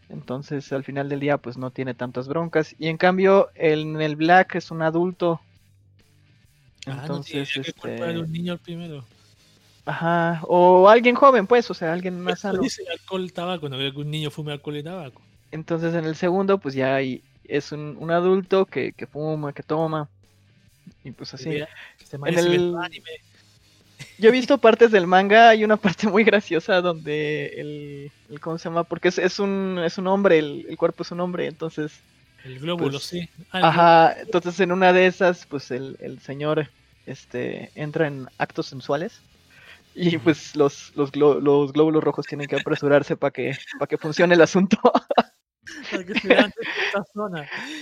[0.09, 2.75] Entonces al final del día pues no tiene tantas broncas.
[2.79, 5.41] Y en cambio en el Black es un adulto.
[6.87, 7.97] Ah, Entonces este...
[7.97, 9.05] el un niño el primero.
[9.89, 12.61] Ajá, o alguien joven pues, o sea, alguien más sano.
[12.61, 15.23] Dice alcohol tabaco, no creo que un niño fume alcohol y tabaco.
[15.51, 19.63] Entonces en el segundo, pues ya hay, es un, un adulto que, que, fuma, que
[19.63, 20.07] toma.
[21.05, 21.49] Y pues así.
[21.57, 22.75] en el...
[24.19, 28.59] Yo he visto partes del manga, hay una parte muy graciosa donde el, el ¿cómo
[28.59, 28.85] se llama?
[28.85, 31.93] Porque es, es, un, es un hombre, el, el, cuerpo es un hombre, entonces...
[32.45, 33.27] El glóbulo, pues, sí.
[33.53, 36.69] Ah, ajá, entonces en una de esas, pues el, el señor
[37.07, 39.23] este, entra en actos sensuales
[39.99, 44.35] y pues los, los, los glóbulos rojos tienen que apresurarse para que, para que funcione
[44.35, 44.79] el asunto.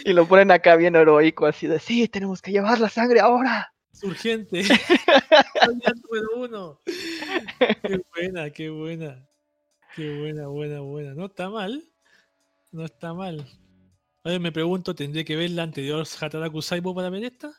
[0.04, 3.72] Y lo ponen acá bien heroico, así de, sí, tenemos que llevar la sangre ahora.
[3.92, 4.62] Es urgente.
[6.36, 6.80] uno.
[7.82, 9.26] Qué buena, qué buena.
[9.94, 11.14] Qué buena, buena, buena.
[11.14, 11.84] No está mal.
[12.72, 13.46] No está mal.
[14.24, 17.52] A me pregunto, ¿tendré que ver la anterior Hataraku Saibo para ver esta?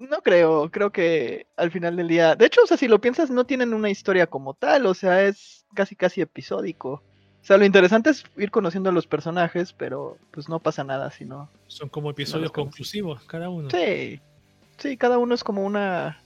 [0.00, 2.34] No creo, creo que al final del día.
[2.34, 5.22] De hecho, o sea, si lo piensas, no tienen una historia como tal, o sea,
[5.22, 7.02] es casi casi episódico.
[7.42, 11.10] O sea, lo interesante es ir conociendo a los personajes, pero pues no pasa nada
[11.10, 11.50] si no.
[11.66, 13.68] Son como episodios conclusivos, cada uno.
[13.70, 14.20] Sí,
[14.78, 16.22] sí, cada uno es como una.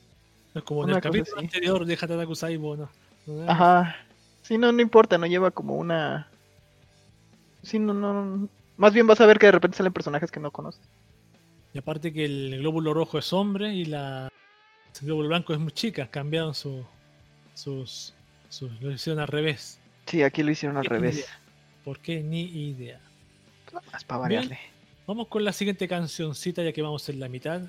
[0.54, 2.88] Es como en el capítulo anterior de Hataraku Saibo, ¿no?
[3.48, 3.96] Ajá.
[4.42, 6.28] Sí, no, no importa, no lleva como una.
[7.62, 8.48] Sí, no, no.
[8.76, 10.82] Más bien vas a ver que de repente salen personajes que no conoces.
[11.74, 14.28] Y aparte que el glóbulo rojo es hombre y la
[15.00, 16.86] el glóbulo blanco es muy chica, cambiaron su,
[17.54, 18.14] sus,
[18.48, 18.70] sus.
[18.80, 19.80] lo hicieron al revés.
[20.06, 21.26] Sí, aquí lo hicieron al revés.
[21.84, 22.22] ¿Por qué?
[22.22, 23.00] Ni idea.
[23.92, 24.58] Más para variarle.
[25.04, 27.62] vamos con la siguiente cancioncita, ya que vamos en la mitad.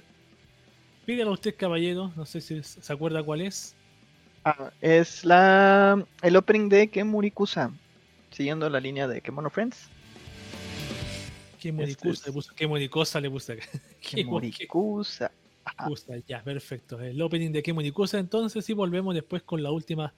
[1.07, 2.13] Pídelo a usted, caballero.
[2.15, 3.75] No sé si se acuerda cuál es.
[4.43, 7.71] Ah, es la el opening de Kemurikusa.
[8.29, 9.89] Siguiendo la línea de Kemono Friends.
[11.65, 13.19] Kemurikusa, este le puso.
[13.19, 13.59] le puse.
[14.01, 15.31] Kemurikusa.
[16.27, 17.01] Ya, perfecto.
[17.01, 20.13] El opening de Kemurikusa entonces y volvemos después con la última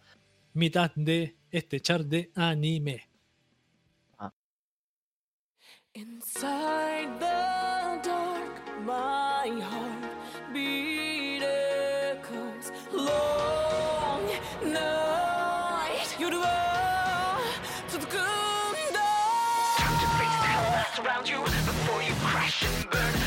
[0.53, 3.07] mitad de este char de anime.
[4.19, 4.33] Ah.
[5.93, 10.96] Inside the dark, my heart beat
[22.91, 23.26] back.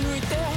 [0.00, 0.49] 抜いて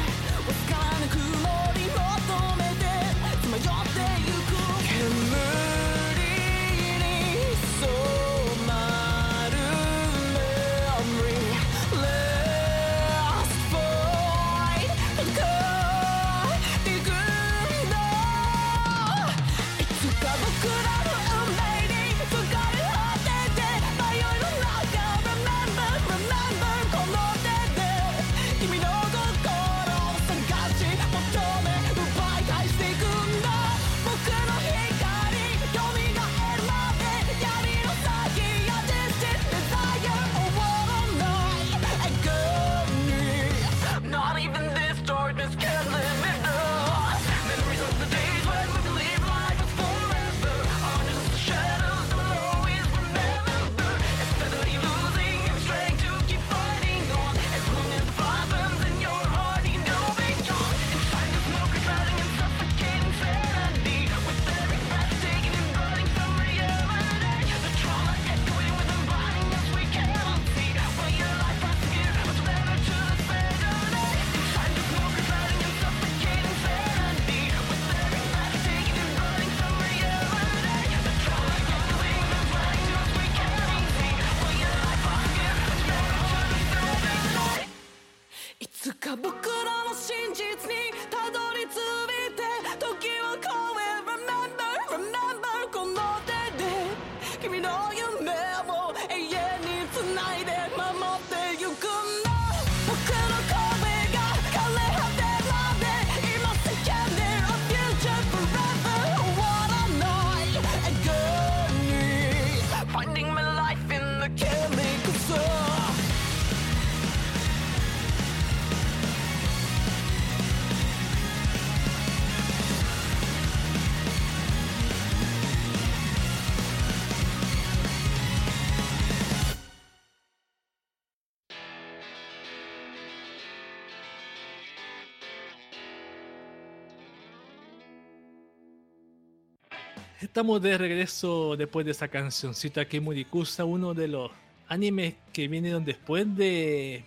[140.34, 144.32] Estamos de regreso después de esa cancioncita que Murikusa, uno de los
[144.68, 147.06] animes que vinieron después de.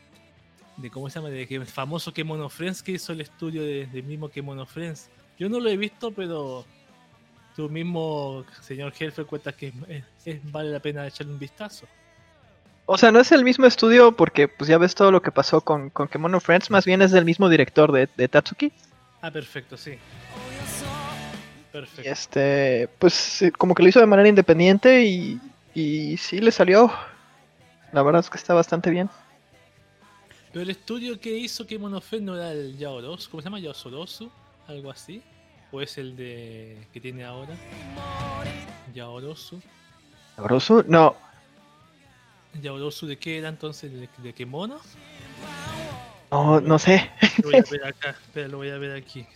[0.76, 1.30] de ¿Cómo se llama?
[1.30, 5.10] De que el famoso Kemono Friends que hizo el estudio del de mismo Kemono Friends.
[5.40, 6.64] Yo no lo he visto, pero
[7.56, 9.72] tú mismo, señor jefe, cuentas que
[10.44, 11.88] vale la pena echarle un vistazo.
[12.84, 15.62] O sea, no es el mismo estudio porque pues ya ves todo lo que pasó
[15.62, 18.72] con, con Kemono Friends, más bien es del mismo director de, de Tatsuki.
[19.20, 19.98] Ah, perfecto, sí.
[21.80, 22.10] Perfecto.
[22.10, 25.38] este, pues como que lo hizo de manera independiente y,
[25.74, 26.90] y sí le salió.
[27.92, 29.10] La verdad es que está bastante bien.
[30.52, 33.58] Pero el estudio que hizo que Monofen no era el Yaoros, ¿cómo se llama?
[33.58, 34.30] Yaosorosu,
[34.66, 35.22] algo así.
[35.70, 37.54] ¿O es el de que tiene ahora?
[38.94, 39.60] Yaorosu.
[40.38, 40.82] ¿Yaorosu?
[40.88, 41.14] No.
[42.62, 43.92] ¿Yaorosu de qué era entonces?
[43.92, 44.80] ¿De, de qué mono?
[46.30, 47.10] No, no sé.
[47.42, 49.26] Lo voy a ver acá, espera, lo voy a ver aquí.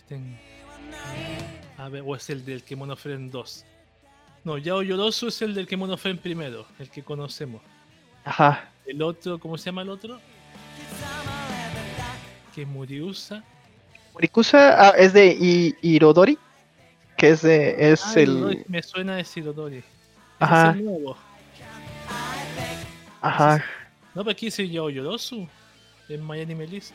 [1.81, 3.65] A ver, o es el del Kemono Friend 2.
[4.43, 7.59] No, Yao Yorosu es el del Kemono Friend primero, el que conocemos.
[8.23, 8.69] Ajá.
[8.85, 10.19] El otro, ¿cómo se llama el otro?
[12.53, 13.43] Que es Muriusa.
[14.13, 16.37] Murikusa ah, es de Irodori,
[17.17, 19.83] que es de es el me suena de Irodori.
[20.37, 20.69] Ajá.
[20.69, 21.17] Es el nuevo.
[23.21, 23.65] Ajá.
[24.13, 25.47] No, pero aquí dice Yao Yorosu
[26.09, 26.93] en Miami Melis.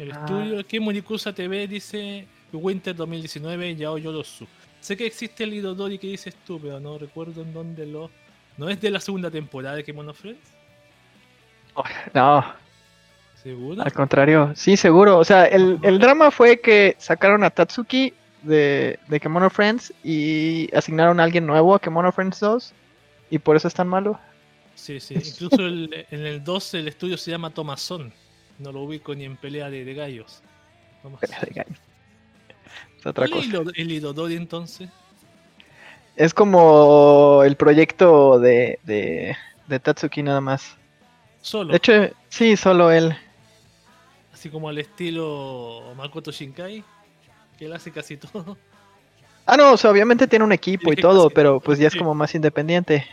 [0.00, 0.20] El ah.
[0.20, 4.46] estudio que Murikusa TV dice Winter 2019 Yao Yorosu.
[4.80, 8.10] Sé que existe el Idodori que dices tú, pero no recuerdo en dónde lo.
[8.56, 10.40] ¿No es de la segunda temporada de Kemono Friends?
[11.74, 12.44] Oh, no.
[13.42, 13.82] ¿Seguro?
[13.82, 15.18] Al contrario, sí, seguro.
[15.18, 20.74] O sea, el, el drama fue que sacaron a Tatsuki de, de Kemono Friends y
[20.74, 22.72] asignaron a alguien nuevo a Kemono Friends 2
[23.30, 24.18] y por eso es tan malo.
[24.74, 25.14] Sí, sí.
[25.14, 28.14] Incluso en el 2 el estudio se llama Tomazón.
[28.60, 30.42] No lo ubico ni en pelea de, gallos.
[31.18, 31.78] Pelea de gallos.
[32.98, 33.62] Es otra cosa.
[33.74, 34.90] el Idodori entonces?
[36.14, 39.34] Es como el proyecto de, de,
[39.66, 40.76] de Tatsuki nada más.
[41.40, 41.70] Solo.
[41.70, 41.92] De hecho,
[42.28, 43.16] sí, solo él.
[44.34, 46.84] Así como al estilo Makoto Shinkai,
[47.58, 48.58] que él hace casi todo.
[49.46, 52.14] Ah, no, o sea, obviamente tiene un equipo y todo, pero pues ya es como
[52.14, 53.06] más independiente.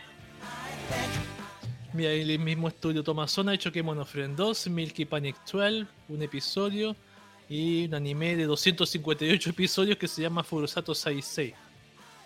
[1.98, 6.96] Mira, el mismo estudio Tomazón ha hecho que Friend 2, Milky Panic 12, un episodio
[7.50, 11.56] y un anime de 258 episodios que se llama Furusato Saisei.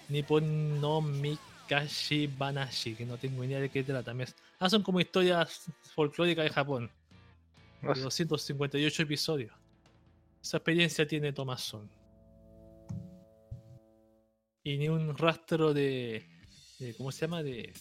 [0.09, 4.13] Nippon no Mikashi Banashi, que no tengo idea de qué trata.
[4.59, 6.91] Ah, son como historias folclóricas de Japón.
[7.81, 9.53] De 258 episodios.
[10.43, 11.89] Esa experiencia tiene Tomazón.
[14.65, 16.25] Y ni un rastro de,
[16.77, 17.41] de ¿cómo se llama?
[17.41, 17.71] De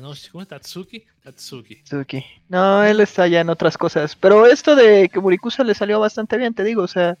[0.00, 0.48] ¿cómo es?
[0.48, 1.04] Tatsuki?
[1.22, 1.76] Tatsuki.
[1.76, 2.24] Tatsuki.
[2.48, 4.16] No, él está ya en otras cosas.
[4.16, 7.16] Pero esto de que Murikusa le salió bastante bien, te digo, o sea,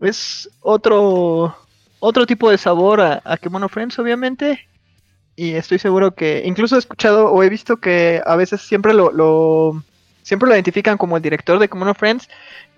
[0.00, 1.56] es otro
[2.00, 4.68] otro tipo de sabor a, a Kemono Friends, obviamente.
[5.36, 9.12] Y estoy seguro que, incluso he escuchado o he visto que a veces siempre lo,
[9.12, 9.82] lo
[10.22, 12.28] siempre lo identifican como el director de Kemono Friends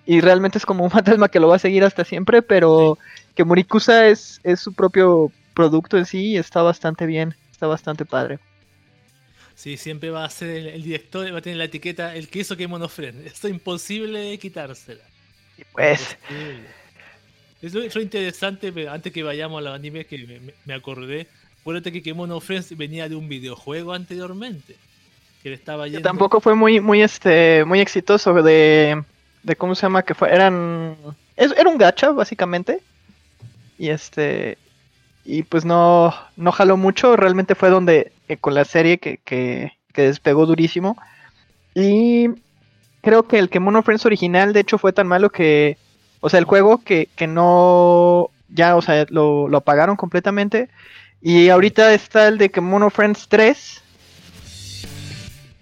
[0.05, 2.97] y realmente es como un fantasma que lo va a seguir hasta siempre, pero
[3.35, 8.05] que Murikusa es, es su propio producto en sí y está bastante bien, está bastante
[8.05, 8.39] padre.
[9.61, 12.57] Sí, siempre va a ser el, director, va a tener la etiqueta el que hizo
[12.57, 13.21] que Monofren.
[13.27, 15.03] Esto es imposible quitársela.
[15.73, 16.17] pues.
[17.61, 21.27] Eso es lo interesante, pero antes que vayamos a los animes que me, acordé.
[21.59, 24.77] Acuérdate que Kemono Friends venía de un videojuego anteriormente.
[25.43, 26.01] Que le estaba yendo...
[26.01, 29.03] Tampoco fue muy, muy, este, muy exitoso de,
[29.43, 30.33] de cómo se llama que fue.
[30.33, 30.97] Eran,
[31.37, 32.79] era un gacha básicamente.
[33.77, 34.57] Y este,
[35.23, 39.71] y pues no, no jaló mucho, realmente fue donde eh, con la serie que, que,
[39.93, 40.97] despegó durísimo.
[41.75, 42.29] Y
[43.01, 45.77] creo que el Kemono Friends original de hecho fue tan malo que,
[46.21, 50.69] o sea, el juego que, que no, ya, o sea, lo, lo apagaron completamente.
[51.21, 53.83] Y ahorita está el de Kemono Friends 3,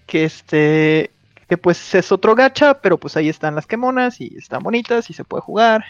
[0.06, 1.12] que este,
[1.48, 5.14] que pues es otro gacha, pero pues ahí están las Kemonas y están bonitas y
[5.14, 5.84] se puede jugar.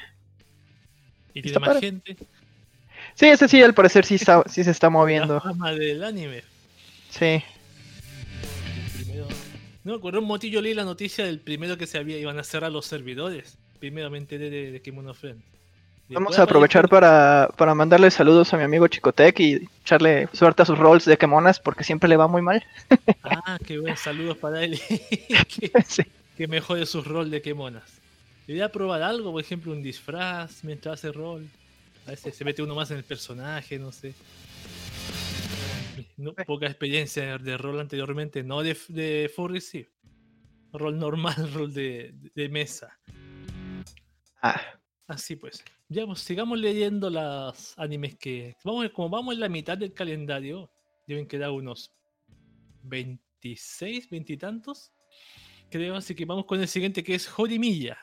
[1.34, 2.16] Y tiene más gente.
[3.16, 5.36] Sí, ese sí, al parecer sí, sí se está moviendo.
[5.36, 6.42] La fama del anime.
[7.10, 7.44] Sí.
[9.84, 12.72] No, con un motillo leí la noticia del primero que se había iban a cerrar
[12.72, 13.58] los servidores.
[13.80, 15.42] Primeramente de, de, de Kimono Friend.
[16.10, 20.66] Vamos a aprovechar para, para, mandarle saludos a mi amigo Chicotec y echarle suerte a
[20.66, 22.64] sus rolls de Kemonas porque siempre le va muy mal.
[23.24, 24.80] ah, qué buen saludos para él.
[24.90, 25.72] que,
[26.36, 28.00] que, mejore su rol de Kemonas.
[28.48, 31.48] Debería probar algo, por ejemplo, un disfraz mientras hace rol.
[32.08, 34.16] A veces se mete uno más en el personaje, no sé.
[36.46, 39.58] Poca experiencia de rol anteriormente, no de, de full
[40.72, 43.00] Rol normal, rol de, mesa.
[44.42, 44.62] Ah,
[45.10, 48.56] Así pues, ya pues, sigamos leyendo las animes que.
[48.64, 50.72] Vamos, como vamos en la mitad del calendario,
[51.08, 51.92] deben quedar unos
[52.84, 54.94] 26, 20 y tantos.
[55.72, 57.98] Creo, así que vamos con el siguiente que es Jorimilla.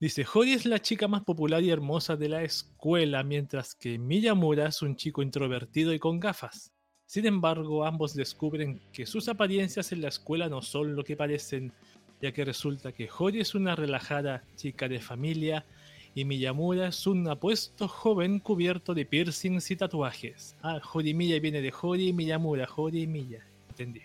[0.00, 4.68] Dice, Hori es la chica más popular y hermosa de la escuela, mientras que Miyamura
[4.68, 6.72] es un chico introvertido y con gafas.
[7.04, 11.74] Sin embargo, ambos descubren que sus apariencias en la escuela no son lo que parecen,
[12.22, 15.66] ya que resulta que Hori es una relajada chica de familia
[16.14, 20.56] y Miyamura es un apuesto joven cubierto de piercings y tatuajes.
[20.62, 23.46] Ah, Hori Miya viene de Hori Miyamura, Hori y Miya.
[23.68, 24.00] Entendí.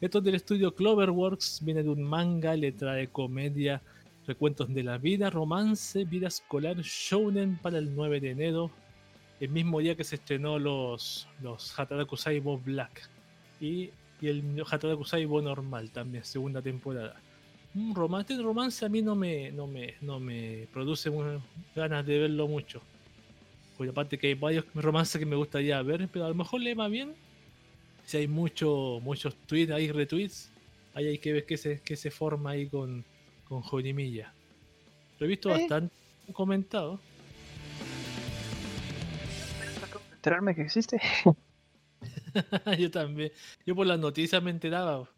[0.00, 3.82] Esto del estudio Cloverworks viene de un manga, letra de comedia
[4.26, 8.70] recuentos de la vida, romance, vida escolar, shounen para el 9 de enero,
[9.40, 13.08] el mismo día que se estrenó los, los Hataraku Saibo Black
[13.60, 13.90] y,
[14.20, 17.16] y el Hataraku Saibo normal también, segunda temporada.
[17.74, 21.12] Un romance, romance a mí no me, no me, no me produce
[21.74, 22.80] ganas de verlo mucho.
[23.76, 26.74] Porque aparte que hay varios romances que me gustaría ver, pero a lo mejor le
[26.74, 27.14] va bien.
[28.04, 30.50] Si hay mucho, muchos tweets, hay retweets,
[30.94, 33.04] ahí hay que ver qué se, qué se forma ahí con,
[33.48, 34.32] con Jorimilla.
[35.18, 35.94] Lo he visto bastante
[36.32, 37.00] comentado.
[40.16, 41.00] Enterarme que existe.
[42.78, 43.32] Yo también.
[43.64, 45.08] Yo por las noticias me enteraba.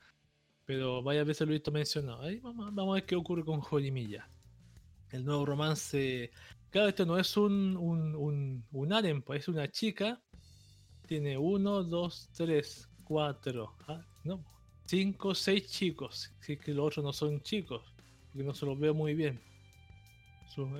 [0.65, 2.23] Pero varias veces lo he visto mencionado.
[2.23, 4.29] Ahí vamos, a ver qué ocurre con Jorimilla.
[5.11, 6.31] El nuevo romance.
[6.71, 10.21] Claro, esto no es un, un, un, un harem, pues es una chica.
[11.07, 14.45] Tiene uno, dos, tres, cuatro, ah, no,
[14.85, 16.31] cinco, seis chicos.
[16.41, 17.95] Si que los otros no son chicos
[18.35, 19.41] que no se los veo muy bien.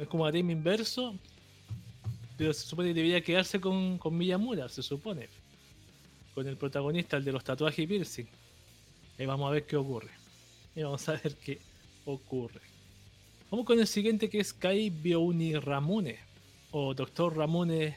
[0.01, 1.15] Es como tema inverso,
[2.37, 5.29] pero se supone que debería quedarse con, con Miyamura, se supone.
[6.35, 8.27] Con el protagonista, el de los tatuajes y piercing.
[9.19, 10.11] Y vamos a ver qué ocurre.
[10.75, 11.61] Y vamos a ver qué
[12.05, 12.61] ocurre.
[13.51, 16.19] Vamos con el siguiente que es Kai Biouni Ramune.
[16.71, 17.97] O Doctor Ramune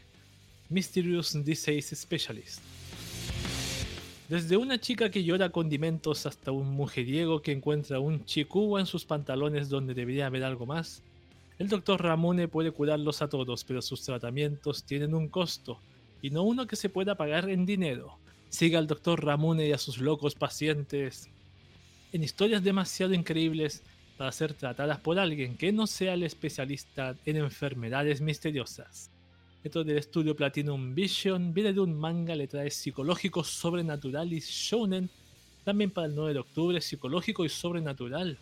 [0.69, 2.61] Mysterious Disease Specialist.
[4.31, 9.03] Desde una chica que llora condimentos hasta un mujeriego que encuentra un chikuwa en sus
[9.03, 11.03] pantalones donde debería haber algo más,
[11.59, 15.81] el doctor Ramone puede curarlos a todos, pero sus tratamientos tienen un costo,
[16.21, 18.19] y no uno que se pueda pagar en dinero.
[18.47, 21.29] Siga al doctor Ramone y a sus locos pacientes
[22.13, 23.83] en historias demasiado increíbles
[24.15, 29.10] para ser tratadas por alguien que no sea el especialista en enfermedades misteriosas.
[29.63, 35.07] Esto del estudio Platinum Vision viene de un manga, le trae psicológico, sobrenatural y shonen.
[35.63, 38.39] También para el 9 de octubre, psicológico y sobrenatural.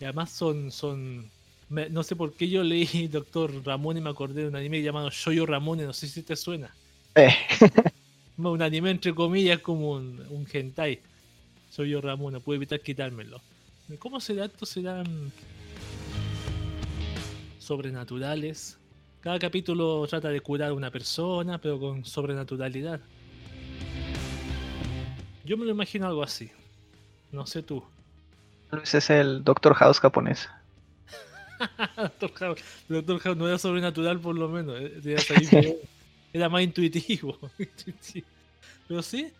[0.00, 1.30] Y además son, son
[1.68, 5.10] no sé por qué yo leí Doctor Ramón y me acordé de un anime llamado
[5.10, 6.74] Shoyo Ramón, no sé si te suena.
[7.14, 7.32] Eh.
[8.36, 11.00] un anime entre comillas como un, un hentai.
[11.72, 13.40] Shoyo Ramón, no puedo evitar quitármelo.
[14.00, 14.66] ¿Cómo será esto?
[14.66, 15.30] ¿Serán
[17.60, 18.78] sobrenaturales?
[19.26, 23.00] Cada capítulo trata de curar a una persona, pero con sobrenaturalidad.
[25.44, 26.48] Yo me lo imagino algo así.
[27.32, 27.82] No sé tú.
[28.70, 30.48] Luis es el Doctor House japonés.
[32.20, 32.60] Doctor House.
[32.88, 34.76] Doctor House no era sobrenatural por lo menos.
[34.78, 35.80] Eh,
[36.32, 37.36] era más intuitivo.
[38.86, 39.32] pero sí.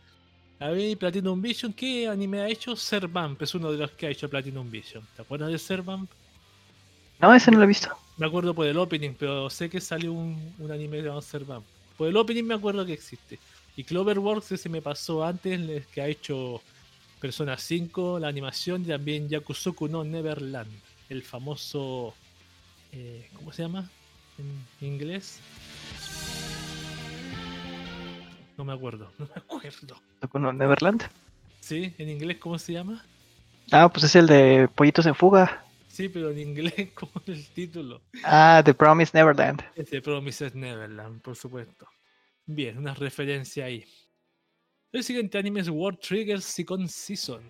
[0.58, 2.74] A ver, Platinum Vision, ¿qué anime ha hecho?
[2.74, 5.06] Servamp es uno de los que ha hecho Platinum Vision.
[5.14, 6.10] ¿Te acuerdas de Servamp?
[7.20, 7.96] No, ese no lo he visto.
[8.16, 11.64] Me acuerdo por el opening, pero sé que salió un, un anime de Servamp.
[11.98, 13.38] Por el opening me acuerdo que existe.
[13.76, 16.62] Y Cloverworks ese me pasó antes, que ha hecho
[17.20, 20.70] Persona 5, la animación, y también Yakusoku no Neverland,
[21.08, 22.14] el famoso...
[22.92, 23.90] Eh, ¿Cómo se llama
[24.38, 25.40] en inglés?
[28.56, 29.96] No me acuerdo, no me acuerdo.
[30.34, 31.02] no Neverland?
[31.60, 33.04] Sí, en inglés, ¿cómo se llama?
[33.72, 35.65] Ah, pues es el de Pollitos en Fuga.
[35.96, 38.02] Sí, pero en inglés, como el título.
[38.22, 39.62] Ah, The Promise Neverland.
[39.88, 41.88] The Promise Neverland, por supuesto.
[42.44, 43.82] Bien, una referencia ahí.
[44.92, 47.40] El siguiente anime es World Trigger Second Season.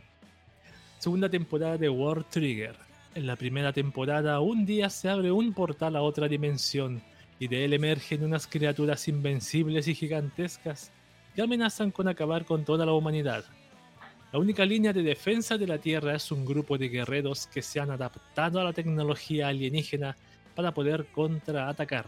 [1.01, 2.77] Segunda temporada de World Trigger.
[3.16, 7.02] En la primera temporada, un día se abre un portal a otra dimensión
[7.40, 10.93] y de él emergen unas criaturas invencibles y gigantescas
[11.35, 13.44] que amenazan con acabar con toda la humanidad.
[14.32, 17.78] La única línea de defensa de la Tierra es un grupo de guerreros que se
[17.78, 20.16] han adaptado a la tecnología alienígena
[20.55, 22.07] para poder contraatacar.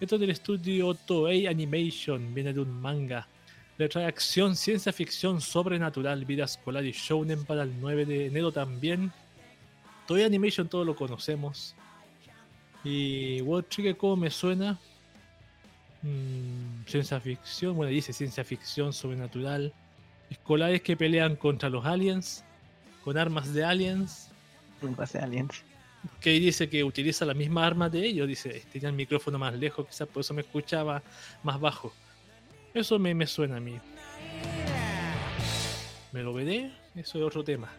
[0.00, 3.28] Esto del estudio Toei Animation viene de un manga.
[3.76, 8.50] Le trae acción, ciencia ficción, sobrenatural, vida escolar y shounen para el 9 de enero
[8.50, 9.12] también.
[10.06, 11.76] Toei Animation todos lo conocemos.
[12.84, 14.80] Y World Trigger, ¿cómo me suena?
[16.02, 19.72] Mm, ciencia ficción, bueno, dice ciencia ficción sobrenatural
[20.32, 22.44] escolares que pelean contra los aliens,
[23.04, 24.30] con armas de aliens.
[24.82, 25.64] Armas de aliens.
[26.20, 28.26] que dice que utiliza la misma arma de ellos.
[28.26, 31.02] Dice, tenía el micrófono más lejos, quizás por eso me escuchaba
[31.42, 31.92] más bajo.
[32.74, 33.78] Eso me, me suena a mí.
[36.12, 37.70] Me lo veré, eso es otro tema.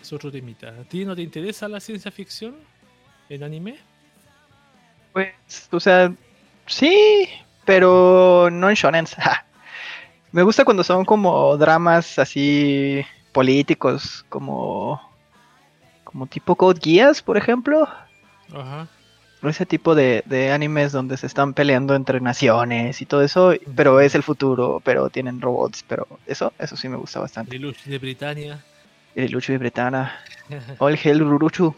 [0.00, 0.68] Es otro temita.
[0.68, 2.56] ¿A ti no te interesa la ciencia ficción
[3.28, 3.78] en anime?
[5.12, 5.32] Pues,
[5.70, 6.14] o sea,
[6.66, 7.28] sí,
[7.64, 9.06] pero no en shonen.
[10.32, 15.00] Me gusta cuando son como dramas así políticos, como
[16.04, 17.88] como tipo Code Geass, por ejemplo.
[18.52, 18.88] Ajá.
[19.42, 20.22] Ese tipo de,
[20.54, 25.10] animes donde se están peleando entre naciones y todo eso, pero es el futuro, pero
[25.10, 27.56] tienen robots, pero eso, eso sí me gusta bastante.
[27.56, 28.62] El de Britannia.
[29.16, 30.12] El de Britannia.
[30.78, 31.74] All Hell Ruruchu.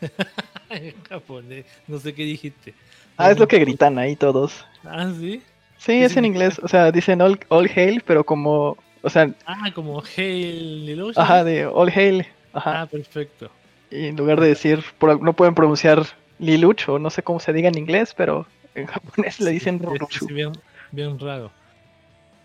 [1.08, 2.74] japonés, no sé qué dijiste.
[3.16, 4.64] Ah, es lo que gritan ahí todos.
[4.84, 5.42] Ah, sí.
[5.80, 9.34] Sí, es en inglés, o sea, dicen all, all hail, pero como, o sea...
[9.46, 12.26] Ah, como hail Ajá, de all hail.
[12.52, 12.82] Ajá.
[12.82, 13.50] Ah, perfecto.
[13.90, 14.84] Y en lugar de decir,
[15.22, 16.04] no pueden pronunciar
[16.38, 19.80] Liluch o no sé cómo se diga en inglés, pero en japonés le dicen
[20.10, 20.52] sí, bien,
[20.92, 21.50] bien, raro.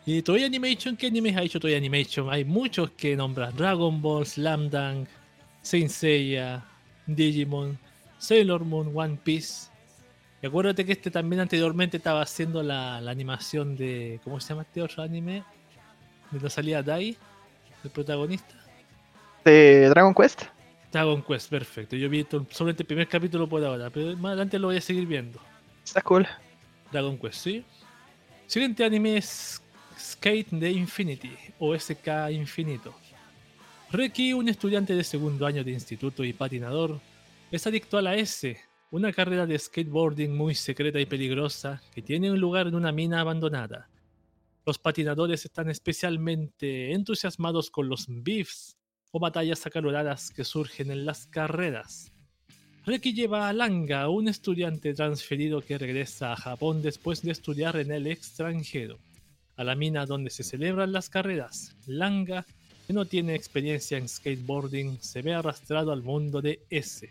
[0.06, 0.95] ¿Y Toy Animation?
[0.95, 2.30] ¿Qué animes ha hecho Toy Animation?
[2.30, 3.53] Hay muchos que nombras.
[3.53, 5.10] Dragon Ball, Slam Dunk,
[5.62, 6.64] Saint Seiya,
[7.06, 7.78] Digimon,
[8.18, 9.75] Sailor Moon, One Piece.
[10.46, 14.20] Y acuérdate que este también anteriormente estaba haciendo la, la animación de...
[14.24, 15.44] ¿Cómo se llama este otro anime?
[16.30, 17.18] De la salida Dai,
[17.84, 18.54] el protagonista
[19.44, 20.44] de Dragon Quest.
[20.92, 21.96] Dragon Quest, perfecto.
[21.96, 25.08] Yo vi solamente el primer capítulo por ahora, pero más adelante lo voy a seguir
[25.08, 25.40] viendo.
[25.84, 26.28] Está cool.
[26.92, 27.66] Dragon Quest, sí.
[28.46, 29.64] Siguiente anime es
[30.00, 32.94] Skate de Infinity o SK Infinito.
[33.92, 37.00] Reki, un estudiante de segundo año de instituto y patinador,
[37.50, 38.56] es adicto a la S,
[38.91, 43.20] una carrera de skateboarding muy secreta y peligrosa que tiene un lugar en una mina
[43.20, 43.90] abandonada.
[44.66, 48.78] Los patinadores están especialmente entusiasmados con los beefs,
[49.12, 52.12] o batallas acaloradas que surgen en las carreras.
[52.86, 57.91] Reki lleva a Langa, un estudiante transferido que regresa a Japón después de estudiar en
[57.91, 58.99] el extranjero,
[59.56, 61.78] a la mina donde se celebran las carreras.
[61.88, 62.45] Langa,
[62.86, 67.10] que no tiene experiencia en skateboarding, se ve arrastrado al mundo de S.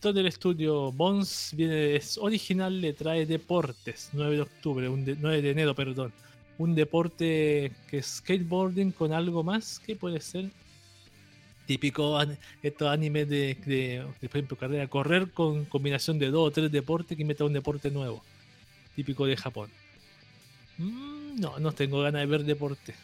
[0.00, 5.42] Todo el estudio Bones viene, es original, le trae deportes, 9 de octubre, un 9
[5.42, 6.12] de enero, perdón.
[6.58, 10.50] Un deporte que es skateboarding con algo más, que puede ser
[11.66, 12.18] típico
[12.62, 17.16] estos animes de, de, por ejemplo, carrera, correr con combinación de dos o tres deportes
[17.16, 18.22] que meta un deporte nuevo,
[18.94, 19.70] típico de Japón.
[20.78, 22.94] Mm, no, no tengo ganas de ver deporte.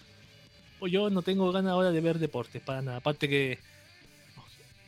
[0.80, 2.98] O yo no tengo ganas ahora de ver deportes, para nada.
[2.98, 3.58] Aparte que,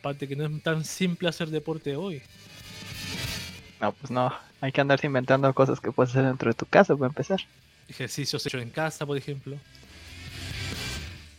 [0.04, 2.20] aparte que no es tan simple hacer deporte hoy.
[3.80, 6.94] No, pues no, hay que andarse inventando cosas que puedes hacer dentro de tu casa
[6.94, 7.40] para empezar.
[7.88, 9.56] Ejercicios hechos en casa, por ejemplo.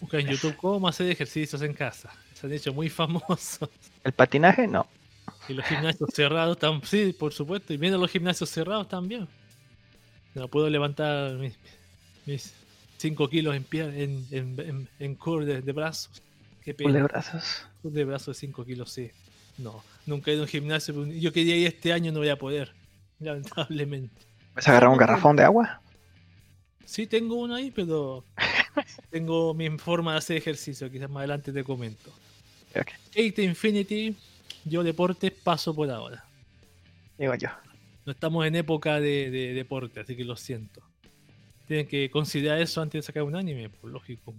[0.01, 3.69] Busca en YouTube cómo hacer ejercicios en casa se han hecho muy famosos.
[4.03, 4.67] ¿El patinaje?
[4.67, 4.87] No.
[5.47, 7.73] Y los gimnasios cerrados también, sí, por supuesto.
[7.73, 9.27] Y viendo los gimnasios cerrados también.
[10.33, 11.37] No puedo levantar
[12.25, 12.53] mis,
[12.97, 16.21] 5 kilos en pie, en, en, en, curve de, brazos.
[16.63, 16.91] Qué pena.
[16.93, 17.65] de brazos.
[17.94, 19.12] De brazos de 5 kilos, sí.
[19.57, 21.06] No, nunca he ido a un gimnasio.
[21.07, 22.74] Yo quería ir este año, no voy a poder.
[23.20, 24.22] Lamentablemente.
[24.53, 25.82] ¿Vas a agarrar un garrafón de agua?
[26.86, 28.24] Sí, tengo uno ahí, pero
[29.10, 30.90] tengo mi forma de hacer ejercicio.
[30.91, 32.12] Quizás más adelante te comento.
[32.72, 33.34] Okay.
[33.45, 34.16] Infinity,
[34.66, 36.24] yo deporte paso por ahora.
[37.18, 37.49] Digo yo.
[38.06, 40.82] No estamos en época de, deporte, así que lo siento.
[41.68, 44.36] Tienen que considerar eso antes de sacar un anime, por lógico.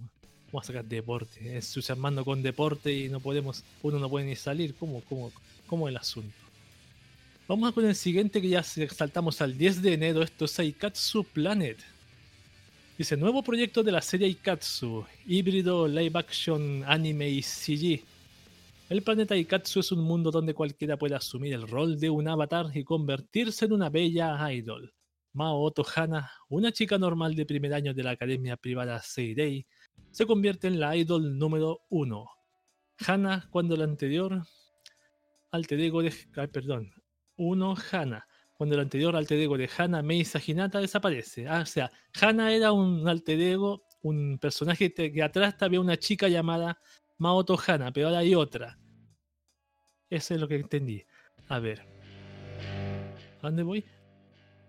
[0.51, 4.75] Vamos a sacar deporte, entusiasmando con deporte y no podemos, uno no puede ni salir.
[4.75, 5.31] ¿Cómo, cómo,
[5.67, 6.35] cómo el asunto?
[7.47, 10.21] Vamos con el siguiente que ya saltamos al 10 de enero.
[10.21, 11.77] Esto es Aikatsu Planet.
[12.97, 18.03] Dice, nuevo proyecto de la serie Ikatsu, híbrido live action anime y CG.
[18.89, 22.71] El planeta Ikatsu es un mundo donde cualquiera puede asumir el rol de un avatar
[22.73, 24.91] y convertirse en una bella idol.
[25.33, 29.67] Mao Otohana, una chica normal de primer año de la academia privada Seirei,
[30.11, 32.29] se convierte en la idol número uno.
[33.05, 34.43] Hana, cuando el anterior
[35.51, 36.11] alter ego de...
[36.51, 36.91] perdón.
[37.35, 41.47] Uno Hana, cuando el anterior alter ego de Hana Meisa Hinata desaparece.
[41.47, 46.27] Ah, o sea, Hana era un alter ego, un personaje que atrás había una chica
[46.27, 46.79] llamada
[47.17, 48.79] Maoto Hana, pero ahora hay otra.
[50.09, 51.05] Eso es lo que entendí.
[51.47, 51.81] A ver.
[53.41, 53.85] ¿A dónde voy?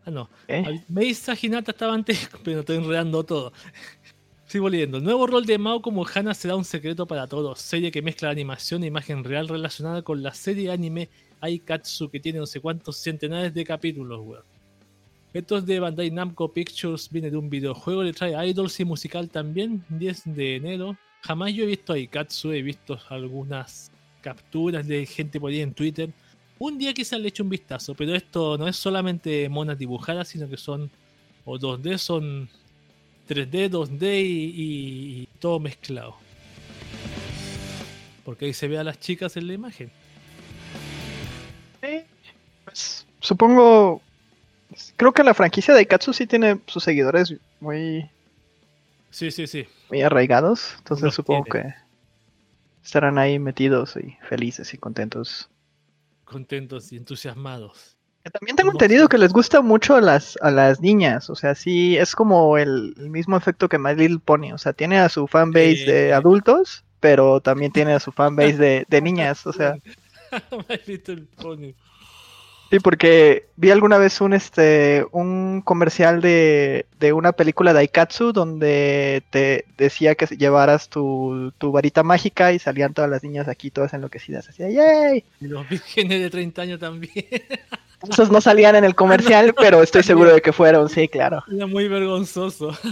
[0.04, 0.28] Ah, no.
[0.46, 0.84] ¿Eh?
[0.88, 3.52] Meisa Hinata estaba antes, pero estoy enredando todo.
[4.48, 4.98] Sigo leyendo.
[4.98, 7.60] Nuevo rol de Mao como Hana será un secreto para todos.
[7.60, 11.10] Serie que mezcla animación e imagen real relacionada con la serie anime
[11.42, 14.44] Aikatsu que tiene no sé cuántos centenares de capítulos, weón.
[15.34, 19.28] Esto es de Bandai Namco Pictures, viene de un videojuego, le trae Idols y musical
[19.28, 20.96] también, 10 de enero.
[21.20, 23.92] Jamás yo he visto Aikatsu, he visto algunas
[24.22, 26.10] capturas de gente por ahí en Twitter.
[26.58, 30.48] Un día quizás le eche un vistazo, pero esto no es solamente monas dibujadas, sino
[30.48, 30.90] que son
[31.44, 32.48] o 2D, son
[33.28, 36.16] 3D, 2D y, todo mezclado.
[38.24, 39.90] Porque ahí se ve a las chicas en la imagen.
[42.64, 44.02] pues, supongo.
[44.96, 48.10] Creo que la franquicia de Katsu sí tiene sus seguidores muy.
[49.10, 49.66] Sí, sí, sí.
[49.90, 50.74] Muy arraigados.
[50.78, 51.74] Entonces supongo que
[52.84, 55.50] estarán ahí metidos y felices y contentos.
[56.24, 57.97] Contentos y entusiasmados.
[58.32, 61.96] También tengo entendido que les gusta mucho a las, a las niñas, o sea, sí,
[61.96, 65.84] es como el, mismo efecto que My Little Pony, o sea, tiene a su fanbase
[65.86, 69.76] de adultos, pero también tiene a su fanbase de, de niñas, o sea.
[70.68, 71.74] My Little Pony.
[72.70, 78.34] Sí, porque vi alguna vez un este un comercial de, de una película de Aikatsu
[78.34, 83.70] donde te decía que llevaras tu, tu, varita mágica y salían todas las niñas aquí
[83.70, 85.24] todas enloquecidas, así, ¡yay!
[85.40, 87.12] Y los vírgenes de 30 años también.
[88.08, 91.42] Esos no salían en el comercial, pero estoy seguro de que fueron, sí, claro.
[91.52, 92.76] Era muy vergonzoso.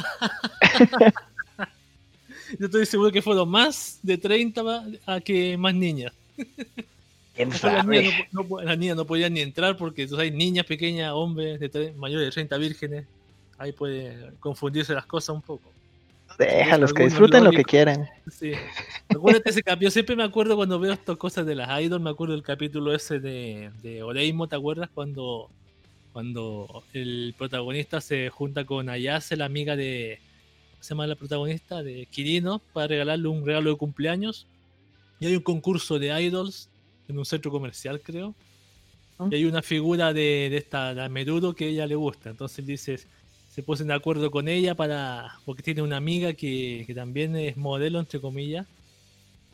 [2.58, 6.12] Yo estoy seguro que fueron más de 30 a que más niñas.
[7.36, 12.56] Las niñas no, podían ni entrar porque hay niñas pequeñas, hombres de mayores de 30
[12.58, 13.06] vírgenes.
[13.58, 15.70] Ahí puede confundirse las cosas un poco.
[16.38, 18.08] Déjalos que disfruten lo que quieran.
[18.30, 18.52] Sí.
[19.08, 19.90] Acuérdate ese capítulo.
[19.90, 22.02] Siempre me acuerdo cuando veo estas cosas de las idols.
[22.02, 24.46] Me acuerdo del capítulo ese de, de Oreimo.
[24.46, 24.90] ¿Te acuerdas?
[24.92, 25.50] Cuando,
[26.12, 30.20] cuando el protagonista se junta con Ayase, la amiga de.
[30.72, 31.82] ¿Cómo se llama la protagonista?
[31.82, 34.46] De Kirino, para regalarle un regalo de cumpleaños.
[35.18, 36.68] Y hay un concurso de idols
[37.08, 38.34] en un centro comercial, creo.
[39.18, 39.28] Ah.
[39.30, 42.28] Y hay una figura de, de esta, la Merudo, que a ella le gusta.
[42.28, 43.08] Entonces dices
[43.56, 47.98] se puso de acuerdo con ella para porque tiene una amiga que, también es modelo
[47.98, 48.66] entre comillas.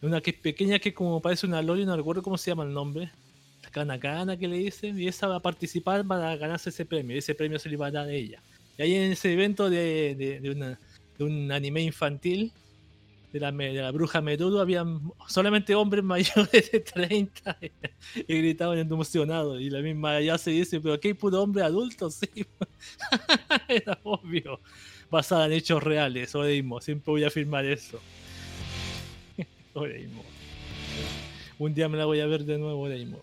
[0.03, 2.75] Una que es pequeña que como parece una Loli no recuerdo cómo se llama el
[2.75, 3.13] nombre.
[3.63, 7.37] La cana que le dicen y esa va a participar para ganarse ese premio ese
[7.37, 8.43] premio se le va a dar a ella.
[8.77, 12.51] Y ahí en ese evento de, de un anime infantil
[13.33, 17.59] de la, de la bruja Merudo habían solamente hombres mayores de 30
[18.15, 19.61] y gritaban emocionados.
[19.61, 22.29] Y la misma ya se dice, pero aquí hay puro hombre adulto, sí.
[23.69, 24.61] Era obvio.
[25.11, 26.81] Basada en hechos reales, Oreimo.
[26.81, 28.01] Siempre voy a afirmar eso.
[29.75, 30.25] Oreimo.
[31.59, 33.21] Un día me la voy a ver de nuevo, Oreimo.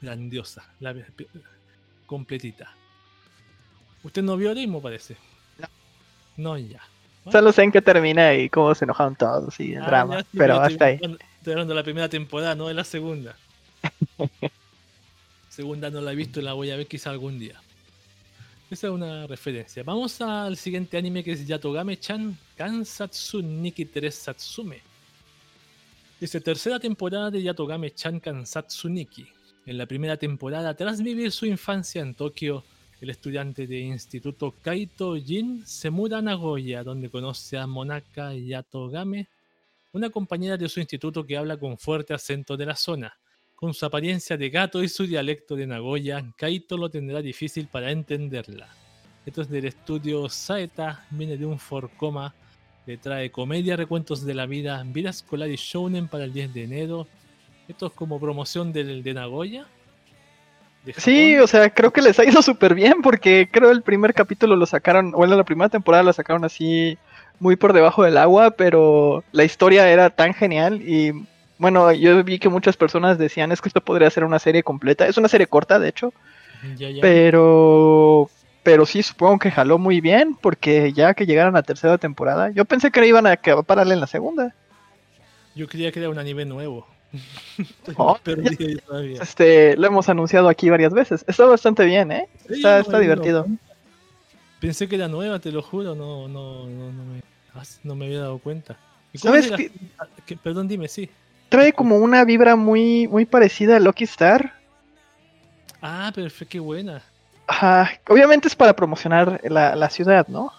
[0.00, 0.70] Grandiosa.
[0.80, 0.94] La,
[2.06, 2.74] completita.
[4.02, 5.16] ¿Usted no vio Oreimo, parece?
[5.58, 5.68] No.
[6.36, 6.82] No, ya.
[7.30, 10.24] Solo sé en qué termina y cómo se enojaron todos y el ah, drama.
[10.36, 11.00] pero hasta ahí.
[11.38, 13.36] Estoy hablando de la primera temporada, no de la segunda.
[15.48, 17.60] segunda no la he visto la voy a ver quizá algún día.
[18.70, 19.82] Esa es una referencia.
[19.82, 24.82] Vamos al siguiente anime que es Yatogame-chan Kansatsu Niki 3 Satsume.
[26.20, 29.26] Dice tercera temporada de Yatogame-chan Kansatsu Niki.
[29.64, 32.62] En la primera temporada, tras vivir su infancia en Tokio,
[33.00, 39.28] el estudiante de instituto Kaito Jin se muda a Nagoya, donde conoce a Monaka Yatogame,
[39.92, 43.16] una compañera de su instituto que habla con fuerte acento de la zona.
[43.54, 47.90] Con su apariencia de gato y su dialecto de Nagoya, Kaito lo tendrá difícil para
[47.92, 48.68] entenderla.
[49.24, 52.34] Esto es del estudio Saeta, viene de un Forcoma,
[52.86, 56.64] le trae comedia, recuentos de la vida, vida escolar y shounen para el 10 de
[56.64, 57.06] enero.
[57.68, 59.66] Esto es como promoción del de Nagoya
[60.96, 64.56] Sí, o sea, creo que les ha ido súper bien porque creo el primer capítulo
[64.56, 66.98] lo sacaron, bueno, la primera temporada la sacaron así
[67.40, 71.12] muy por debajo del agua, pero la historia era tan genial y
[71.58, 75.06] bueno, yo vi que muchas personas decían es que esto podría ser una serie completa,
[75.06, 76.12] es una serie corta de hecho,
[77.00, 78.30] pero
[78.62, 82.50] pero sí supongo que jaló muy bien porque ya que llegaron a la tercera temporada,
[82.50, 84.54] yo pensé que iban a pararle en la segunda.
[85.54, 86.86] Yo creía que era un anime nuevo.
[87.96, 88.18] Oh,
[89.20, 91.24] este, lo hemos anunciado aquí varias veces.
[91.26, 92.28] Está bastante bien, ¿eh?
[92.48, 93.46] está, divertido.
[94.60, 97.22] Pensé que era nueva, te lo juro, no, no, no, no, me,
[97.84, 98.76] no me había dado cuenta.
[99.14, 99.50] ¿Sabes
[100.42, 101.08] perdón, dime, sí.
[101.48, 104.52] Trae como una vibra muy, muy parecida a Lucky Star.
[105.80, 107.02] Ah, pero qué buena.
[108.08, 110.52] obviamente es para promocionar la, la ciudad, ¿no?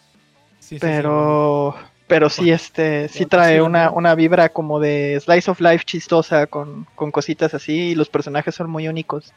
[0.60, 1.76] Sí, pero
[2.10, 6.88] pero sí, este, sí trae una, una vibra como de slice of life chistosa con,
[6.95, 9.31] con cositas así y los personajes son muy únicos.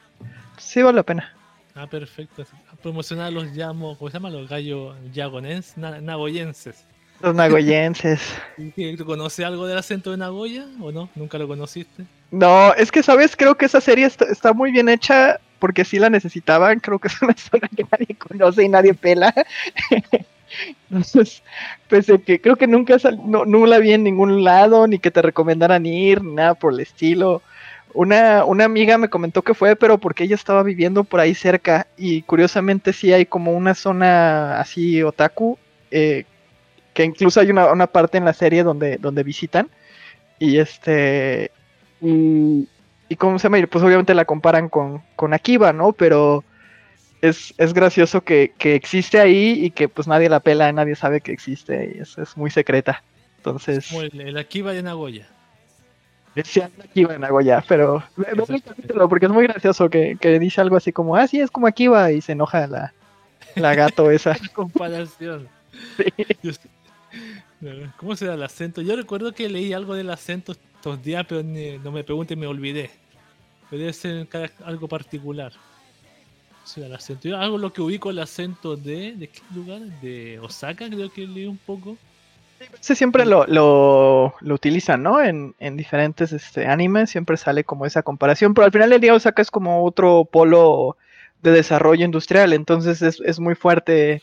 [0.56, 1.36] Sí vale la pena.
[1.74, 2.44] Ah, perfecto.
[2.82, 4.30] Promocionar los llamo, ¿cómo se llama?
[4.30, 6.86] Los gallos yagonenses, nagoyenses.
[7.20, 8.22] Los nagoyenses.
[8.96, 11.10] ¿Tú conoces algo del acento de Nagoya o no?
[11.14, 12.04] ¿Nunca lo conociste?
[12.30, 13.36] No, es que, ¿sabes?
[13.36, 16.80] Creo que esa serie está, está muy bien hecha porque sí la necesitaban.
[16.80, 19.34] Creo que es una zona que nadie conoce y nadie pela.
[20.90, 21.42] Entonces,
[21.88, 25.22] pese que creo que nunca no, no, la vi en ningún lado, ni que te
[25.22, 27.42] recomendaran ir, nada por el estilo.
[27.94, 31.86] Una, una amiga me comentó que fue, pero porque ella estaba viviendo por ahí cerca.
[31.96, 35.58] Y curiosamente sí hay como una zona así otaku,
[35.90, 36.24] eh,
[36.94, 39.68] que incluso hay una, una, parte en la serie donde, donde visitan.
[40.38, 41.50] Y este.
[42.00, 42.68] Y,
[43.08, 45.92] y cómo se llama, pues obviamente la comparan con, con Akiba, ¿no?
[45.92, 46.44] Pero
[47.22, 51.20] es, es gracioso que, que, existe ahí y que pues nadie la pela, nadie sabe
[51.20, 53.02] que existe y es, es muy secreta.
[53.38, 53.88] Entonces.
[53.88, 55.28] Como el, el Akiba de Nagoya.
[56.34, 58.02] Decía Akiba de Nagoya, pero
[59.08, 62.10] porque es muy gracioso que, que, dice algo así como, ah, sí, es como Akiba
[62.10, 62.92] y se enoja la,
[63.54, 64.36] la gato esa.
[64.52, 65.48] comparación.
[65.96, 66.56] Sí.
[67.98, 68.82] ¿Cómo se da el acento?
[68.82, 72.90] Yo recuerdo que leí algo del acento estos días, pero no me pregunten, me olvidé.
[73.70, 74.28] Pero debe ser
[74.64, 75.52] algo particular.
[76.64, 76.82] Sí.
[77.22, 79.12] Yo hago lo que ubico el acento de.
[79.12, 79.80] ¿De qué lugar?
[80.00, 81.96] De Osaka, creo que leí un poco.
[82.80, 85.20] Sí, siempre lo, lo, lo, utilizan, ¿no?
[85.20, 89.14] En, en diferentes este, animes siempre sale como esa comparación, pero al final del día
[89.14, 90.96] Osaka es como otro polo
[91.42, 94.22] de desarrollo industrial, entonces es, es muy fuerte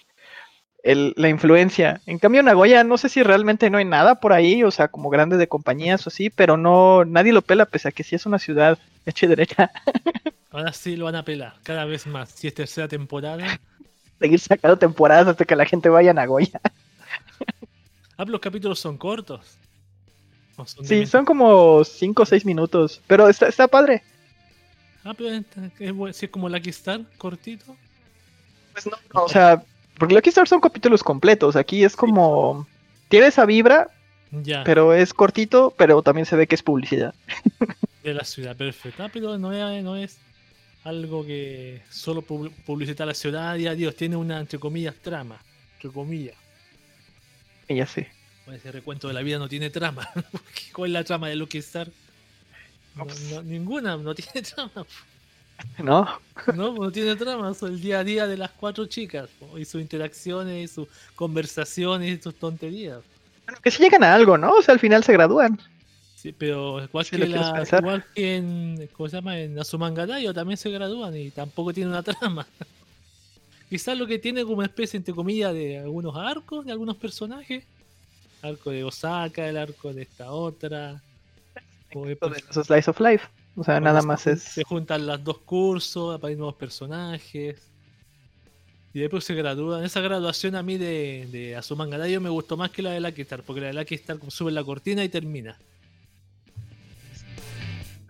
[0.83, 2.01] el, la influencia.
[2.05, 5.09] En cambio, Nagoya, no sé si realmente no hay nada por ahí, o sea, como
[5.09, 8.25] grandes de compañías o así, pero no, nadie lo pela, pese a que sí es
[8.25, 9.71] una ciudad hecha y derecha.
[10.51, 12.29] Ahora sí lo van a pelar, cada vez más.
[12.29, 13.59] Si es tercera temporada.
[14.19, 16.59] Seguir sacando temporadas hasta que la gente vaya a Nagoya.
[18.17, 19.57] ah, los capítulos son cortos.
[20.83, 24.03] sí, son como 5 o 6 minutos, pero está, está padre.
[25.05, 25.29] Ah, pero
[26.09, 27.75] es, es como Lucky Star, cortito.
[28.73, 29.63] Pues no, no o sea,
[29.97, 31.55] porque Lucky Star son capítulos completos.
[31.55, 32.67] Aquí es como.
[33.07, 33.89] Tiene esa vibra.
[34.31, 34.63] Ya.
[34.63, 37.13] Pero es cortito, pero también se ve que es publicidad.
[38.03, 39.05] De la ciudad, perfecta.
[39.05, 40.19] Ah, pero no es, no es
[40.83, 43.95] algo que solo publicita la ciudad y adiós.
[43.95, 45.39] Tiene una, entre comillas, trama.
[45.75, 46.35] Entre comillas.
[47.67, 48.09] ya sé.
[48.47, 50.09] Ese recuento de la vida no tiene trama.
[50.73, 51.87] ¿Cuál es la trama de Lucky Star?
[53.45, 54.85] ninguna, no tiene trama.
[55.77, 56.19] ¿No?
[56.55, 59.81] No, no tiene trama, es el día a día de las cuatro chicas y sus
[59.81, 62.99] interacciones, y sus conversaciones y sus tonterías.
[63.45, 64.51] Bueno, que si llegan a algo, ¿no?
[64.53, 65.59] O sea, al final se gradúan.
[66.21, 69.39] Sí, pero igual, que, la, igual que en, ¿cómo se llama?
[69.39, 72.45] En Azumangadayo también se gradúan y tampoco tiene una trama.
[73.69, 77.63] Quizás lo que tiene como especie, entre comillas, de algunos arcos, de algunos personajes.
[78.41, 81.01] arco de Osaka, el arco de esta otra.
[81.93, 82.17] O de,
[82.51, 83.25] Slice of Life.
[83.55, 84.41] O sea, nada más es.
[84.41, 87.61] Se juntan los dos cursos, aparecen nuevos personajes.
[88.93, 89.85] Y después se gradúan.
[89.85, 93.41] Esa graduación a mí de, de Azumangadayo me gustó más que la de Lucky Star,
[93.43, 95.57] porque la de Lucky Star sube la cortina y termina.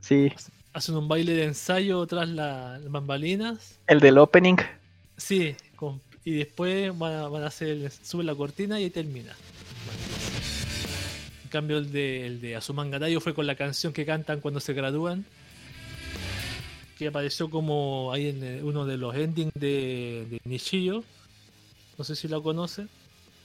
[0.09, 0.31] Sí.
[0.73, 3.79] Hacen un baile de ensayo tras las bambalinas.
[3.85, 4.55] El del opening.
[5.17, 5.55] Sí,
[6.25, 9.35] y después van a, van a hacer, sube la cortina y ahí termina.
[11.43, 15.25] En cambio, el de, el de fue con la canción que cantan cuando se gradúan.
[16.97, 21.03] Que apareció como ahí en eh, uno de los endings de, de Nishio.
[21.99, 22.87] No sé si lo conoce.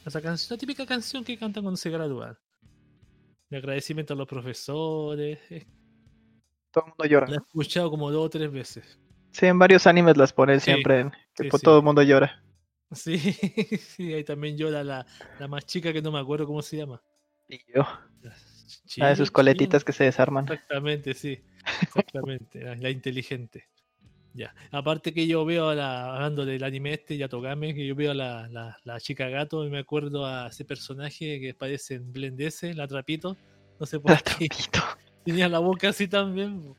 [0.06, 2.38] Esa canción, la típica canción que cantan cuando se gradúan.
[3.50, 5.38] De agradecimiento a los profesores.
[6.74, 7.26] Todo el mundo llora.
[7.28, 8.98] La he escuchado como dos o tres veces.
[9.30, 11.08] Sí, en varios animes las ponen siempre.
[11.36, 12.42] Que todo el mundo llora.
[12.90, 13.16] Sí,
[13.78, 15.06] sí, ahí también llora la,
[15.38, 17.00] la más chica que no me acuerdo cómo se llama.
[17.48, 17.86] Y yo.
[19.00, 20.46] Ah, de sus coletitas que se desarman.
[20.46, 21.40] Exactamente, sí.
[21.82, 22.76] Exactamente.
[22.76, 23.68] la inteligente.
[24.32, 24.52] Ya.
[24.72, 28.14] Aparte que yo veo a la, hablando del anime este, Yatogame, que yo veo a
[28.14, 32.88] la, la, chica gato y me acuerdo a ese personaje que parece en Blendese, la
[32.88, 33.36] trapito.
[33.78, 34.48] No sé por qué.
[35.24, 36.74] Tenía la boca así también.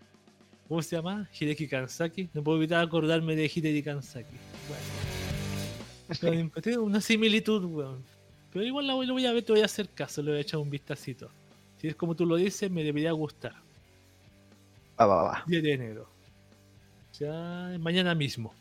[0.67, 1.29] ¿Cómo se llama?
[1.39, 2.29] Hideki Kansaki.
[2.33, 4.35] No puedo evitar acordarme de Hideki Kansaki.
[4.67, 6.51] Bueno.
[6.61, 8.03] Tengo una similitud, weón.
[8.51, 10.59] Pero igual lo voy a ver, te voy a hacer caso, le voy a echar
[10.59, 11.29] un vistacito.
[11.77, 13.53] Si es como tú lo dices, me debería gustar.
[14.99, 15.43] Va, va, va.
[15.45, 16.09] 10 de enero.
[17.19, 18.53] Ya mañana mismo.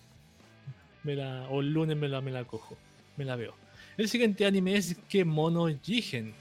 [1.05, 2.77] Me la, o el lunes me la, me la cojo.
[3.17, 3.55] Me la veo.
[3.97, 6.35] El siguiente anime es Kemono Jigen.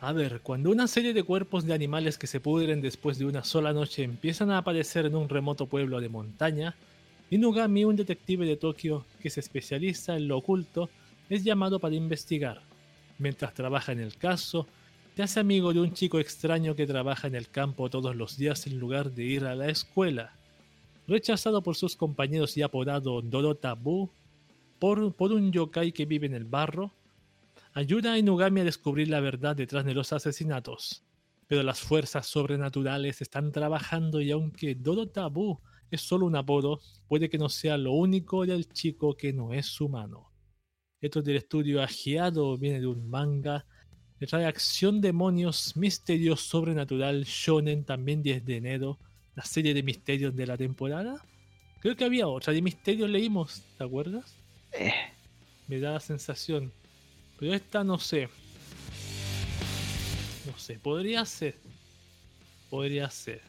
[0.00, 3.42] A ver, cuando una serie de cuerpos de animales que se pudren después de una
[3.42, 6.76] sola noche empiezan a aparecer en un remoto pueblo de montaña,
[7.30, 10.88] Inugami, un detective de Tokio que se especializa en lo oculto,
[11.28, 12.62] es llamado para investigar.
[13.18, 14.68] Mientras trabaja en el caso,
[15.16, 18.68] se hace amigo de un chico extraño que trabaja en el campo todos los días
[18.68, 20.32] en lugar de ir a la escuela.
[21.08, 24.10] Rechazado por sus compañeros y apodado Dorota Bu
[24.78, 26.92] por, por un yokai que vive en el barro,
[27.78, 31.04] ayuda a Inugami a descubrir la verdad detrás de los asesinatos.
[31.46, 35.60] Pero las fuerzas sobrenaturales están trabajando y aunque Dorota Bu
[35.90, 39.80] es solo un apodo, puede que no sea lo único del chico que no es
[39.80, 40.32] humano.
[41.00, 43.64] Esto es del estudio Agiado, viene de un manga.
[44.18, 48.98] Le trae acción, demonios, misterios, sobrenatural, shonen, también 10 de enero.
[49.36, 51.24] La serie de misterios de la temporada.
[51.78, 54.34] Creo que había otra de misterios leímos, ¿te acuerdas?
[54.72, 54.92] Eh.
[55.68, 56.72] Me da la sensación.
[57.38, 58.28] Pero esta no sé.
[60.46, 61.56] No sé, podría ser.
[62.70, 63.42] Podría ser.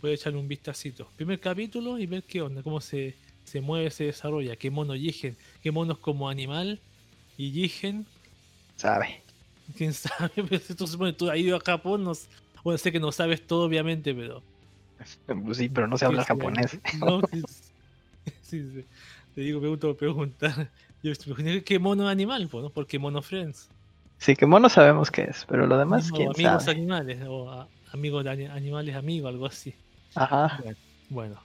[0.00, 1.08] Puede echarle un vistacito.
[1.16, 5.36] Primer capítulo y ver qué onda, cómo se, se mueve, se desarrolla, qué mono Yigen,
[5.62, 6.80] qué monos como animal
[7.36, 8.06] y Yigen.
[8.76, 9.22] Sabe.
[9.76, 10.30] ¿Quién sabe?
[10.34, 12.12] Pero esto se pone, tú has ido a Japón, no,
[12.62, 14.42] bueno, sé que no sabes todo obviamente, pero...
[15.54, 16.78] Sí, pero no se habla japonés.
[16.98, 17.20] No,
[18.42, 18.84] sí, sí,
[19.34, 20.70] Te digo, pregunto, preguntar.
[21.64, 22.48] ¿Qué mono animal?
[22.52, 22.70] ¿no?
[22.70, 23.68] Porque mono friends.
[24.18, 28.48] Sí, que mono sabemos qué es, pero lo demás, ¿quién amigos animales, o amigos de
[28.48, 29.74] animales amigos, algo así.
[30.14, 30.58] Ajá.
[31.10, 31.38] Bueno,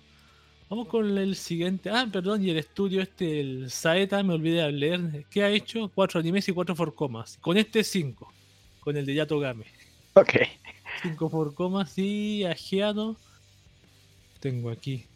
[0.71, 1.89] Vamos con el siguiente.
[1.89, 5.25] Ah, perdón, y el estudio este, el Saeta, me olvidé de leer.
[5.29, 5.91] ¿Qué ha hecho?
[5.93, 7.37] Cuatro animes y cuatro forcomas.
[7.41, 8.31] Con este cinco.
[8.79, 9.65] Con el de Yato Game.
[10.13, 10.33] Ok.
[11.01, 13.17] Cinco forcomas y ajeado.
[14.39, 15.07] Tengo aquí.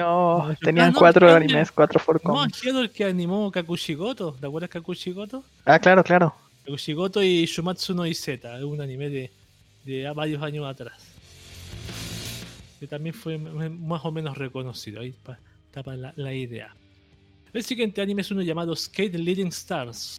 [0.00, 2.36] No, tenían cuatro animes, cuatro forcomas.
[2.36, 4.36] No, ajeado el que animó Kakushigoto.
[4.40, 5.44] ¿Te acuerdas Kakushigoto?
[5.64, 6.34] Ah, claro, claro.
[6.64, 8.64] Kakushigoto y Shumatsu no Izeta.
[8.64, 9.30] Un anime de,
[9.84, 11.10] de varios años atrás
[12.80, 15.02] que también fue más o menos reconocido.
[15.02, 16.74] Ahí está para la, idea.
[17.52, 20.18] El siguiente anime es uno llamado Skate Leading Stars.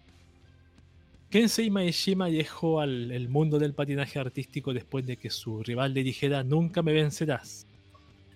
[1.31, 6.03] Kensei Maeshima dejó al el mundo del patinaje artístico después de que su rival le
[6.03, 7.65] dijera nunca me vencerás.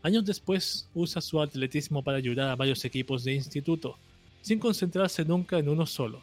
[0.05, 3.97] Años después usa su atletismo para ayudar a varios equipos de instituto,
[4.39, 6.21] sin concentrarse nunca en uno solo.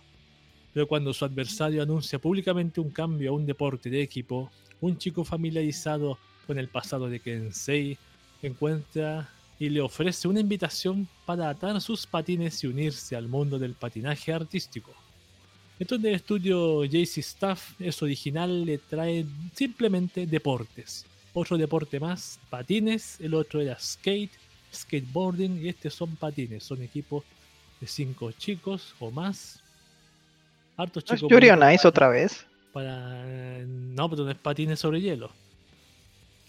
[0.72, 5.24] Pero cuando su adversario anuncia públicamente un cambio a un deporte de equipo, un chico
[5.24, 7.98] familiarizado con el pasado de Kensei,
[8.40, 9.28] encuentra
[9.58, 14.32] y le ofrece una invitación para atar sus patines y unirse al mundo del patinaje
[14.32, 14.92] artístico.
[15.80, 19.26] Entonces el estudio JC Staff es original, le trae
[19.56, 21.04] simplemente deportes.
[21.34, 24.32] Otro deporte más, patines, el otro era skate,
[24.74, 27.24] skateboarding y este son patines, son equipos
[27.80, 29.60] de cinco chicos o más.
[30.76, 31.30] Hartos chicos.
[31.30, 32.46] ¿Es Nice otra vez?
[32.72, 33.24] Para...
[33.66, 35.30] No, pero no es patines sobre hielo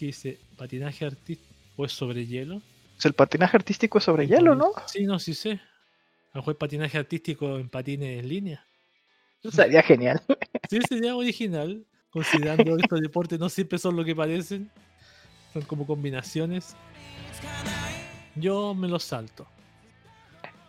[0.05, 2.61] dice patinaje artístico o es sobre hielo.
[2.95, 4.71] Pues el patinaje artístico es sobre hielo, ¿no?
[4.87, 5.51] Sí, no, sí sé.
[5.51, 8.65] A lo mejor patinaje artístico en patines en línea.
[9.43, 10.21] Sería genial.
[10.69, 14.69] Sí, sería original, considerando estos deportes no siempre son lo que parecen.
[15.51, 16.75] Son como combinaciones.
[18.35, 19.47] Yo me los salto.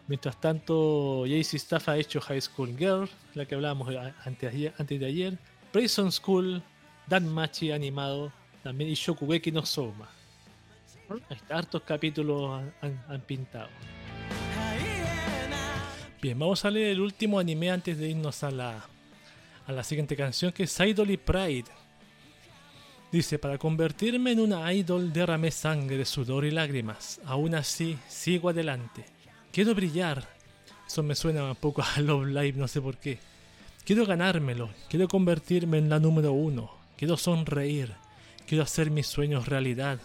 [0.06, 3.94] Mientras tanto, JC Staff ha hecho High School Girl, la que hablábamos
[4.24, 5.38] antes, antes de ayer.
[5.72, 6.62] Prison School,
[7.06, 10.08] Dan Machi animado, también y Shokugeki no Soma.
[11.48, 13.68] hartos capítulos han, pintado.
[16.20, 18.86] Bien, vamos a leer el último anime antes de irnos a la,
[19.66, 21.64] a la siguiente canción que es Idol Pride.
[23.10, 27.20] Dice, para convertirme en una idol derramé sangre, sudor y lágrimas.
[27.24, 29.04] Aún así, sigo adelante.
[29.52, 30.28] Quiero brillar.
[30.84, 33.20] Eso me suena un poco a Love Live, no sé por qué.
[33.84, 34.70] Quiero ganármelo.
[34.88, 36.72] Quiero convertirme en la número uno.
[36.96, 37.92] Quiero sonreír.
[38.48, 40.00] Quiero hacer mis sueños realidad.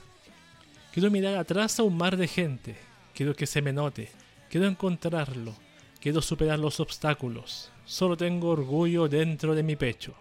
[0.94, 2.76] Quiero mirar atrás a un mar de gente.
[3.15, 4.11] Quiero que se me note.
[4.49, 5.56] Quiero encontrarlo.
[5.99, 7.71] Quiero superar los obstáculos.
[7.84, 10.13] Solo tengo orgullo dentro de mi pecho.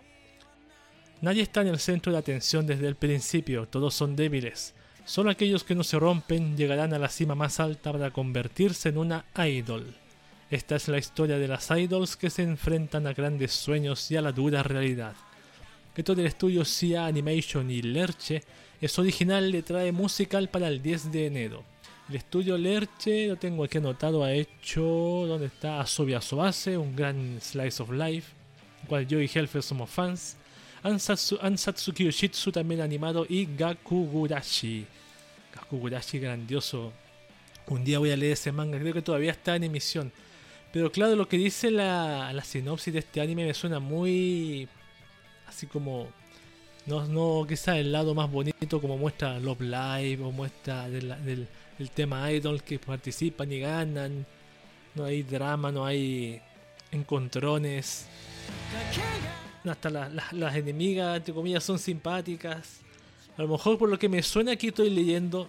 [1.20, 3.68] Nadie está en el centro de atención desde el principio.
[3.68, 4.74] Todos son débiles.
[5.04, 8.98] Solo aquellos que no se rompen llegarán a la cima más alta para convertirse en
[8.98, 9.94] una idol.
[10.50, 14.22] Esta es la historia de las idols que se enfrentan a grandes sueños y a
[14.22, 15.14] la dura realidad.
[15.94, 18.42] Esto del estudio Sia Animation y Lerche
[18.80, 21.64] es original, le trae musical para el 10 de enero.
[22.08, 25.80] El estudio Lerche, lo tengo aquí anotado, ha hecho, ¿dónde está?
[25.80, 28.32] Asobi Asobase, un gran slice of life,
[28.86, 30.36] cual yo y Helfer somos fans.
[30.82, 34.86] Ansatsu, Ansatsuki Yoshitsu también animado y Gakugurashi.
[35.54, 36.92] Gakugurashi grandioso.
[37.66, 40.10] Un día voy a leer ese manga, creo que todavía está en emisión.
[40.72, 44.66] Pero claro, lo que dice la, la sinopsis de este anime me suena muy
[45.46, 46.08] así como
[46.86, 51.46] no, no quizás el lado más bonito como muestra Love Live o muestra del,
[51.90, 54.26] tema idol que participan y ganan
[54.94, 56.40] no hay drama no hay
[56.90, 58.06] encontrones
[59.64, 62.80] hasta las enemigas entre comillas son simpáticas
[63.36, 65.46] a lo mejor por lo que me suena aquí estoy leyendo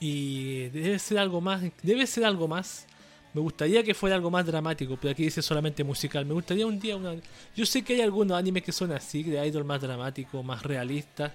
[0.00, 2.86] y debe ser algo más debe ser algo más
[3.34, 6.24] me gustaría que fuera algo más dramático, pero aquí dice solamente musical.
[6.24, 7.16] Me gustaría un día una...
[7.56, 11.34] Yo sé que hay algunos animes que son así, de idol más dramático, más realista.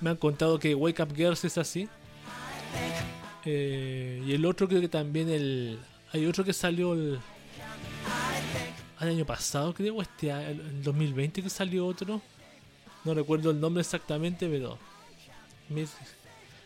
[0.00, 1.90] Me han contado que Wake Up Girls es así.
[3.44, 5.78] Eh, y el otro creo que también el...
[6.12, 7.20] Hay otro que salió al
[9.08, 12.22] año pasado, creo, este el 2020 que salió otro.
[13.04, 14.78] No recuerdo el nombre exactamente, pero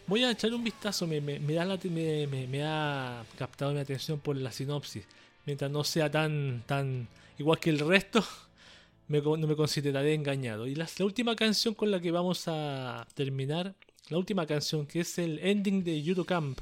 [0.06, 1.06] voy a echar un vistazo.
[1.06, 5.05] Me, me, me, ha captado mi atención por la sinopsis.
[5.47, 7.09] Mientras no sea tan, tan
[7.39, 8.24] igual que el resto,
[9.09, 10.66] no me consideraré engañado.
[10.66, 13.74] Y la, última canción con la que vamos a terminar,
[14.10, 16.59] la última canción que es el ending de Judo Camp.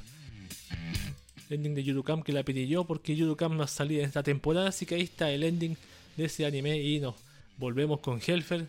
[1.49, 4.01] El ending de Judo Camp que la pedí yo porque Judo Camp no ha salido
[4.01, 5.77] en esta temporada, así que ahí está el ending
[6.17, 7.15] de ese anime y nos
[7.59, 8.67] volvemos con Helfer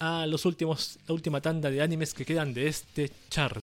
[0.00, 3.61] a los últimos, la última tanda de animes que quedan de este chart.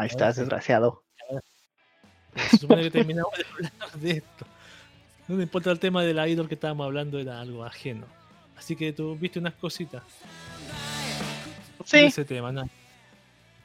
[0.00, 1.02] Ahí estás, desgraciado.
[2.34, 4.46] Se supone que terminamos de hablar de esto.
[5.28, 8.06] No me importa el tema de la idol que estábamos hablando, era algo ajeno.
[8.56, 10.02] Así que tú viste unas cositas.
[11.84, 11.98] Sí.
[11.98, 12.68] ese tema, nada.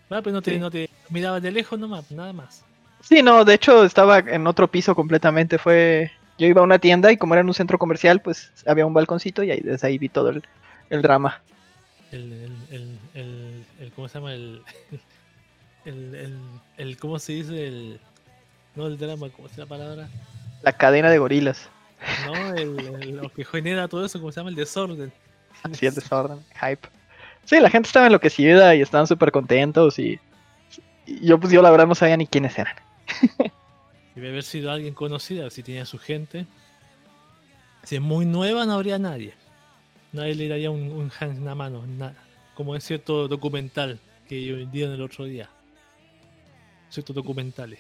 [0.10, 2.66] Ah, pero no te, no te mirabas de lejos nomás, nada más.
[3.02, 5.58] Sí, no, de hecho estaba en otro piso completamente.
[5.58, 6.12] Fue.
[6.38, 8.94] Yo iba a una tienda y como era en un centro comercial, pues había un
[8.94, 10.44] balconcito y ahí, desde ahí vi todo el,
[10.90, 11.42] el drama
[12.16, 12.52] el,
[13.14, 14.34] el, el, ¿cómo se llama?
[14.34, 14.62] El,
[15.86, 16.38] el,
[16.78, 17.68] el, ¿cómo se dice?
[17.68, 18.00] El,
[18.76, 20.10] no el drama, ¿cómo es la palabra?
[20.64, 21.70] La cadena de gorilas.
[22.26, 24.50] No, el, lo que genera todo eso, ¿cómo se llama?
[24.50, 25.12] El desorden.
[25.74, 26.88] Sí, el desorden, hype.
[27.46, 30.20] Sí, la gente estaba enloquecida y estaban súper contentos y,
[31.22, 32.76] yo pues yo la verdad no sabía ni quiénes eran.
[34.16, 36.46] Debe haber sido alguien conocido, si tenía su gente.
[37.84, 39.34] Si es muy nueva no habría nadie
[40.16, 41.84] nadie le daría un, un hand en la mano,
[42.56, 45.50] como en cierto documental que yo en el otro día.
[46.96, 47.80] Ciertos documentales.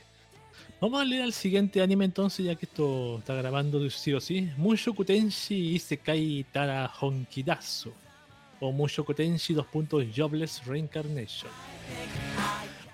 [0.81, 4.49] Vamos a leer al siguiente anime entonces, ya que esto está grabando sí o sí.
[4.57, 7.93] Mushoku Tenshi Isekai Tara Honkidazo.
[8.59, 11.49] O Mushoku Tenshi 2 puntos Jobless Reincarnation.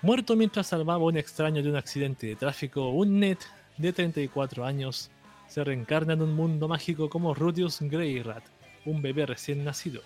[0.00, 3.38] Muerto mientras salvaba a un extraño de un accidente de tráfico, un net
[3.76, 5.10] de 34 años
[5.48, 8.44] se reencarna en un mundo mágico como Rudius Greyrat,
[8.84, 10.02] un bebé recién nacido.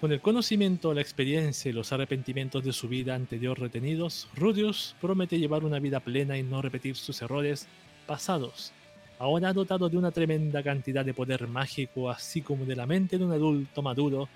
[0.00, 5.38] Con el conocimiento, la experiencia y los arrepentimientos de su vida anterior retenidos, Rudius promete
[5.38, 7.66] llevar una vida plena y no repetir sus errores
[8.06, 8.72] pasados.
[9.18, 13.26] Ahora dotado de una tremenda cantidad de poder mágico, así como de la mente de
[13.26, 14.30] un adulto maduro,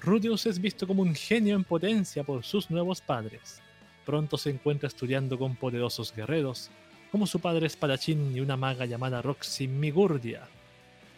[0.00, 3.60] Rudius es visto como un genio en potencia por sus nuevos padres.
[4.06, 6.70] Pronto se encuentra estudiando con poderosos guerreros,
[7.10, 10.48] como su padre espadachín y una maga llamada Roxy Migurdia,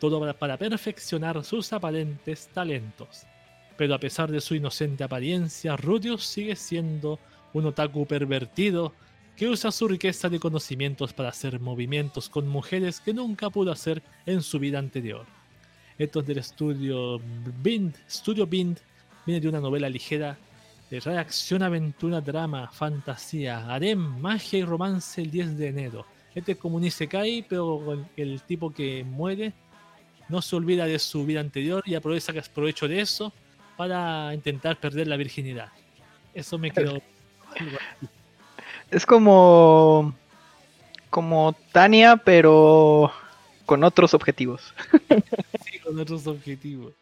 [0.01, 3.25] todo para perfeccionar sus aparentes talentos.
[3.77, 7.19] Pero a pesar de su inocente apariencia, Rudius sigue siendo
[7.53, 8.93] un otaku pervertido
[9.37, 14.03] que usa su riqueza de conocimientos para hacer movimientos con mujeres que nunca pudo hacer
[14.27, 15.27] en su vida anterior.
[15.99, 17.21] Esto es del estudio
[17.63, 17.95] Bind.
[18.09, 18.79] Studio Bind
[19.27, 20.39] viene de una novela ligera
[20.91, 26.07] de reacción, aventura, drama, fantasía, harem, magia y romance el 10 de enero.
[26.35, 29.53] Este es como un Isekai, pero el tipo que muere
[30.29, 33.33] no se olvida de su vida anterior y aprovecha aprovecho de eso
[33.77, 35.71] para intentar perder la virginidad.
[36.33, 37.01] Eso me quedó.
[38.91, 40.15] es como.
[41.11, 43.13] como Tania, pero
[43.67, 44.75] con otros objetivos.
[45.65, 46.95] sí, con otros objetivos.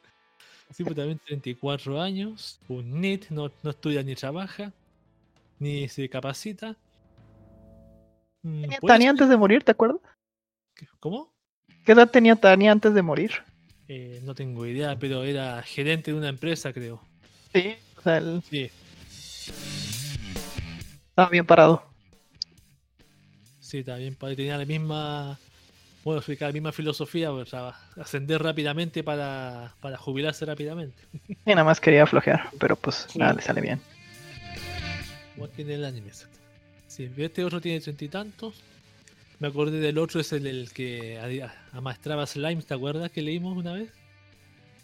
[0.72, 4.72] Sí, pues también 34 años, un NIT, no, no estudia ni trabaja,
[5.58, 6.76] ni se capacita.
[8.42, 10.00] Mm, ¿Tenía Tania antes de morir, te acuerdas?
[10.98, 11.30] ¿Cómo?
[11.84, 13.32] ¿Qué edad tenía Tania antes de morir?
[13.94, 17.02] Eh, no tengo idea, pero era gerente de una empresa, creo.
[17.52, 18.70] Sí, o sea, sí.
[21.10, 21.84] Estaba bien parado.
[23.60, 24.36] Sí, estaba bien parado.
[24.36, 25.38] Tenía la misma
[26.04, 31.02] bueno, la misma filosofía, pues, ascender rápidamente para, jubilarse rápidamente.
[31.28, 33.78] Y nada más quería flojear, pero pues nada, le sale bien.
[35.36, 36.12] Igual que en el anime,
[36.86, 38.54] Sí, este otro tiene treinta y tantos.
[39.42, 41.18] Me acordé del otro, es el, que
[41.72, 43.90] amaestraba Slime, ¿te acuerdas que leímos una vez?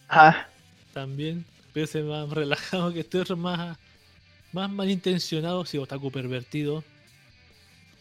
[0.08, 0.48] Ah.
[0.92, 3.78] También, pero ese más relajado que este otro más,
[4.52, 6.82] más malintencionado, sí, otaku pervertido.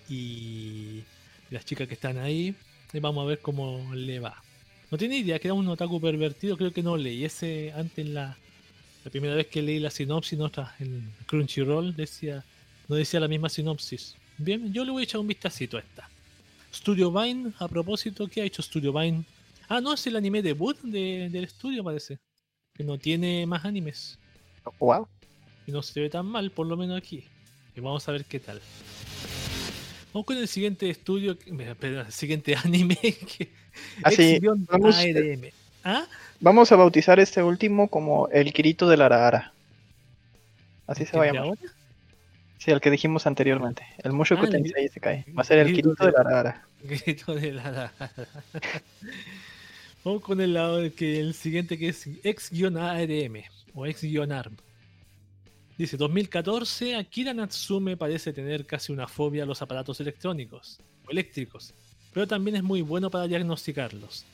[0.09, 1.03] Y
[1.51, 2.55] las chicas que están ahí,
[2.91, 4.41] y vamos a ver cómo le va.
[4.89, 8.35] No tiene idea que era un otaku pervertido, creo que no leí ese antes la,
[9.05, 12.43] la primera vez que leí la sinopsis, no, en Crunchyroll decía,
[12.88, 14.15] no decía la misma sinopsis.
[14.39, 16.09] Bien, yo le voy a echar un vistacito a esta.
[16.73, 19.23] Studio Vine, a propósito, ¿qué ha hecho Studio Vine?
[19.68, 22.19] Ah, no, es el anime debut de, del estudio, parece.
[22.73, 24.18] Que no tiene más animes.
[24.80, 25.07] Wow.
[25.65, 27.26] Y no se ve tan mal, por lo menos aquí.
[27.76, 28.61] Y vamos a ver qué tal.
[30.14, 32.95] Vamos con el siguiente estudio, el siguiente anime.
[32.95, 33.52] Que,
[34.03, 34.95] Así, ah, vamos,
[35.84, 36.07] ¿Ah?
[36.39, 39.53] vamos a bautizar este último como el Kirito de la Arara.
[40.88, 41.57] Así se va a llamar.
[42.57, 43.85] Sí, el que dijimos anteriormente.
[44.03, 45.25] El Mushoku ah, Tensei se cae.
[45.38, 46.67] Va a ser el Kirito de la Arara.
[46.88, 47.93] Kirito de la Arara.
[50.03, 53.43] Vamos con el lado que el siguiente que es X-ARM
[53.73, 54.55] o X-ARM.
[55.77, 61.73] Dice, 2014, Akira Natsume parece tener casi una fobia a los aparatos electrónicos o eléctricos,
[62.13, 64.25] pero también es muy bueno para diagnosticarlos.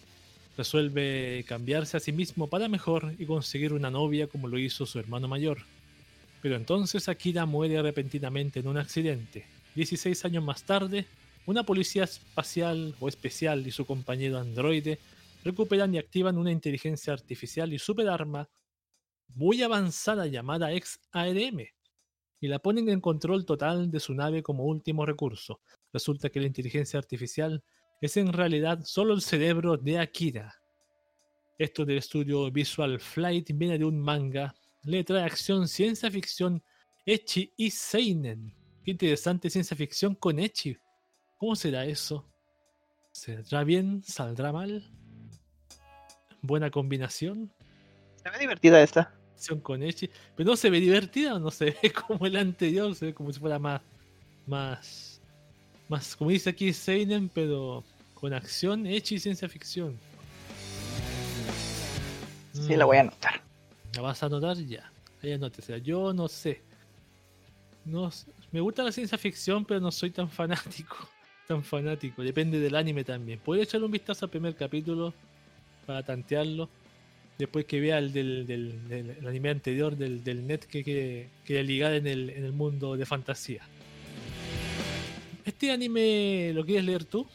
[0.56, 5.00] Resuelve cambiarse a sí mismo para mejor y conseguir una novia como lo hizo su
[5.00, 5.58] hermano mayor.
[6.44, 9.46] Pero entonces Akira muere repentinamente en un accidente.
[9.76, 11.08] 16 años más tarde,
[11.46, 15.00] una policía espacial o especial y su compañero androide
[15.46, 18.50] recuperan y activan una inteligencia artificial y superarma
[19.30, 21.66] muy avanzada llamada X-ARM
[22.42, 25.62] y la ponen en control total de su nave como último recurso.
[25.94, 27.64] Resulta que la inteligencia artificial
[28.02, 30.54] es en realidad solo el cerebro de Akira.
[31.58, 34.54] Esto del estudio Visual Flight viene de un manga,
[34.84, 36.64] letra de acción, ciencia ficción,
[37.06, 38.54] Echi y Seinen.
[38.84, 40.78] Qué interesante ciencia ficción con Echi.
[41.38, 42.26] ¿Cómo será eso?
[43.12, 44.04] ¿Saldrá bien?
[44.04, 44.90] ¿Saldrá mal?
[46.42, 47.52] ¿Buena combinación?
[48.24, 49.14] Se ve divertida esta
[49.62, 53.14] con Echi, pero no se ve divertida, no se ve como el anterior, se ve
[53.14, 53.82] como si fuera más,
[54.48, 55.22] más,
[55.90, 57.84] más, como dice aquí Seinen, pero
[58.14, 59.98] con acción, Echi y ciencia ficción.
[62.54, 63.42] Sí, la voy a anotar.
[63.96, 64.58] ¿La vas a anotar?
[64.58, 64.92] Ya.
[65.22, 66.62] Ahí sea Yo no sé.
[67.86, 68.10] No,
[68.52, 70.98] me gusta la ciencia ficción, pero no soy tan fanático.
[71.48, 72.24] Tan fanático.
[72.24, 73.38] Depende del anime también.
[73.40, 75.14] Puedo echarle un vistazo al primer capítulo
[75.86, 76.70] para tantearlo
[77.38, 80.84] después que vea el del, anime anterior del, net que
[81.44, 83.62] quiere ligar en el, en el mundo de fantasía.
[85.44, 87.28] ¿Este anime lo quieres leer tú?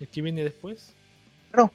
[0.00, 0.94] ¿El que viene después?
[1.54, 1.70] No.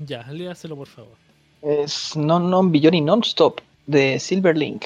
[0.00, 1.25] Ya, léaselo por favor.
[1.66, 4.84] Es Non Non Biyori Non-Stop de Silverlink.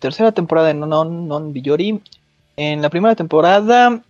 [0.00, 2.02] Tercera temporada de Non Non Non Biyori.
[2.56, 4.02] En la primera temporada,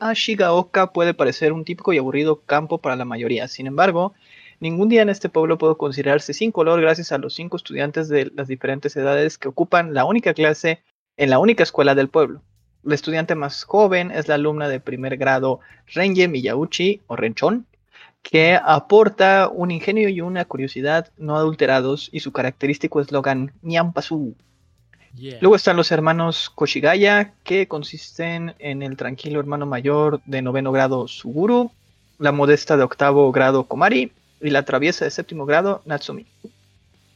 [0.00, 3.46] Ashigaoka puede parecer un típico y aburrido campo para la mayoría.
[3.46, 4.14] Sin embargo,
[4.60, 8.32] Ningún día en este pueblo puede considerarse sin color gracias a los cinco estudiantes de
[8.34, 10.82] las diferentes edades que ocupan la única clase
[11.16, 12.42] en la única escuela del pueblo.
[12.82, 15.60] La estudiante más joven es la alumna de primer grado
[15.94, 17.66] Renge Miyauchi o Renchon,
[18.22, 24.34] que aporta un ingenio y una curiosidad no adulterados y su característico eslogan Nyampasu.
[25.40, 31.08] Luego están los hermanos Koshigaya, que consisten en el tranquilo hermano mayor de noveno grado
[31.08, 31.72] Suguru,
[32.18, 36.26] la modesta de octavo grado Komari y la traviesa de séptimo grado Natsumi.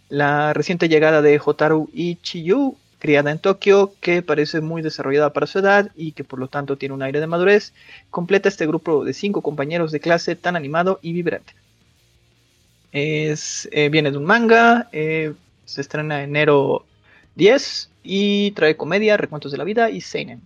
[0.08, 5.58] La reciente llegada de Hotaru Ichiyu, criada en Tokio, que parece muy desarrollada para su
[5.58, 7.74] edad y que por lo tanto tiene un aire de madurez,
[8.10, 11.52] completa este grupo de cinco compañeros de clase tan animado y vibrante.
[12.92, 15.34] Es, eh, viene de un manga, eh,
[15.64, 16.86] se estrena enero
[17.34, 20.40] 10 y trae comedia, recuentos de la vida y seinen.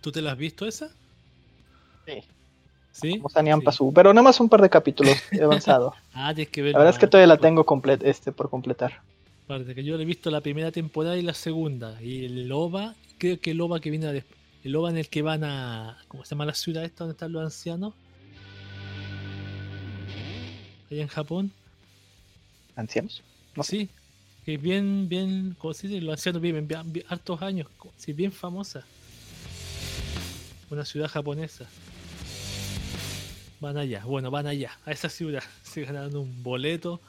[0.00, 0.88] ¿Tú te la has visto esa?
[2.04, 2.24] Sí.
[2.90, 3.20] ¿Sí?
[3.20, 5.94] Como pero nada más un par de capítulos he avanzado.
[6.14, 6.72] ah, tienes que ver.
[6.72, 7.64] La verdad es que todavía la tengo
[8.02, 9.02] este, por completar.
[9.44, 12.00] Aparte que yo le he visto la primera temporada y la segunda.
[12.00, 14.38] Y el OVA, creo que el OVA que viene después.
[14.64, 15.98] El OVA en el que van a.
[16.08, 17.94] ¿Cómo se llama la ciudad esta donde están los ancianos?
[20.90, 21.52] Allá en Japón.
[22.76, 23.22] ancianos.
[23.56, 23.88] No sí,
[24.44, 28.84] que bien, bien, como se dice, los ancianos viven bien, hartos años, sí, bien famosa.
[30.70, 31.66] Una ciudad japonesa.
[33.60, 35.42] Van allá, bueno, van allá, a esa ciudad.
[35.62, 37.00] Se ganaron un boleto.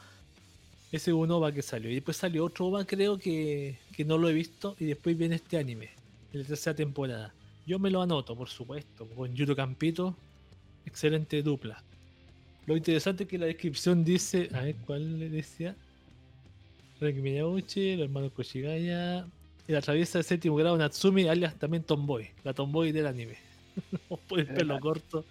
[0.93, 1.89] Ese un OVA que salió.
[1.89, 4.75] Y después salió otro OVA, creo que, que no lo he visto.
[4.79, 5.89] Y después viene este anime,
[6.31, 7.33] en la tercera temporada.
[7.65, 10.15] Yo me lo anoto, por supuesto, con Yuro Campito.
[10.85, 11.81] Excelente dupla.
[12.67, 14.49] Lo interesante es que la descripción dice.
[14.53, 15.75] A ver, ¿cuál le decía?
[17.01, 19.25] Rek Miyauchi, el hermano Koshigaya.
[19.67, 22.29] Y la atraviesa el séptimo grado Natsumi, alias también Tomboy.
[22.43, 23.37] La Tomboy del anime.
[24.27, 25.25] por el pelo corto.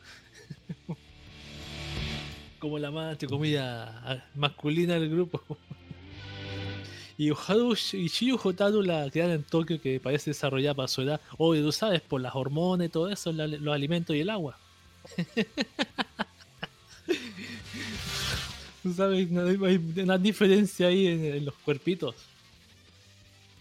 [2.62, 3.90] Como la más, entre comillas,
[4.36, 5.43] masculina del grupo.
[7.18, 11.20] Y Haru y Shiyu Hotaru la crearon en Tokio que parece desarrollada para su edad.
[11.39, 14.59] Oye, tú sabes, por las hormonas y todo eso, los alimentos y el agua.
[18.82, 22.14] tú sabes, hay una diferencia ahí en, los cuerpitos.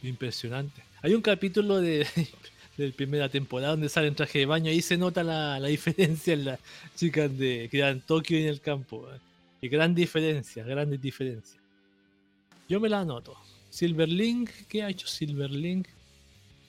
[0.01, 0.81] Impresionante.
[1.01, 2.07] Hay un capítulo de,
[2.77, 4.69] de primera temporada donde sale en traje de baño.
[4.69, 6.59] Ahí se nota la, diferencia en las
[6.95, 9.07] chicas de, que en Tokio y en el campo.
[9.61, 11.61] Y gran diferencia, grandes diferencias.
[12.67, 13.37] Yo me la anoto.
[13.69, 15.87] Silverlink, ¿qué ha hecho Silverlink?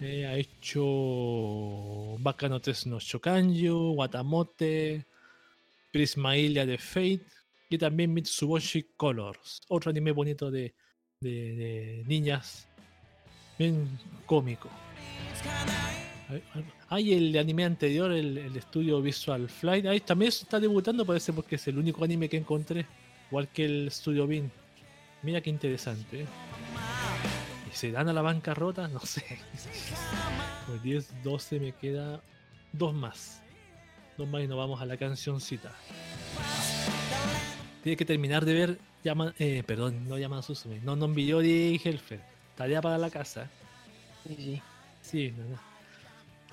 [0.01, 5.07] Eh, ha hecho Bacano no Shokanju, Watamote,
[5.93, 7.27] Prismailia de Fate
[7.71, 10.75] y también Mitsuboshi Colors, otro anime bonito de,
[11.21, 12.67] de, niñas,
[13.59, 13.89] bien
[14.27, 14.69] cómico.
[16.89, 21.69] Hay el anime anterior, el, estudio Visual Flight, ahí también está debutando, parece porque es
[21.69, 22.87] el único anime que encontré,
[23.31, 24.51] igual que el estudio Bean.
[25.23, 26.23] Mira qué interesante.
[26.23, 26.27] ¿eh?
[27.71, 28.89] ¿Y se dan a la bancarrota?
[28.89, 29.25] No sé.
[30.67, 32.23] Pues 10, 12 me queda
[32.73, 33.43] dos más.
[34.17, 35.73] Dos más y nos vamos a la cancioncita.
[37.83, 38.79] Tiene que terminar de ver
[39.39, 42.21] eh, perdón, no llama a Susume, no non y Helfer.
[42.57, 43.51] Tarea para la casa.
[44.27, 44.63] Sí, sí.
[45.13, 45.31] Sí,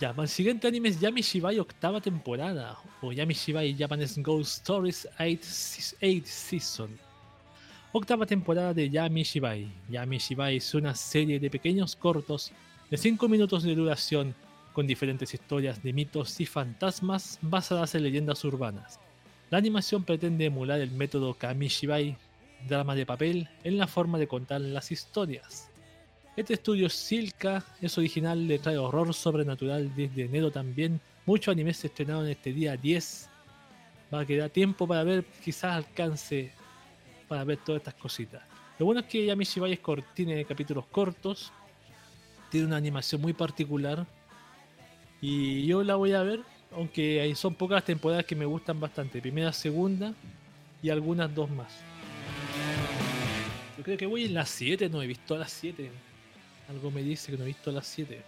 [0.01, 2.77] Ya, el siguiente anime es Yami Shibai octava temporada.
[3.01, 5.39] O Yami Shibai Japanese Ghost Stories 8
[6.25, 6.89] Season.
[7.93, 9.65] Octava temporada de Yami Shibai.
[9.89, 12.51] Yami Shibai es una serie de pequeños cortos
[12.91, 14.35] de 5 minutos de duración
[14.73, 18.99] con diferentes historias de mitos y fantasmas basadas en leyendas urbanas.
[19.51, 22.17] La animación pretende emular el método Kamishibai,
[22.67, 25.68] drama de papel, en la forma de contar las historias.
[26.39, 31.01] Este estudio Silka es original, le trae horror sobrenatural desde enero también.
[31.25, 33.29] Muchos animes se estrenaron este día 10.
[34.13, 36.53] Va a quedar tiempo para ver, quizás alcance
[37.27, 38.41] para ver todas estas cositas.
[38.79, 39.81] Lo bueno es que Yamishibai
[40.13, 41.51] tiene capítulos cortos,
[42.49, 44.07] tiene una animación muy particular
[45.19, 46.39] y yo la voy a ver,
[46.71, 50.13] aunque son pocas temporadas que me gustan bastante, primera, segunda
[50.81, 51.81] y algunas dos más.
[53.77, 55.91] Yo creo que voy en las 7, no he visto las 7.
[56.69, 58.21] Algo me dice que no he visto las 7.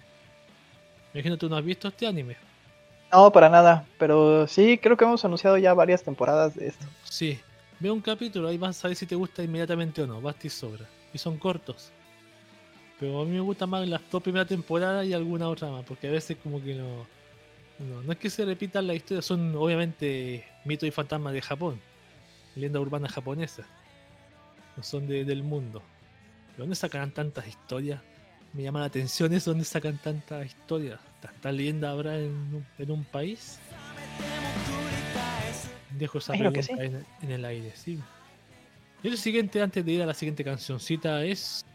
[1.13, 2.35] Me imagino tú no has visto este anime.
[3.11, 6.85] No, para nada, pero sí, creo que hemos anunciado ya varias temporadas de esto.
[7.03, 7.39] Sí,
[7.81, 10.51] Ve un capítulo, ahí vas a ver si te gusta inmediatamente o no, basta y
[10.51, 10.85] sobra.
[11.11, 11.91] Y son cortos.
[12.99, 16.07] Pero a mí me gusta más las dos primeras temporadas y alguna otra más, porque
[16.07, 17.07] a veces como que no...
[17.79, 21.81] No, es que se repitan las historias, son obviamente mitos y fantasmas de Japón.
[22.53, 23.63] Leyenda urbana japonesa.
[24.77, 25.81] No son del mundo.
[26.51, 27.99] ¿De dónde sacarán tantas historias?
[28.53, 30.99] Me llama la atención eso, ¿dónde sacan tantas historias?
[31.21, 33.59] ¿Tanta leyenda habrá en en un país?
[35.97, 36.61] Dejo esa pregunta
[37.21, 37.99] en, el aire, sí.
[39.03, 41.65] Y el siguiente, antes de ir a la siguiente cancioncita, es.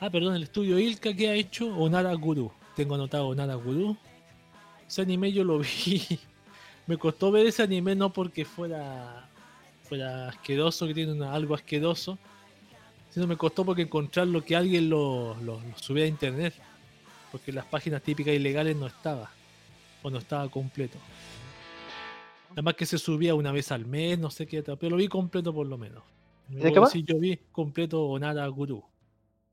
[0.00, 2.50] Ah, perdón, el estudio Ilka que ha hecho Onara Guru.
[2.74, 3.96] Tengo anotado Onara Guru.
[4.88, 6.18] Ese anime yo lo vi.
[6.86, 9.28] Me costó ver ese anime no porque fuera
[9.82, 12.18] fuera asqueroso, que tiene algo asqueroso,
[13.12, 16.54] sino me costó porque encontrar lo que alguien lo, lo, subiera a internet.
[17.30, 19.30] Porque las páginas típicas ilegales no estaba.
[20.02, 20.98] O no estaba completo.
[22.50, 25.54] Además que se subía una vez al mes, no sé qué, pero lo vi completo
[25.54, 26.02] por lo menos.
[26.48, 28.82] ¿De qué Sí, yo vi completo Onara Guru.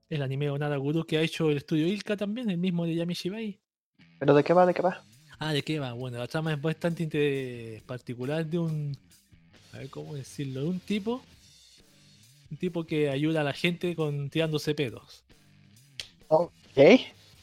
[0.10, 3.14] El anime Onara Guru que ha hecho el estudio Ilka también, el mismo de Yami
[3.14, 3.60] Shibai.
[4.19, 4.65] ¿Pero de qué va?
[4.65, 5.02] ¿De qué va?
[5.38, 5.94] Ah, ¿de qué va?
[5.94, 8.98] Bueno, la trama es bastante particular de un.
[9.73, 10.64] A ver cómo decirlo.
[10.64, 11.22] De un tipo.
[12.52, 15.24] Un tipo que ayuda a la gente con tirándose pedos.
[16.28, 16.78] Ok.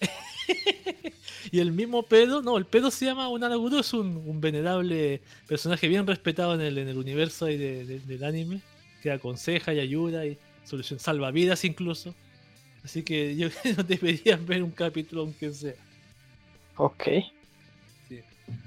[1.51, 6.07] y el mismo pedo, no, el pedo se llama Onaraguru, es un, venerable personaje bien
[6.07, 8.61] respetado en el, en el universo del anime,
[9.03, 12.15] que aconseja y ayuda y solución, salva vidas incluso.
[12.85, 15.75] Así que yo creo que deberían ver un capítulo aunque sea.
[16.77, 17.09] Ok.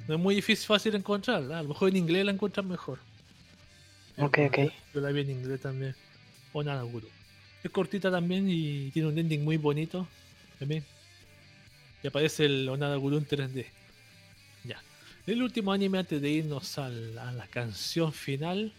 [0.07, 1.59] No es muy difícil, fácil encontrarla.
[1.59, 2.99] A lo mejor en inglés la encuentran mejor.
[4.17, 4.57] Ok, ok.
[4.93, 5.95] Yo la vi en inglés también.
[6.53, 7.07] Onaraguru.
[7.63, 10.07] Es cortita también y tiene un ending muy bonito.
[10.57, 10.83] También.
[12.03, 13.65] Y aparece el Onada Gurun 3D.
[14.63, 14.81] Ya.
[15.27, 18.71] El último anime antes de irnos a la, canción final.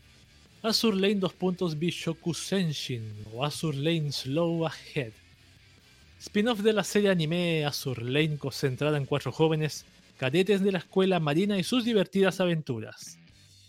[0.63, 3.03] Azur Lane 2 puntos Bishoku Senshin
[3.33, 5.13] o Azur Lane Slow Ahead.
[6.19, 9.87] Spin-off de la serie anime Azur Lane concentrada en cuatro jóvenes
[10.19, 13.19] cadetes de la escuela marina y sus divertidas aventuras.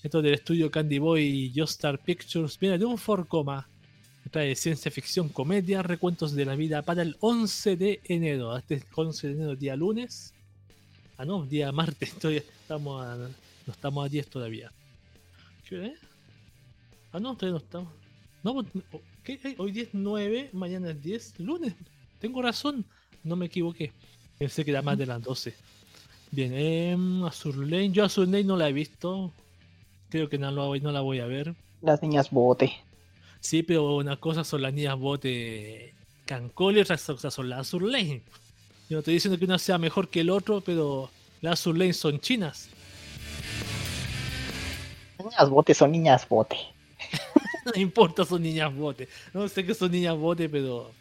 [0.03, 3.69] Esto del estudio Candy Boy y Joestar Pictures viene de un forcoma
[4.30, 8.56] trae ciencia ficción, comedia, recuentos de la vida para el 11 de enero.
[8.57, 10.34] Este 11 de enero, día lunes.
[11.18, 12.14] Ah, no, día martes.
[12.23, 14.72] estamos a, no estamos a 10 todavía.
[15.68, 15.93] ¿Qué?
[17.11, 17.93] Ah, no, todavía no estamos.
[18.43, 18.68] No, pues,
[19.23, 19.39] ¿qué?
[19.43, 21.73] Eh, hoy 10, 9, mañana es 10, lunes.
[22.19, 22.85] Tengo razón,
[23.23, 23.91] no me equivoqué.
[24.38, 25.53] Pensé que era más de las 12.
[26.31, 27.91] Bien, eh, Azur Lane.
[27.91, 29.31] Yo Azur Lane no la he visto.
[30.10, 31.56] Creo que no, no la voy a ver.
[31.81, 32.73] Las niñas bote.
[33.42, 35.96] Sí, pero una cosa son las niñas bote
[36.26, 38.22] Cancol y otra son las Azur Lane.
[38.88, 41.10] Yo no estoy diciendo que una sea mejor que el otro, pero
[41.42, 42.70] las Azur Lane son chinas.
[45.18, 46.58] Niñas bote son niñas bote.
[47.66, 49.10] no importa, son niñas bote.
[49.34, 50.92] No sé que son niñas bote, pero.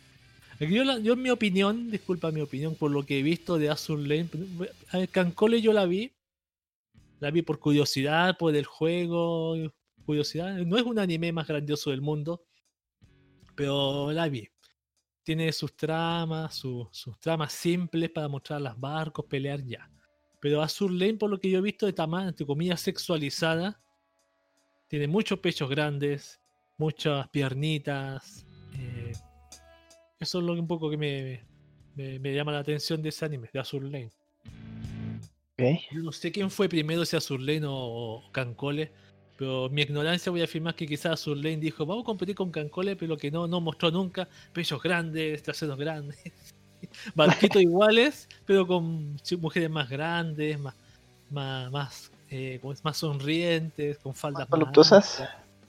[0.59, 3.99] Yo, yo, en mi opinión, disculpa mi opinión, por lo que he visto de Azur
[3.99, 4.29] Lane,
[5.11, 6.12] Cancole yo la vi.
[7.21, 9.57] La vi por curiosidad, por el juego,
[10.11, 10.57] curiosidad.
[10.66, 12.43] No es un anime más grandioso del mundo,
[13.55, 14.49] pero la vi.
[15.23, 19.89] Tiene sus tramas, sus tramas simples para mostrar las barcos, pelear ya.
[20.41, 23.81] Pero Azur Lane, por lo que yo he visto, de tamaño, entre comillas, sexualizada.
[24.89, 26.41] Tiene muchos pechos grandes,
[26.77, 28.45] muchas piernitas.
[28.77, 29.12] Eh,
[30.19, 31.45] eso es lo que un poco que me,
[31.95, 34.11] me, llama la atención de ese anime, de Azur Lane.
[35.93, 38.91] Yo no sé quién fue primero, si Azur Lane o, o Cancole
[39.41, 42.95] pero mi ignorancia voy a afirmar que quizás Surlane dijo, vamos a competir con Cancole,
[42.95, 46.19] pero que no, no mostró nunca pechos grandes, traseros grandes,
[47.15, 50.75] barquitos iguales, pero con mujeres más grandes, más,
[51.31, 55.25] más, más, eh, más sonrientes, con faldas más voluptuosas.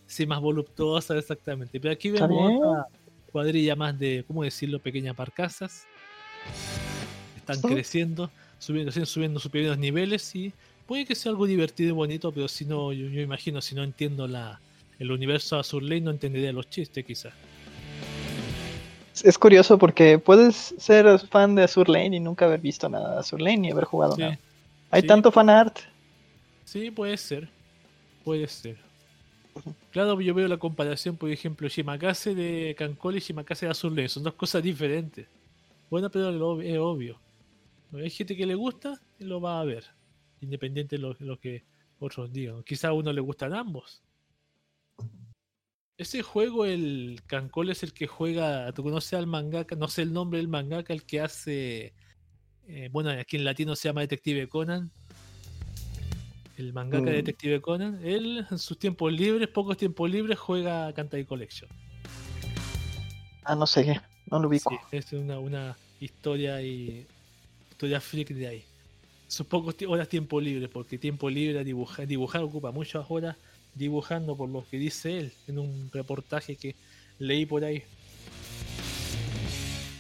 [0.06, 1.80] sí, más voluptuosas, exactamente.
[1.80, 2.88] Pero aquí vemos otra
[3.32, 4.80] cuadrilla más de, ¿cómo decirlo?
[4.80, 5.86] Pequeñas barcazas.
[7.38, 8.30] Están creciendo,
[8.60, 10.52] subiendo, subiendo sus primeros niveles y
[10.86, 14.28] puede que sea algo divertido y bonito, pero si no, yo, imagino, si no entiendo
[14.28, 14.60] la,
[15.00, 17.34] el universo Azur Lane, no entendería los chistes quizás.
[19.24, 23.20] Es curioso porque puedes ser fan de Azur Lane y nunca haber visto nada de
[23.20, 24.40] Azur Lane ni haber jugado nada.
[24.90, 25.80] Hay tanto fan art.
[26.66, 27.50] Sí, puede ser.
[28.24, 28.78] Puede ser.
[29.92, 34.10] Claro, yo veo la comparación, por ejemplo, Shimakase de Cancol y Shimakase de Azur Lane.
[34.10, 35.28] Son dos cosas diferentes.
[35.90, 37.20] Bueno, pero es obvio.
[37.94, 39.84] Hay gente que le gusta y lo va a ver
[40.42, 41.64] independiente de lo, que
[42.00, 42.64] otros digan.
[42.64, 44.04] Quizá a uno le gustan ambos.
[45.98, 49.76] Ese juego, el Cancol es el que juega, ¿tú conoces al mangaka?
[49.76, 51.94] No sé el nombre del mangaka, el que hace,
[52.68, 54.92] eh, bueno, aquí en latino se llama Detective Conan.
[56.58, 57.16] El mangaka de mm.
[57.16, 58.00] Detective Conan.
[58.04, 61.70] Él, en sus tiempos libres, pocos tiempos libres, juega Kantai Collection.
[63.44, 64.80] Ah, no sé, no lo ubico.
[64.92, 67.06] es una, una historia y
[67.70, 68.71] historia freak de ahí
[69.32, 73.38] sus pocos horas tiempo libre, porque tiempo libre dibujar, dibujar ocupa muchas horas
[73.74, 76.76] dibujando por lo que dice él en un reportaje que
[77.18, 77.82] leí por ahí.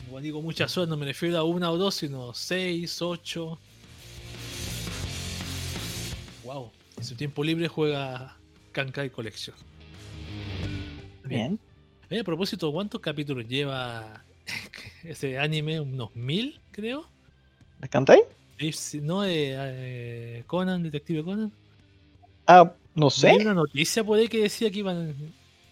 [0.09, 3.57] Cuando digo muchas horas no me refiero a una o dos, sino seis, ocho.
[6.43, 8.35] Wow, en su tiempo libre juega
[8.73, 9.55] Kankai Collection.
[11.23, 11.57] Bien.
[12.19, 14.25] a propósito, ¿cuántos capítulos lleva
[15.05, 15.79] ese anime?
[15.79, 17.07] ¿Unos mil, creo?
[17.79, 18.23] ¿De Kankai?
[19.01, 19.23] ¿No?
[19.25, 21.51] Eh, Conan, Detective Conan.
[22.47, 23.29] Ah, no sé.
[23.29, 25.15] Hay una noticia por ahí que decía que iban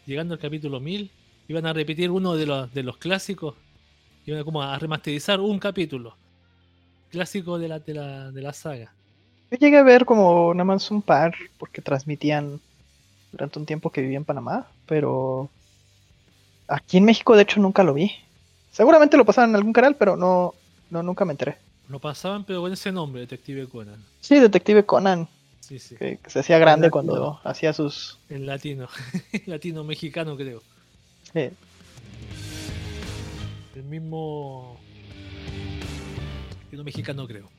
[0.05, 1.11] llegando al capítulo 1000,
[1.47, 3.55] iban a repetir uno de los, de los clásicos,
[4.25, 6.15] iban como a remasterizar un capítulo
[7.09, 8.93] clásico de la, de la, de la saga.
[9.51, 12.59] Yo llegué a ver como nada más un par, porque transmitían
[13.31, 15.49] durante un tiempo que vivía en Panamá, pero
[16.67, 18.11] aquí en México de hecho nunca lo vi.
[18.71, 20.53] Seguramente lo pasaban en algún canal, pero no,
[20.89, 21.57] no nunca me enteré.
[21.89, 24.03] Lo pasaban, pero con ese nombre, Detective Conan.
[24.21, 25.27] Sí, Detective Conan.
[25.59, 25.95] Sí, sí.
[25.95, 28.19] Que, se hacía grande cuando hacía sus.
[28.29, 28.87] En latino.
[29.47, 30.61] latino mexicano, creo.
[31.33, 31.49] Sí.
[33.75, 34.79] El mismo.
[36.65, 37.49] Latino mexicano, creo.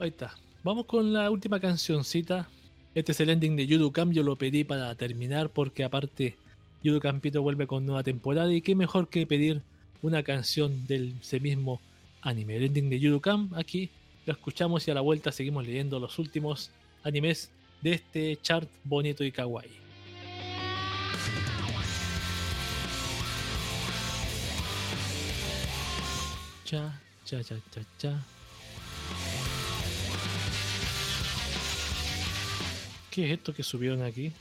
[0.00, 0.34] Ahí está.
[0.64, 2.48] Vamos con la última cancioncita.
[2.96, 4.10] Este es el ending de Yudukam.
[4.10, 6.36] Yo lo pedí para terminar porque, aparte,
[6.82, 8.52] Yudukampito vuelve con nueva temporada.
[8.52, 9.62] Y qué mejor que pedir
[10.02, 11.80] una canción del ese mismo
[12.26, 12.56] anime.
[12.56, 13.88] El ending de Yudukam, aquí
[14.26, 16.70] lo escuchamos y a la vuelta seguimos leyendo los últimos
[17.04, 17.50] animes
[17.82, 19.70] de este chart bonito y kawaii.
[26.64, 26.92] cha,
[27.24, 28.12] cha, cha, cha, cha.
[33.10, 34.32] ¿Qué es esto que subieron aquí?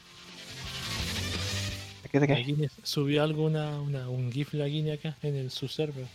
[2.12, 2.70] ¿Qué de qué?
[2.84, 6.08] Subió algo, una, una- un GIF la Guinness acá en el, su server.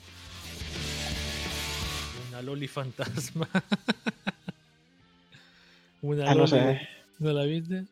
[2.42, 3.48] Loli fantasma.
[6.02, 6.80] una Ah, no sé.
[7.18, 7.84] ¿No la viste?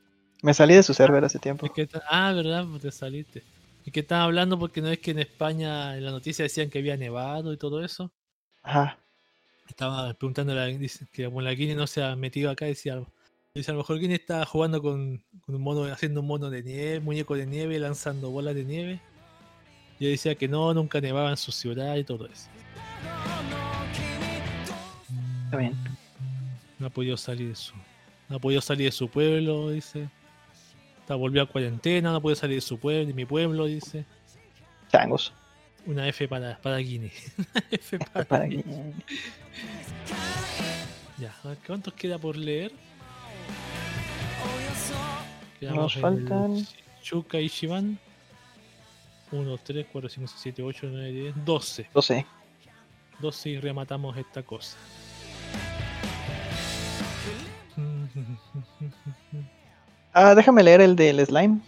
[0.43, 1.66] Me salí de su server hace tiempo.
[2.09, 3.43] Ah, verdad, pues te saliste.
[3.85, 6.79] Es que estaban hablando porque no es que en España en la noticia decían que
[6.79, 8.12] había nevado y todo eso.
[8.62, 8.99] Ajá.
[9.69, 13.03] Estaba preguntando a la, dice que como la Guinness no se ha metido acá, decía,
[13.55, 16.62] dice a lo mejor Guinness está jugando con, con un mono, haciendo un mono de
[16.62, 19.01] nieve, muñeco de nieve, lanzando bolas de nieve.
[19.99, 22.49] Y decía que no, nunca nevaba en su ciudad y todo eso.
[25.49, 25.75] Está bien.
[26.78, 27.73] No ha podido salir de su.
[28.28, 30.09] No ha podido salir de su pueblo, dice.
[31.01, 34.05] Está volvió a cuarentena, no puede salir de su pueblo, de mi pueblo, dice.
[34.93, 35.33] Changos.
[35.86, 37.33] Una F para, para Guinness.
[37.39, 38.94] Una F para, Para Guinness.
[41.17, 42.73] que- Ya, a ver, ¿cuántos queda por leer?
[45.62, 46.68] Nos en el faltan-
[47.02, 47.99] Chuka y Shivan.
[49.33, 51.89] 1, 3, 4, 5, 6, 7, 8, 9, 10, 12.
[51.94, 52.27] 12.
[53.20, 54.77] 12 y rematamos esta cosa.
[60.21, 61.61] Ah, déjame leer el del slime.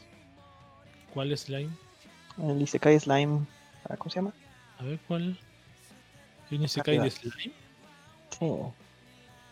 [1.15, 1.71] ¿Cuál Slime?
[2.37, 3.47] El Isekai Slime.
[3.89, 4.33] Ah, ¿Cómo se llama?
[4.79, 5.39] A ver cuál.
[6.51, 7.13] ¿Hay un Isekai de.
[7.13, 7.55] Slime?
[8.31, 8.47] Sí.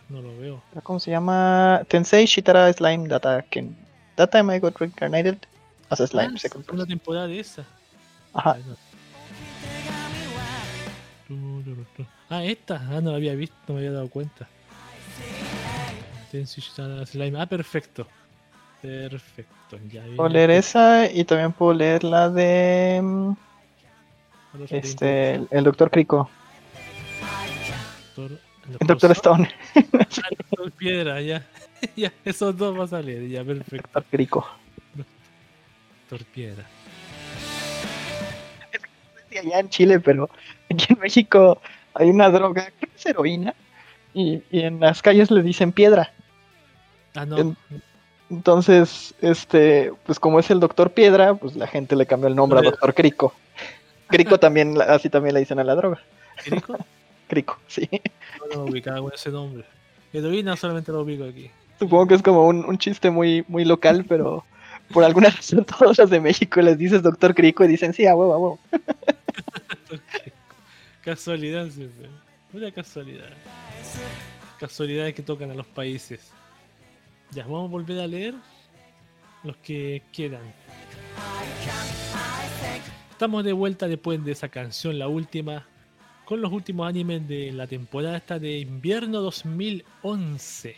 [0.09, 0.61] No lo veo.
[0.83, 1.85] ¿Cómo se llama?
[1.87, 3.77] Tensei Shitara Slime Data Ken.
[4.17, 5.39] Data Am I Got Reincarnated
[5.91, 6.33] as a Slime.
[6.35, 7.65] Ah, second una temporada de esa.
[8.33, 8.59] Ajá.
[12.29, 12.85] Ah, esta.
[12.91, 14.49] Ah, no la había visto, no me había dado cuenta.
[16.33, 17.41] Tensei Shitara Slime.
[17.41, 18.05] Ah, perfecto.
[18.83, 19.79] Perfecto.
[19.91, 20.05] Ya.
[20.17, 23.01] Puedo leer esa y también puedo leer la de.
[23.03, 23.33] mm,
[24.71, 25.35] Este.
[25.35, 26.31] El, el Doctor Crico.
[28.17, 28.39] Doctor,
[28.81, 29.51] El Doctor Stone.
[29.75, 29.83] Ah,
[30.51, 31.45] Doctor Piedra, ya.
[31.97, 33.29] ya, esos dos van a salir.
[33.29, 33.89] Ya, perfecto.
[33.93, 34.49] Doctor Crico.
[36.11, 36.65] Doctor Piedra.
[39.41, 40.29] Allá en Chile, pero
[40.71, 41.61] aquí en México
[41.95, 43.55] hay una droga, creo que es heroína,
[44.15, 46.13] y, y en las calles le dicen piedra.
[47.15, 47.37] Ah, no.
[47.39, 47.57] En-
[48.31, 52.59] Entonces, este, pues como es el Doctor Piedra, pues la gente le cambió el nombre
[52.59, 53.33] a Doctor Crico.
[54.09, 56.01] Crico también, así también le dicen a la droga.
[56.45, 56.77] ¿Crico?
[57.29, 57.89] Crico, sí.
[58.55, 59.65] No, me ubicaba con ese nombre.
[60.57, 61.51] Solamente lo ubico aquí.
[61.79, 64.45] Supongo que es como un, un chiste muy, muy local, pero
[64.93, 68.15] por alguna razón todos los de México les dices Doctor Crico y dicen, sí, a
[68.15, 68.59] huevo, a huevo.
[71.03, 72.09] Casualidad, siempre.
[72.53, 73.31] Una casualidad.
[74.59, 76.31] Casualidades que tocan a los países.
[77.31, 78.35] Ya, vamos a volver a leer
[79.45, 80.43] los que quedan.
[83.11, 85.67] Estamos de vuelta después de esa canción, la última,
[86.25, 90.77] con los últimos animes de la temporada esta de invierno 2011.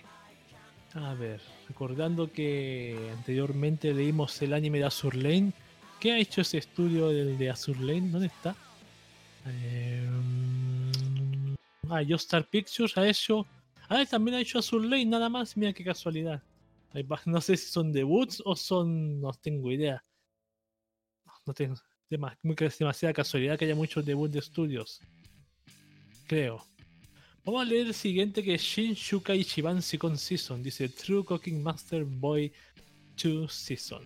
[0.95, 5.53] A ver, recordando que anteriormente leímos el anime de Azur Lane.
[6.01, 8.09] ¿Qué ha hecho ese estudio del de Azur Lane?
[8.11, 8.57] ¿Dónde está?
[9.47, 10.09] Eh,
[11.89, 13.47] ah, Star Pictures ha hecho.
[13.93, 15.57] Ah, también ha hecho Azur Lane, nada más.
[15.57, 16.43] Mira qué casualidad.
[17.27, 19.21] No sé si son debuts o son.
[19.21, 20.05] No tengo idea.
[21.45, 21.75] No tengo.
[22.09, 25.01] Demas- muy- es demasiada casualidad que haya muchos debuts de estudios.
[26.27, 26.65] Creo.
[27.45, 30.63] Vamos a leer el siguiente que es Shin Shuka Ichiban Second Season.
[30.63, 32.53] Dice True Cooking Master Boy
[33.21, 34.03] 2 Season.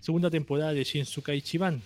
[0.00, 1.80] Segunda temporada de Shinsuka Ichiban.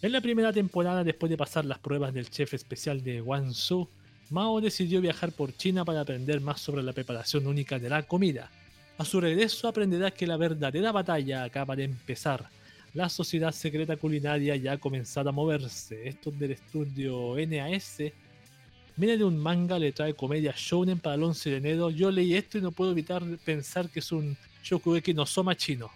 [0.00, 3.88] En la primera temporada, después de pasar las pruebas del chef especial de Guangzhou,
[4.32, 8.50] Mao decidió viajar por China para aprender más sobre la preparación única de la comida.
[8.96, 12.48] A su regreso aprenderá que la verdadera batalla acaba de empezar.
[12.94, 16.08] La sociedad secreta culinaria ya ha comenzado a moverse.
[16.08, 17.98] Esto es del estudio NAS.
[18.96, 21.90] Viene de un manga, le trae comedia shounen para el 11 de enero.
[21.90, 25.90] Yo leí esto y no puedo evitar pensar que es un Shokugeki no Soma chino.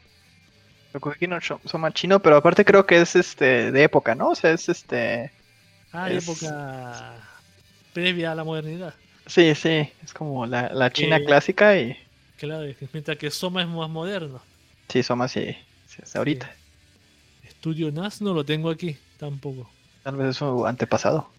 [0.93, 4.31] Shokugeki no Soma chino, pero aparte creo que es este de época, ¿no?
[4.31, 5.31] O sea, es este.
[5.93, 7.23] Ah, Es- época
[7.97, 8.94] previa a la modernidad.
[9.26, 11.97] Sí, sí, es como la, la China Eh, clásica y.
[12.36, 14.42] Claro, mientras que Soma es más moderno.
[14.89, 15.57] Sí, Soma sí,
[15.89, 16.55] sí, ahorita.
[17.42, 19.70] Estudio NAS no lo tengo aquí, tampoco.
[20.02, 21.31] Tal vez es su antepasado.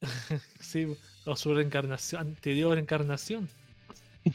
[0.60, 0.86] Sí,
[1.26, 3.46] o su reencarnación, anterior encarnación.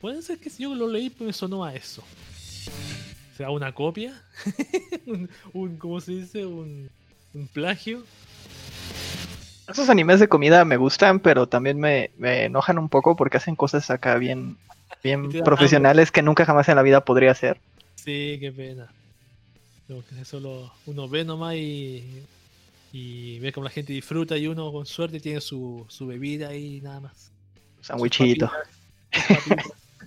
[0.00, 2.02] Puede ser que si yo lo leí, pues me sonó a eso.
[3.32, 4.22] O sea, una copia,
[5.06, 6.46] un, un- ¿cómo se dice?
[6.46, 6.88] Un,
[7.34, 8.04] un plagio.
[9.70, 13.56] Esos animes de comida me gustan, pero también me, me enojan un poco porque hacen
[13.56, 14.56] cosas acá bien,
[15.02, 17.60] bien profesionales que nunca jamás en la vida podría hacer.
[17.96, 18.88] Sí, qué pena.
[19.86, 22.22] Que lo, uno ve nomás y,
[22.92, 26.80] Y ve como la gente disfruta y uno con suerte tiene su, su bebida y
[26.80, 27.30] nada más.
[27.80, 28.50] Sandwichito.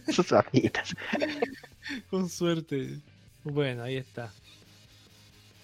[0.09, 0.95] Sus papitas.
[2.09, 2.99] con suerte.
[3.43, 4.31] Bueno, ahí está.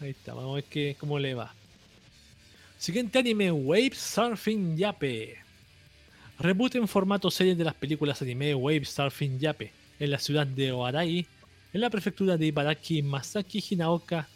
[0.02, 1.54] Ahí está, vamos a ver qué, cómo le va.
[2.80, 5.36] Siguiente anime, Wave Surfing Yape.
[6.40, 10.72] Reboot en formato serie de las películas anime Wave Surfing Yape en la ciudad de
[10.72, 11.28] Oarai,
[11.74, 14.30] en la prefectura de Ibaraki, Masaki Hinaoka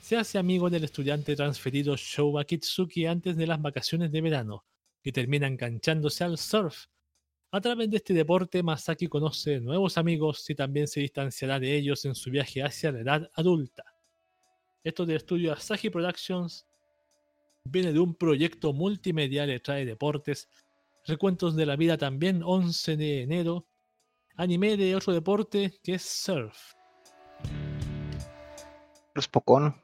[0.00, 4.64] se hace amigo del estudiante transferido Shouba Kitsuki antes de las vacaciones de verano,
[5.02, 6.86] que termina enganchándose al surf.
[7.50, 12.04] A través de este deporte, Masaki conoce nuevos amigos y también se distanciará de ellos
[12.04, 13.82] en su viaje hacia la edad adulta.
[14.84, 16.67] Esto del estudio Asahi Productions
[17.70, 20.48] viene de un proyecto multimedia que trae deportes,
[21.06, 23.66] recuentos de la vida también 11 de enero,
[24.36, 26.56] anime de otro deporte que es surf.
[29.20, 29.74] Spokon.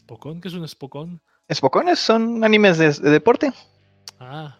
[0.00, 0.40] ¿Spokon?
[0.40, 1.20] ¿Qué es un Spokon?
[1.52, 3.52] Spocones son animes de, deporte.
[4.20, 4.58] Ah,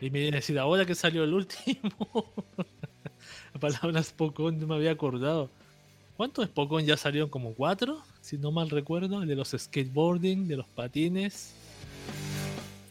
[0.00, 2.32] y me viene a decir ahora que salió el último.
[3.54, 5.50] la palabra Spokon no me había acordado.
[6.16, 7.28] ¿Cuántos Spokon ya salieron?
[7.28, 8.02] ¿Como cuatro?
[8.22, 9.22] Si no mal recuerdo.
[9.22, 11.54] El de los skateboarding, de los patines.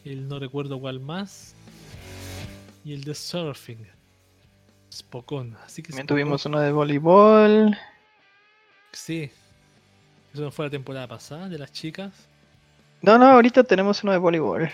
[0.04, 1.54] El no recuerdo cuál más.
[2.84, 3.86] Y el de surfing.
[4.92, 5.56] Spokon.
[5.64, 7.76] Así que También tuvimos uno de voleibol.
[8.92, 9.30] Sí.
[10.34, 12.12] ¿Eso no fue la temporada pasada de las chicas?
[13.00, 14.70] No, no, ahorita tenemos uno de voleibol.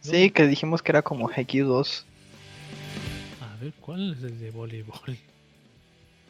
[0.00, 2.04] Sí, que dijimos que era como GQ2.
[3.42, 5.18] A ver, ¿cuál es el de voleibol?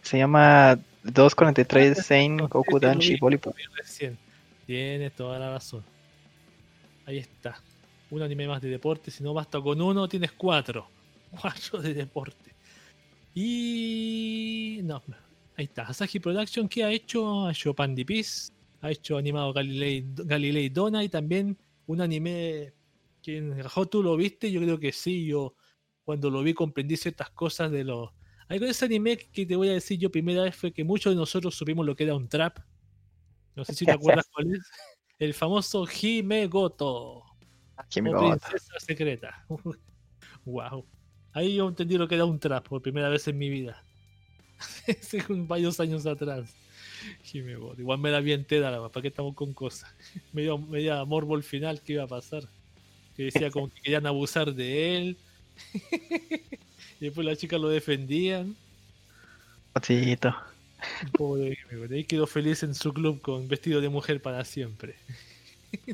[0.02, 3.54] Se llama 243 Sein Goku Danshi Voleibol.
[4.66, 5.84] Tiene toda la razón.
[7.06, 7.60] Ahí está.
[8.10, 9.10] Un anime más de deporte.
[9.10, 10.88] Si no basta con uno, tienes cuatro.
[11.40, 12.54] Cuatro de deporte.
[13.34, 14.80] Y.
[14.84, 15.02] No,
[15.56, 15.82] ahí está.
[15.82, 17.46] Asahi Production, ¿qué ha hecho?
[17.46, 18.52] Ha hecho Pandy Peace.
[18.82, 22.72] Ha hecho animado Galilei, Galilei Dona y también un anime
[23.20, 23.56] que en
[23.90, 24.52] tú lo viste.
[24.52, 25.26] Yo creo que sí.
[25.26, 25.54] Yo
[26.04, 28.10] cuando lo vi comprendí ciertas cosas de los
[28.48, 31.12] algo de ese anime que te voy a decir yo primera vez fue que muchos
[31.12, 32.58] de nosotros supimos lo que era un trap.
[33.54, 34.60] No sé si te acuerdas cuál es.
[35.18, 37.22] El famoso Hime Goto.
[37.92, 39.46] princesa secreta.
[40.44, 40.84] wow.
[41.32, 43.82] Ahí yo entendí lo que era un trap por primera vez en mi vida.
[44.88, 46.54] Hace varios años atrás.
[47.32, 47.80] Hime Goto.
[47.80, 49.94] Igual me la vi entera, ¿para qué estamos con cosas?
[50.32, 52.48] Me dio, me morbo el final que iba a pasar.
[53.16, 55.18] Que decía como que querían abusar de él.
[57.04, 58.56] Y después las chicas lo defendían.
[59.74, 60.34] Potito.
[61.12, 61.58] Pobre
[61.90, 64.94] ahí quedó feliz en su club con vestido de mujer para siempre.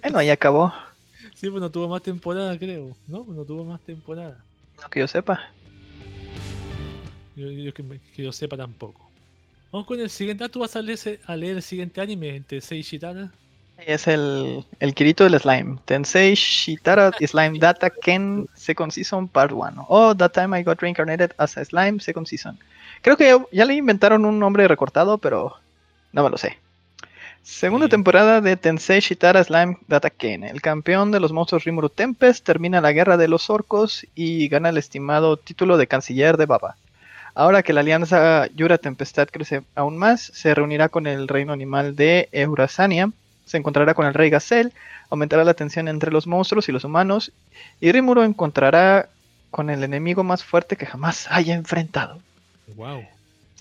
[0.03, 0.73] Bueno, ahí acabó.
[1.35, 2.97] Sí, pues no tuvo más temporada, creo.
[3.09, 3.25] ¿No?
[3.25, 4.45] No tuvo más temporada.
[4.81, 5.51] No que yo sepa.
[7.35, 9.11] Yo, que, yo sepa tampoco.
[9.73, 10.45] Vamos con el siguiente.
[10.45, 13.33] Ah, tú vas a leer, a leer el siguiente anime, el Tensei Shitara.
[13.87, 15.79] Es el, el Kirito del Slime.
[15.85, 19.87] Tensei Shitara Slime Data Ken Second Season Part 1.
[19.89, 22.59] Oh, That Time I Got Reincarnated as a Slime Second Season.
[23.03, 25.57] Creo que ya le inventaron un nombre recortado, pero
[26.13, 26.59] no me lo sé.
[27.43, 30.45] Segunda temporada de Tensei Shitara Slime Data Ken.
[30.45, 34.69] El campeón de los monstruos Rimuru Tempest termina la guerra de los orcos y gana
[34.69, 36.77] el estimado título de canciller de Baba.
[37.35, 41.97] Ahora que la alianza Yura Tempestad crece aún más, se reunirá con el reino animal
[41.97, 43.11] de Eurasania
[43.51, 44.71] se encontrará con el rey Gazelle,
[45.09, 47.33] aumentará la tensión entre los monstruos y los humanos,
[47.81, 49.09] y Rimuro encontrará
[49.51, 52.21] con el enemigo más fuerte que jamás haya enfrentado.
[52.77, 53.03] Wow.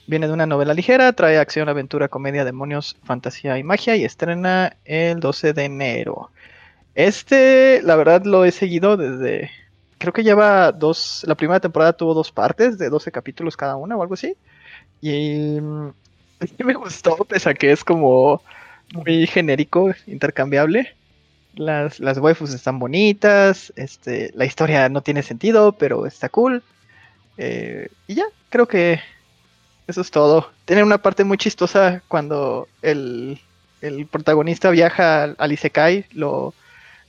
[0.06, 4.76] Viene de una novela ligera, trae acción, aventura, comedia, demonios, fantasía y magia y estrena
[4.86, 6.30] el 12 de enero.
[6.94, 9.50] Este, la verdad, lo he seguido desde.
[9.98, 11.24] Creo que lleva dos.
[11.26, 14.36] La primera temporada tuvo dos partes de 12 capítulos cada una o algo así.
[15.02, 15.60] Y.
[15.60, 15.94] Mm,
[16.64, 18.44] me gustó, pese a que es como
[18.94, 20.96] muy genérico, intercambiable.
[21.56, 26.64] Las, las waifus están bonitas, este, la historia no tiene sentido, pero está cool.
[27.38, 29.00] Eh, y ya, creo que
[29.88, 30.52] eso es todo.
[30.66, 33.40] Tiene una parte muy chistosa cuando el,
[33.82, 36.54] el protagonista viaja al Isekai, lo,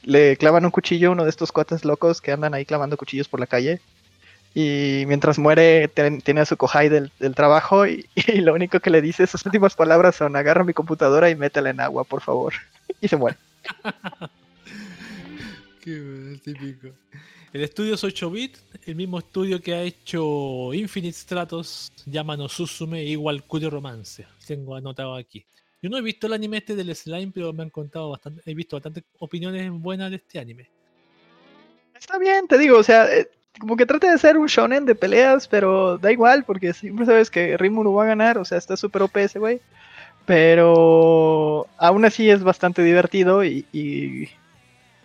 [0.02, 3.28] le clavan un cuchillo a uno de estos cuates locos que andan ahí clavando cuchillos
[3.28, 3.80] por la calle
[4.54, 8.06] y mientras muere tiene a su kohai del, trabajo y,
[8.40, 11.80] lo único que le dice sus últimas palabras son agarra mi computadora y métela en
[11.80, 12.54] agua, por favor.
[13.00, 13.36] y se muere.
[15.80, 16.88] Qué típico.
[17.52, 23.42] El estudio es 8-bit, el mismo estudio que ha hecho Infinite Stratos, llama Susume igual
[23.44, 24.24] Curio Romance.
[24.46, 25.44] Tengo anotado aquí.
[25.82, 28.54] Yo no he visto el anime este del slime, pero me han contado bastante, he
[28.54, 30.68] visto bastantes opiniones buenas de este anime.
[31.98, 34.94] Está bien, te digo, o sea, eh, como que trata de ser un shonen de
[34.94, 38.76] peleas, pero da igual, porque siempre sabes que Rimuru va a ganar, o sea, está
[38.76, 39.60] súper OP ese güey.
[40.26, 43.66] Pero aún así es bastante divertido y,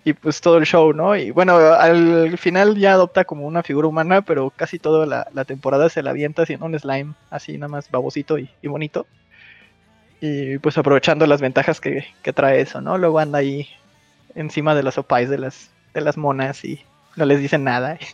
[0.06, 1.16] y pues todo el show, ¿no?
[1.16, 5.90] Y bueno, al final ya adopta como una figura humana, pero casi toda la, temporada
[5.90, 9.08] se la avienta haciendo un slime así nada más babosito y, bonito.
[10.22, 13.00] Y pues aprovechando las ventajas que, trae eso, ¿no?
[13.00, 13.68] Luego anda ahí
[14.36, 16.84] encima de las opais de las, de las monas y
[17.16, 17.98] no les dicen nada.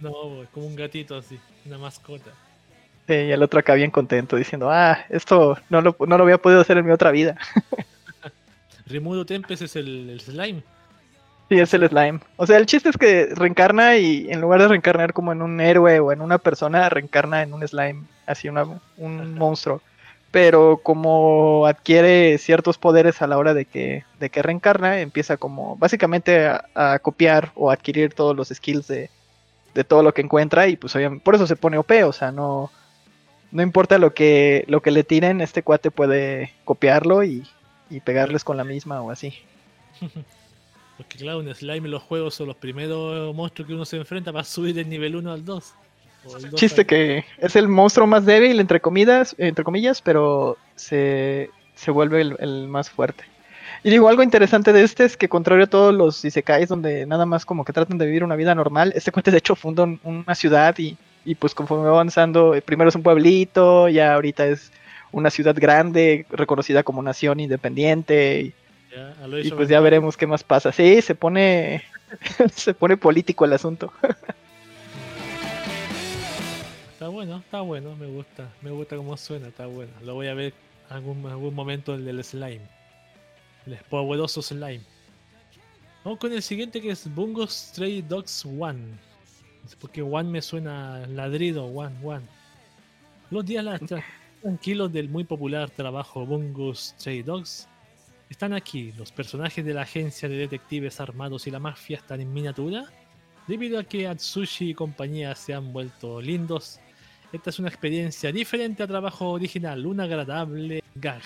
[0.00, 0.12] No,
[0.52, 2.30] como un gatito así, una mascota.
[3.08, 6.38] Sí, y el otro acá bien contento diciendo, ah, esto no lo, no lo había
[6.38, 7.36] podido hacer en mi otra vida.
[8.86, 10.62] Remudo Tempest es el slime.
[11.48, 12.20] Sí, es el slime.
[12.36, 15.60] O sea, el chiste es que reencarna y en lugar de reencarnar como en un
[15.60, 18.66] héroe o en una persona, reencarna en un slime, así una,
[18.98, 19.80] un monstruo.
[20.30, 25.76] Pero como adquiere ciertos poderes a la hora de que, de que reencarna, empieza como
[25.76, 29.10] básicamente a, copiar o adquirir todos los skills de,
[29.74, 32.70] de, todo lo que encuentra y pues por eso se pone OP, o sea, no,
[33.50, 37.46] no importa lo que, lo que le tiren, este cuate puede copiarlo y,
[37.88, 39.32] y pegarles con la misma o así.
[40.98, 44.44] Porque claro, un slime los juegos son los primeros monstruos que uno se enfrenta para
[44.44, 45.74] subir del nivel 1 al 2.
[46.54, 51.50] Chiste que es el monstruo más débil, entre comillas, entre comillas pero se,
[51.86, 53.24] vuelve el, más fuerte.
[53.84, 57.26] Y digo, algo interesante de este es que contrario a todos los isekais donde nada
[57.26, 60.34] más como que tratan de vivir una vida normal, este cuento de hecho funda una
[60.34, 64.72] ciudad y, y pues conforme va avanzando, eh, primero es un pueblito, ya ahorita es
[65.12, 68.40] una ciudad grande, reconocida como nación independiente.
[68.40, 68.54] Y,
[69.46, 70.72] y pues ya veremos qué más pasa.
[70.72, 71.84] Sí, se pone,
[72.54, 73.92] se pone político el asunto.
[77.08, 79.90] está bueno, está bueno, me gusta, me gusta cómo suena, está bueno.
[80.02, 80.52] Lo voy a ver
[80.90, 82.60] algún, algún momento el del slime.
[83.64, 84.82] El poderoso slime.
[86.04, 88.98] Vamos con el siguiente que es Bungo Stray Dogs One.
[89.80, 92.26] Porque One me suena ladrido, One, One.
[93.30, 93.64] Los días
[94.42, 97.66] tranquilos del muy popular trabajo Bungo Stray Dogs
[98.28, 102.34] están aquí, los personajes de la agencia de detectives armados y la mafia están en
[102.34, 102.84] miniatura.
[103.46, 106.78] Debido a que Atsushi y compañía se han vuelto lindos,
[107.32, 111.22] esta es una experiencia diferente a trabajo original, un agradable gag.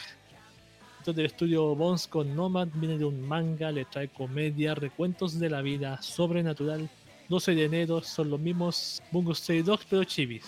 [0.98, 5.50] Esto del estudio Bones con Nomad viene de un manga, le trae comedia, recuentos de
[5.50, 6.88] la vida, sobrenatural.
[7.28, 10.44] 12 de enero son los mismos Bungo Stray Dogs pero chibis.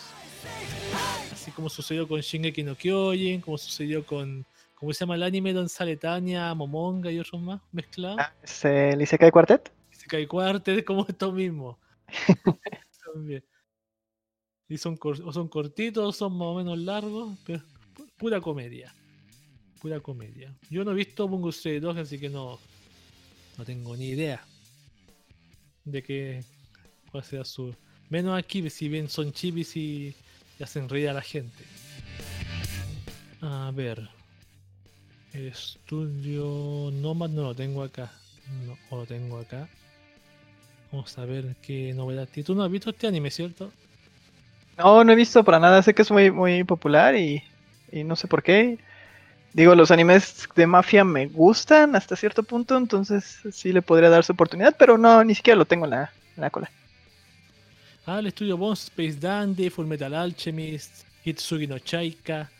[1.32, 5.52] Así como sucedió con Shingeki no Kyojin, como sucedió con ¿Cómo se llama el anime
[5.52, 8.18] donde sale Tania, Momonga y otros más mezclados?
[8.20, 9.72] Ah, ¿Es el Isekai Quartet?
[9.90, 11.78] Isekai Quartet como esto mismo.
[14.68, 14.98] y son,
[15.32, 17.62] son cortitos, son más o menos largos, pero
[18.16, 18.94] pura comedia.
[19.80, 20.54] Pura comedia.
[20.70, 22.58] Yo no he visto Bungo Stray 2, así que no,
[23.58, 24.44] no tengo ni idea
[25.84, 26.44] de qué
[27.10, 27.74] cuál sea su.
[28.08, 30.14] Menos aquí, si bien son chibis y,
[30.60, 31.64] hacen reír a la gente.
[33.40, 34.08] A ver.
[35.32, 38.12] Estudio Nomad no lo tengo acá.
[38.66, 39.68] No o lo tengo acá.
[40.92, 42.28] Vamos a ver qué novedad.
[42.44, 43.72] Tú no has visto este anime, ¿cierto?
[44.76, 45.82] No, no he visto para nada.
[45.82, 47.42] Sé que es muy, muy popular y,
[47.92, 48.78] no sé por qué.
[49.52, 54.24] Digo, los animes de mafia me gustan hasta cierto punto, entonces sí le podría dar
[54.24, 56.70] su oportunidad, pero no, ni siquiera lo tengo en la, en la cola.
[58.04, 62.50] Ah, el estudio Bones, Space Dandy, Full Metal Alchemist, Hitsugi no Chaika,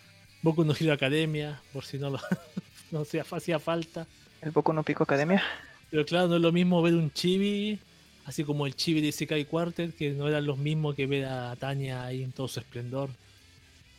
[0.41, 2.20] Boku no Hero Academia, por si no lo
[2.93, 4.07] no hacía falta.
[4.41, 5.43] El Boku no Pico Academia.
[5.91, 7.78] Pero claro, no es lo mismo ver un chibi,
[8.24, 11.54] así como el chibi de Sekai Quarter, que no era lo mismo que ver a
[11.56, 13.10] Tania ahí en todo su esplendor,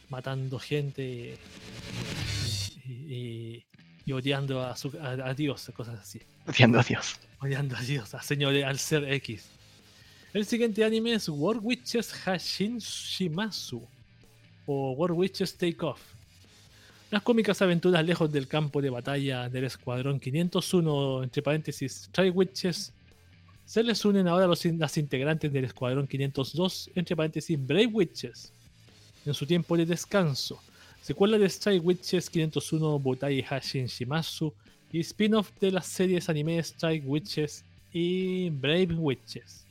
[0.09, 1.37] matando gente
[2.87, 3.63] y,
[4.11, 6.21] odiando a, su, a, Dios, cosas así.
[6.47, 7.19] Odiando a Dios.
[7.41, 9.45] Odiando a Dios, a señor, al ser X.
[10.33, 13.87] El siguiente anime es War Witches Hashin Shimasu
[14.65, 16.01] o War Witches Take Off.
[17.11, 22.91] Las cómicas aventuras lejos del campo de batalla del Escuadrón 501, entre paréntesis, Try Witches,
[23.65, 28.51] se les unen ahora los, las integrantes del Escuadrón 502, entre paréntesis, Brave Witches,
[29.25, 30.59] en su tiempo de descanso.
[31.01, 34.53] Secuela de Strike Witches 501 Butai Hashin Shimasu
[34.91, 37.63] y spin-off de las series anime Strike Witches
[37.93, 39.65] y Brave Witches.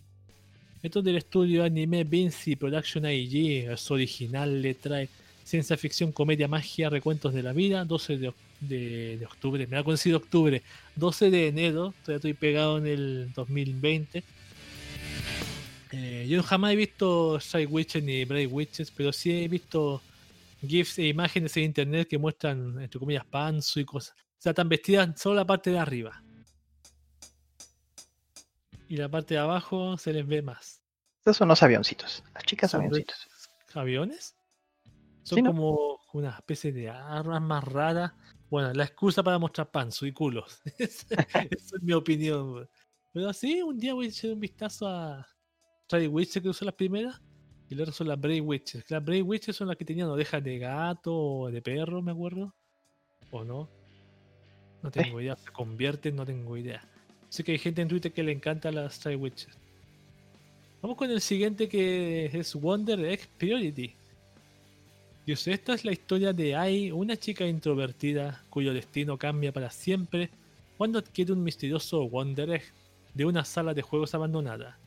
[0.83, 5.09] Esto del estudio anime Vinci Production IG, es original, le trae
[5.43, 10.62] ciencia ficción, comedia, magia, recuentos de la vida, 12 de, octubre, me ha conocido octubre,
[10.97, 14.23] 12 de enero, todavía estoy pegado en el 2020.
[15.93, 20.02] Eh, yo jamás he visto Side Witches ni Brave Witches, pero sí he visto
[20.67, 24.17] GIFs e imágenes en internet que muestran, entre comillas, panzo y cosas.
[24.17, 26.23] O sea, están vestidas solo la parte de arriba.
[28.89, 30.83] Y la parte de abajo se les ve más.
[31.25, 32.23] Esos son los avioncitos.
[32.34, 33.28] Las chicas avioncitos.
[33.73, 34.36] ¿Aviones?
[35.23, 38.12] Son como una especie de armas más raras.
[38.51, 40.61] Bueno, la excusa para mostrar panzo y culos.
[40.79, 41.17] Esa
[41.51, 42.69] es mi opinión.
[43.13, 45.27] Pero así, un día voy a echar un vistazo a
[45.87, 47.21] Trade Witches que usó las primeras.
[47.69, 48.85] Y luego son las Brave Witches.
[48.91, 52.55] Las Brave Witches son las que tenían orejas de gato o de perro, me acuerdo.
[53.31, 53.71] ¿O no?
[54.83, 55.37] No tengo idea.
[55.37, 56.87] Se convierten, no tengo idea.
[57.31, 59.59] Sé que hay gente en Twitter que le encanta las Trade Witches.
[60.83, 63.97] Vamos con el siguiente que es Wonder X Priority.
[65.27, 70.28] Dios, esta es la historia de Ai, una chica introvertida cuyo destino cambia para siempre
[70.77, 72.65] cuando adquiere un misterioso Wonder Egg
[73.15, 74.78] de una sala de juegos abandonada.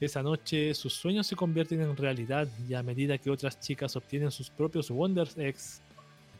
[0.00, 4.32] Esa noche sus sueños se convierten en realidad y a medida que otras chicas obtienen
[4.32, 5.82] sus propios Wonder Eggs,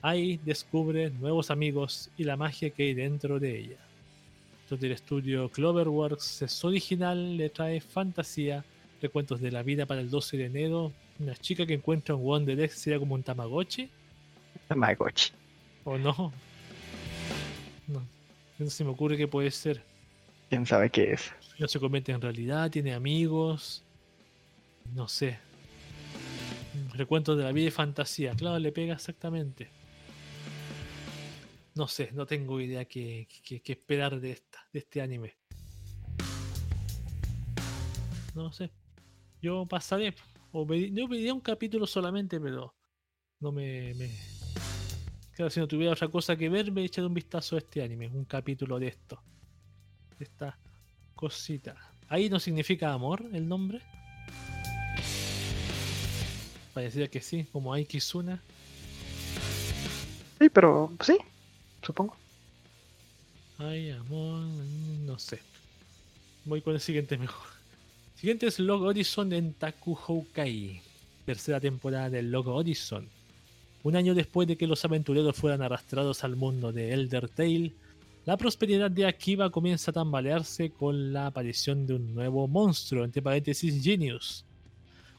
[0.02, 3.78] Ai descubre nuevos amigos y la magia que hay dentro de ella.
[4.68, 8.64] Desde el estudio Cloverworks es original, le trae fantasía,
[9.00, 12.58] recuentos de la vida para el 12 de enero, una chica que encuentra un Wonder
[12.58, 13.90] Egg sería como un Tamagotchi.
[14.68, 15.32] Tamagotchi.
[15.84, 16.32] ¿O no?
[17.86, 18.02] No.
[18.58, 19.84] No se me ocurre que puede ser.
[20.48, 21.32] ¿Quién sabe qué es?
[21.58, 23.84] No se convierte en realidad, tiene amigos.
[24.94, 25.38] No sé.
[26.94, 28.34] Recuentos de la vida y fantasía.
[28.34, 29.68] Claro, le pega exactamente.
[31.74, 33.28] No sé, no tengo idea qué,
[33.64, 35.36] esperar de esta, de este anime.
[38.34, 38.70] No sé.
[39.40, 40.14] Yo pasaré.
[40.52, 42.74] O yo pediría un capítulo solamente, pero
[43.40, 43.94] no me,
[45.32, 48.08] Claro, si no tuviera otra cosa que ver, me echado un vistazo a este anime,
[48.08, 49.22] un capítulo de esto.
[50.18, 50.58] De esta
[51.14, 51.76] cosita.
[52.08, 53.80] Ahí no significa amor el nombre.
[56.74, 58.42] Parecía que sí, como Aikizuna.
[60.38, 61.16] Sí, pero sí,
[61.82, 62.16] supongo.
[63.58, 64.42] Ay, amor,
[65.06, 65.40] no sé.
[66.44, 67.59] Voy con el siguiente mejor.
[68.20, 70.82] Siguiente es Log Horizon en Taku Houkai,
[71.24, 73.08] tercera temporada del Log Horizon.
[73.82, 77.72] Un año después de que los aventureros fueran arrastrados al mundo de Elder Tale,
[78.26, 83.22] la prosperidad de Akiba comienza a tambalearse con la aparición de un nuevo monstruo, entre
[83.22, 84.44] paréntesis Genius.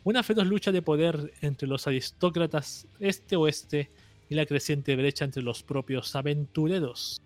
[0.03, 3.89] Una feroz lucha de poder entre los aristócratas este-oeste
[4.29, 7.19] y la creciente brecha entre los propios aventureros.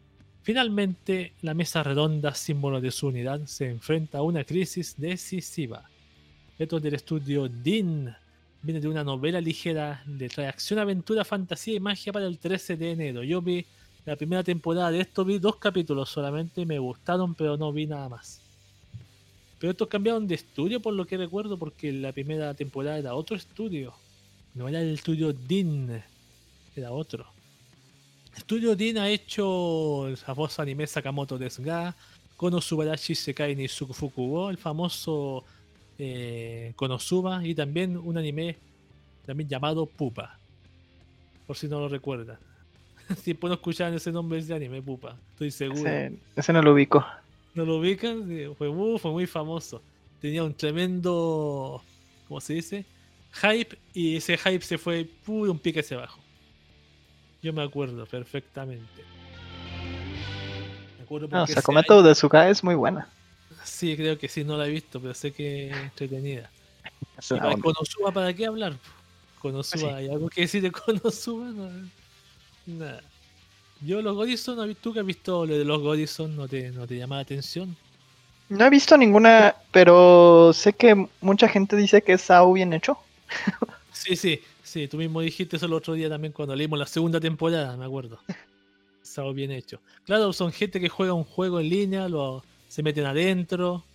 [0.45, 5.89] Finalmente, la mesa redonda, símbolo de su unidad, se enfrenta a una crisis decisiva.
[6.59, 8.13] Esto del estudio DIN
[8.61, 12.91] viene de una novela ligera de reacción, aventura, fantasía y magia para el 13 de
[12.91, 13.23] enero.
[13.23, 13.65] Yo vi
[14.05, 18.07] la primera temporada de esto, vi dos capítulos solamente, me gustaron, pero no vi nada
[18.07, 18.39] más.
[19.57, 23.35] Pero estos cambiaron de estudio por lo que recuerdo, porque la primera temporada era otro
[23.35, 23.95] estudio.
[24.53, 26.03] No era el estudio DIN,
[26.75, 27.34] era otro.
[28.35, 31.95] Estudio Din ha hecho el famoso anime Sakamoto Desga,
[32.35, 35.45] Konosubarashi Sekai ni Sukufukubo, el famoso
[35.97, 38.57] eh, Konosuba, y también un anime
[39.25, 40.37] también llamado Pupa,
[41.47, 42.37] por si no lo recuerdan.
[43.23, 45.89] si puedo escuchar ese nombre de anime, Pupa, estoy seguro.
[46.35, 47.05] Ese, no lo ubico.
[47.53, 48.27] ¿No lo ubican?
[48.57, 49.81] fue, muy, fue muy famoso.
[50.19, 51.81] Tenía un tremendo,
[52.27, 52.85] ¿cómo se dice?
[53.31, 56.24] Hype, y ese hype se fue puro un pique hacia abajo.
[57.45, 59.03] Yo me acuerdo perfectamente.
[60.97, 63.07] Me acuerdo no, Sakamoto de Suga es muy buena.
[63.63, 66.49] Sí, creo que sí, no la he visto, pero sé que es entretenida.
[67.29, 68.73] ¿Y para Konosuba para qué hablar?
[69.39, 71.69] Konosuba, ¿hay algo que decir de Konosuba?
[72.65, 73.03] nada.
[73.81, 76.35] Yo los Godison, ¿tú que has visto lo de los Godison?
[76.35, 77.77] ¿No te, ¿No te llama la atención?
[78.49, 82.97] No he visto ninguna, pero sé que mucha gente dice que es Sao bien hecho.
[83.93, 84.41] sí, sí,
[84.75, 87.85] Sí, tú mismo dijiste eso el otro día también cuando leímos la segunda temporada, me
[87.85, 88.19] acuerdo.
[89.01, 89.79] Estaba bien hecho.
[90.03, 93.85] Claro, son gente que juega un juego en línea, lo, se meten adentro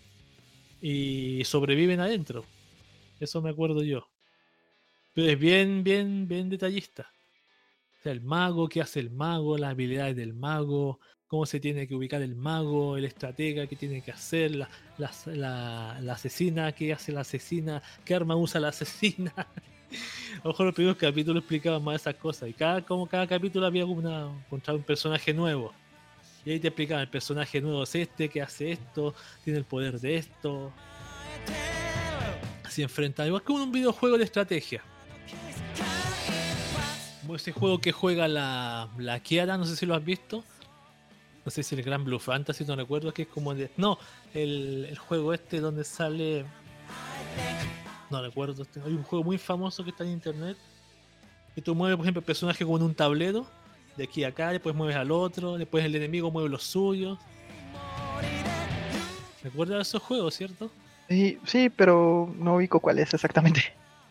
[0.80, 2.46] y sobreviven adentro.
[3.18, 4.08] Eso me acuerdo yo.
[5.12, 7.12] Pero es bien, bien, bien detallista.
[7.98, 11.86] O sea, el mago, qué hace el mago, las habilidades del mago, cómo se tiene
[11.86, 17.12] que ubicar el mago, el estratega, qué tiene que hacer, la, la asesina, qué hace
[17.12, 19.34] la asesina, qué arma usa la asesina.
[20.44, 22.48] Mejor los primeros capítulos explicaban más esas cosas.
[22.48, 25.72] Y cada, como cada capítulo había una, encontrado un personaje nuevo.
[26.44, 30.00] Y ahí te explicaban, el personaje nuevo es este, que hace esto, tiene el poder
[30.00, 30.72] de esto.
[32.64, 33.26] Así enfrenta.
[33.26, 34.82] Igual que un videojuego de estrategia.
[37.20, 40.44] Como ese juego que juega la, la Kiara, no sé si lo has visto.
[41.44, 43.70] No sé si el Gran Blue Fantasy, no recuerdo, que es como de...
[43.76, 43.98] No,
[44.34, 46.44] el, el juego este donde sale
[48.10, 48.66] no recuerdo.
[48.84, 50.56] Hay un juego muy famoso que está en internet.
[51.54, 53.46] Que tú mueves, por ejemplo, el personaje como en un tablero.
[53.96, 55.56] De aquí a acá, después mueves al otro.
[55.58, 57.18] Después el enemigo mueve los suyos.
[59.42, 60.70] ¿Recuerdas esos juegos, cierto?
[61.08, 63.62] Sí, sí, pero no ubico cuál es exactamente.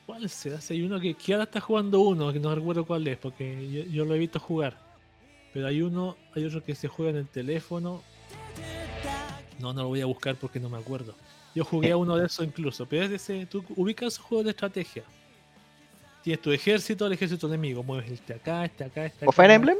[0.06, 0.60] ¿Cuál será?
[0.70, 4.06] Hay uno que, ahora está jugando uno, que no recuerdo cuál es, porque yo, yo,
[4.06, 4.78] lo he visto jugar.
[5.54, 8.02] Pero hay uno, hay otro que se juega en el teléfono.
[9.60, 11.16] No, no lo voy a buscar porque no me acuerdo.
[11.56, 14.52] Yo jugué a uno de esos incluso, pero es de ese, tú ubicas juegos de
[14.52, 15.04] estrategia.
[16.24, 19.30] Tienes tu ejército, el ejército enemigo, mueves este acá, este acá, este acá.
[19.30, 19.78] ¿O Fire Emblem?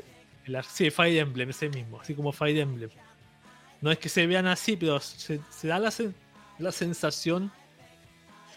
[0.68, 2.90] sí, Fire Emblem, ese mismo, así como Fire Emblem.
[3.82, 5.94] No es que se vean así, pero se, da la,
[6.58, 7.52] la, sensación.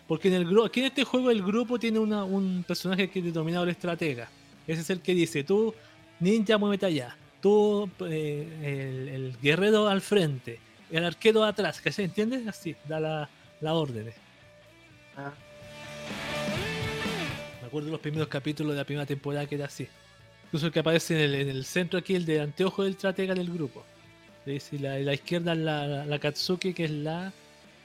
[0.09, 3.21] Porque en el grupo, aquí en este juego el grupo tiene una, un personaje que
[3.21, 4.29] es denominado el estratega.
[4.67, 5.75] Ese es el que dice, tú,
[6.21, 7.17] ninja, muévete allá.
[7.41, 10.59] Tú, eh, el, guerrero al frente.
[10.93, 12.45] El arquero atrás, ¿que se entiende?
[12.47, 13.29] Así, da la,
[13.62, 14.12] la orden.
[15.17, 15.33] Ah.
[17.62, 19.89] Me acuerdo de los primeros capítulos de la primera temporada que era así.
[20.45, 23.35] Incluso el que aparece en el, en el centro aquí, el de anteojo del estratega
[23.35, 23.83] del grupo.
[24.45, 27.33] Y la, la izquierda la, la, Katsuki, que es la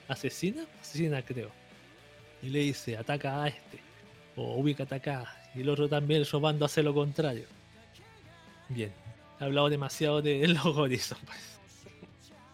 [0.10, 1.50] asesina, asesina creo.
[2.42, 3.80] Y le dice, ataca a este.
[4.36, 5.34] O ubica acá.
[5.56, 7.46] Y el otro también, robando hace lo contrario.
[8.68, 8.92] Bien.
[9.40, 11.20] He hablado demasiado de los Horizon.
[11.26, 11.57] Pues.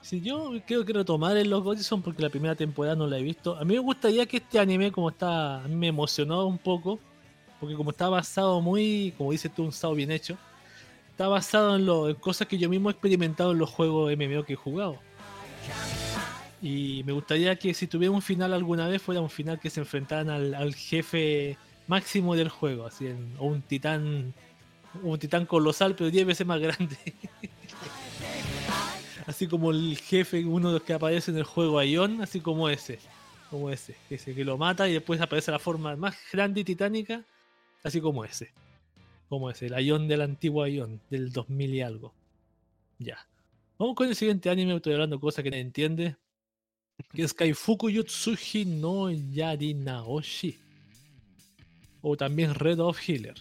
[0.03, 1.63] Si yo creo que retomar el los
[2.03, 3.57] porque la primera temporada no la he visto.
[3.57, 6.99] A mí me gustaría que este anime, como está, me emocionó un poco.
[7.59, 10.37] Porque como está basado muy, como dices tú, un estado bien hecho
[11.13, 14.53] está basado en, lo, cosas que yo mismo he experimentado en los juegos MMO que
[14.53, 14.97] he jugado.
[16.59, 19.79] Y me gustaría que si tuviera un final alguna vez fuera un final que se
[19.79, 21.57] enfrentaran al, jefe
[21.87, 23.07] máximo del juego, así
[23.37, 24.33] o un titán
[25.01, 26.97] un titán colosal pero 10 veces más grande.
[29.25, 32.69] así como el jefe, uno de los que aparece en el juego Ion, así como
[32.69, 32.99] ese,
[33.49, 37.23] como ese, ese que lo mata y después aparece la forma más grande y titánica,
[37.83, 38.51] así como ese.
[39.29, 39.61] ¿Cómo es?
[39.63, 42.13] El Ion del antiguo Ion, del 2000 y algo.
[42.99, 43.27] Ya.
[43.79, 46.15] Vamos con el siguiente anime, estoy hablando cosas que no entiende.
[47.11, 50.59] Que es Kaifuku Yutsuji no Yari Naoshi.
[52.01, 53.35] O también Red of Healer.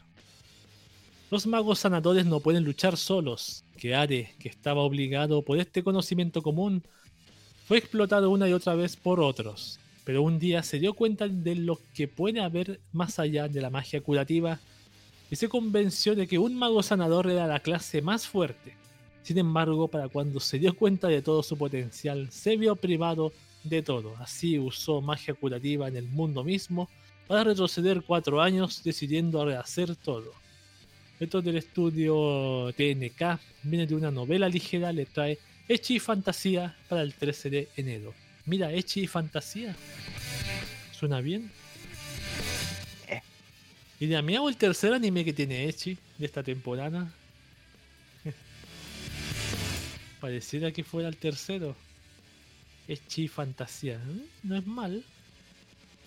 [1.33, 3.65] Los magos sanadores no pueden luchar solos.
[3.79, 6.83] Que Are, que estaba obligado por este conocimiento común,
[7.67, 9.81] fue explotado una y otra vez por otros.
[10.05, 13.71] Pero un día se dio cuenta de lo que puede haber más allá de la
[13.71, 14.61] magia curativa
[15.31, 18.77] y se convenció de que un mago sanador era la clase más fuerte.
[19.23, 23.33] Sin embargo, para cuando se dio cuenta de todo su potencial, se vio privado
[23.65, 24.15] de todo.
[24.19, 26.91] Así usó magia curativa en el mundo mismo
[27.27, 30.42] para retroceder cuatro años decidiendo rehacer todo.
[31.23, 37.03] Esto del estudio TNK viene de una novela ligera, le trae Echi y Fantasía para
[37.03, 38.13] el 13 de enero.
[38.45, 39.77] Mira, Echi y Fantasía.
[40.91, 41.49] ¿Suena bien?
[44.01, 47.15] Y de mí hago el tercer anime que tiene Echi de esta temporada.
[50.21, 51.77] Pareciera que fuera el tercero.
[52.89, 53.95] Echi Fantasía.
[53.95, 54.27] ¿eh?
[54.43, 55.05] No es mal.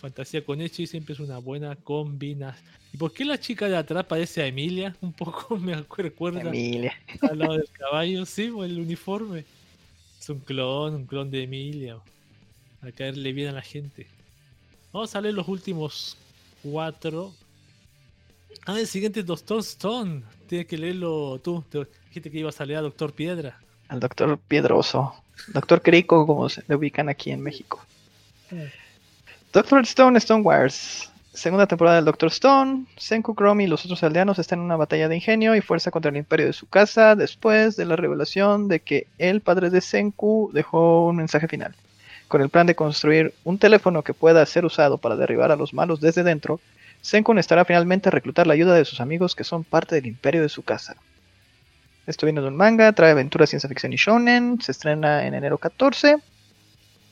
[0.05, 2.63] Fantasía con Echi siempre es una buena combinación.
[2.93, 4.95] ¿Y por qué la chica de atrás parece a Emilia?
[5.01, 6.93] Un poco me recuerda Emilia.
[7.23, 9.45] al lado del caballo, sí, o el uniforme.
[10.19, 11.97] Es un clon, un clon de Emilia.
[12.83, 14.05] A caerle bien a la gente.
[14.93, 16.17] Vamos a leer los últimos
[16.61, 17.33] cuatro
[18.67, 20.21] Ah, el siguiente es Doctor Stone.
[20.47, 21.63] Tienes que leerlo tú.
[21.67, 23.59] Te dijiste que ibas a leer a Doctor Piedra.
[23.87, 25.15] Al Doctor Piedroso.
[25.47, 27.83] Doctor Crico, como se le ubican aquí en México.
[29.55, 31.09] Doctor Stone, Stone Wars.
[31.31, 32.87] Segunda temporada del Doctor Stone.
[32.97, 36.11] Senku, Chrome y los otros aldeanos están en una batalla de ingenio y fuerza contra
[36.11, 40.51] el imperio de su casa después de la revelación de que el padre de Senku
[40.53, 41.73] dejó un mensaje final.
[42.27, 45.73] Con el plan de construir un teléfono que pueda ser usado para derribar a los
[45.73, 46.59] malos desde dentro,
[46.99, 50.41] Senkun estará finalmente a reclutar la ayuda de sus amigos que son parte del imperio
[50.41, 50.97] de su casa.
[52.07, 55.57] Esto viene de un manga, trae aventuras, ciencia ficción y shonen, se estrena en enero
[55.57, 56.17] 14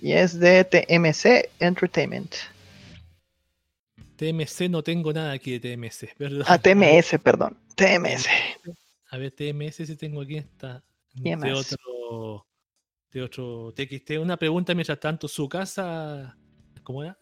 [0.03, 2.35] y es de TMC Entertainment.
[4.17, 6.43] TMC no tengo nada aquí de TMC, perdón.
[6.45, 7.57] Ah, TMS, perdón.
[7.75, 8.27] TMS.
[9.11, 10.83] A ver, TMS si tengo aquí esta.
[11.13, 12.45] De otro,
[13.11, 14.17] de otro TXT.
[14.19, 16.35] Una pregunta mientras tanto, ¿su casa?
[16.83, 17.17] ¿Cómo era?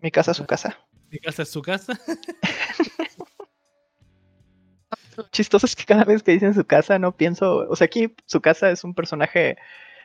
[0.00, 0.76] Mi casa, su casa.
[1.08, 1.92] Mi casa es su casa.
[5.16, 8.12] Lo chistoso es que cada vez que dicen su casa no pienso, o sea, aquí
[8.26, 9.56] su casa es un personaje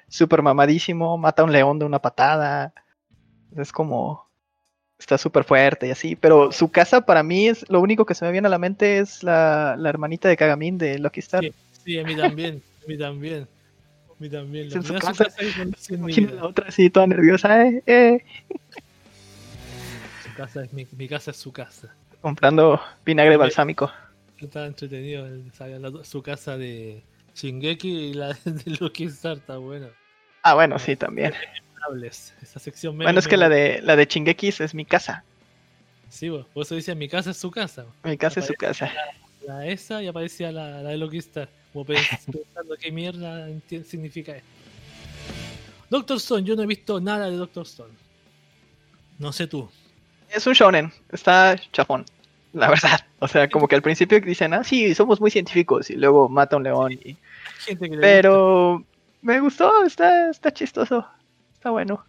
[0.07, 2.73] súper mamadísimo, mata a un león de una patada,
[3.55, 4.27] es como,
[4.99, 8.25] está súper fuerte y así, pero su casa para mí es, lo único que se
[8.25, 11.43] me viene a la mente es la, la hermanita de Kagamin de Lucky Star.
[11.83, 13.47] Sí, a mí también, a mí también.
[14.09, 14.71] A mí también.
[14.71, 15.25] su casa,
[15.89, 18.25] la otra así toda nerviosa, eh, eh
[20.35, 21.95] casa es mi, casa es su casa.
[22.21, 23.91] Comprando vinagre balsámico.
[24.37, 25.27] Está entretenido
[26.03, 27.03] su casa de
[27.35, 29.87] Shingeki y la de Lucky Star está bueno.
[30.43, 31.33] Ah, bueno, sí, también.
[32.41, 35.23] Esa sección bueno, es que la de la de Shingeki es mi casa.
[36.09, 37.85] Sí, vos, por eso decía mi casa es su casa.
[38.03, 38.91] Mi casa es su casa.
[39.45, 41.49] La, esa y aparecía la, la de Lucky Star.
[41.73, 43.47] Como pensando qué mierda
[43.83, 44.47] significa esto.
[45.89, 47.93] Doctor Stone, yo no he visto nada de Doctor Stone.
[49.19, 49.69] No sé tú.
[50.29, 52.05] Es un shonen, está chafón,
[52.53, 53.05] la verdad.
[53.19, 56.57] O sea, como que al principio dicen, ah, sí, somos muy científicos y luego mata
[56.57, 56.93] un león.
[56.93, 57.17] Y...
[58.01, 58.85] Pero
[59.21, 61.05] me gustó, está, está chistoso,
[61.53, 62.03] está bueno.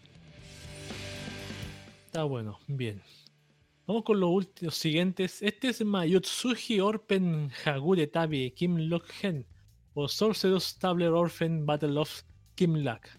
[2.07, 3.03] Está bueno, bien.
[3.87, 5.41] Vamos con los últimos siguientes.
[5.43, 9.47] Este es Mayutsuji Orpen Hagure Tabi Kim Lok Gen
[9.95, 12.23] o Sorcerer's Stabler Orphan Battle of
[12.57, 13.19] Kim Lak.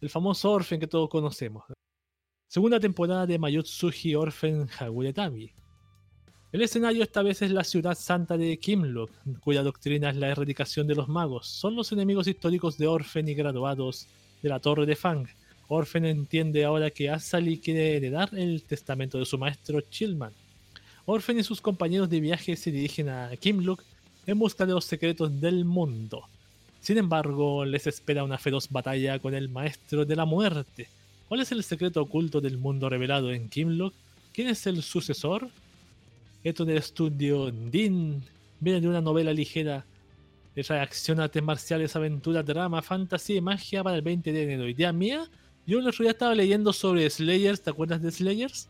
[0.00, 1.64] El famoso Orphan que todos conocemos.
[2.48, 5.54] Segunda temporada de Mayutsuji Orphan Hagure Tabi.
[6.52, 10.86] El escenario esta vez es la ciudad santa de Kimlock, cuya doctrina es la erradicación
[10.86, 11.46] de los magos.
[11.46, 14.06] Son los enemigos históricos de Orphan y graduados
[14.42, 15.26] de la Torre de Fang,
[15.74, 20.34] Orphan entiende ahora que Asali quiere heredar el testamento de su maestro Chillman.
[21.06, 23.82] Orphan y sus compañeros de viaje se dirigen a Kimlook
[24.26, 26.24] en busca de los secretos del mundo.
[26.80, 30.88] Sin embargo, les espera una feroz batalla con el maestro de la muerte.
[31.28, 33.94] ¿Cuál es el secreto oculto del mundo revelado en Kimlook?
[34.34, 35.48] ¿Quién es el sucesor?
[36.44, 38.24] Esto del estudio Din
[38.58, 39.86] viene de una novela ligera
[40.54, 44.68] de reacción artes marciales, aventura, drama, fantasía y magia para el 20 de enero.
[44.68, 45.30] ¿Idea mía?
[45.66, 48.68] Yo el otro día estaba leyendo sobre Slayers, ¿te acuerdas de Slayers?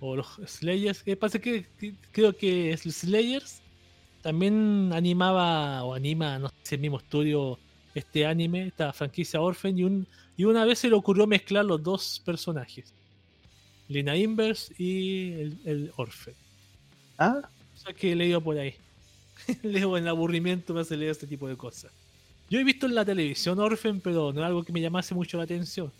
[0.00, 1.66] O los Slayers, que pasa que,
[2.10, 3.62] creo que Slayers
[4.22, 7.58] también animaba o anima, no sé si el mismo estudio,
[7.94, 11.82] este anime, esta franquicia Orphan, y, un, y una vez se le ocurrió mezclar los
[11.82, 12.92] dos personajes,
[13.90, 16.34] Lina Inverse y el, el Orphan.
[17.18, 17.42] Ah.
[17.74, 18.74] O sea que he leído por ahí.
[19.62, 21.90] Leo en aburrimiento me hace leer este tipo de cosas.
[22.48, 25.38] Yo he visto en la televisión Orphan, pero no es algo que me llamase mucho
[25.38, 25.90] la atención.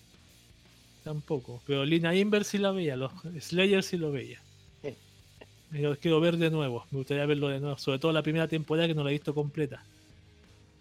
[1.02, 1.60] Tampoco.
[1.66, 3.10] Pero Lina Inver sí la veía, los
[3.40, 4.40] Slayer sí lo veía.
[5.70, 6.86] Me lo quiero ver de nuevo.
[6.92, 7.76] Me gustaría verlo de nuevo.
[7.78, 9.82] Sobre todo la primera temporada que no la he visto completa.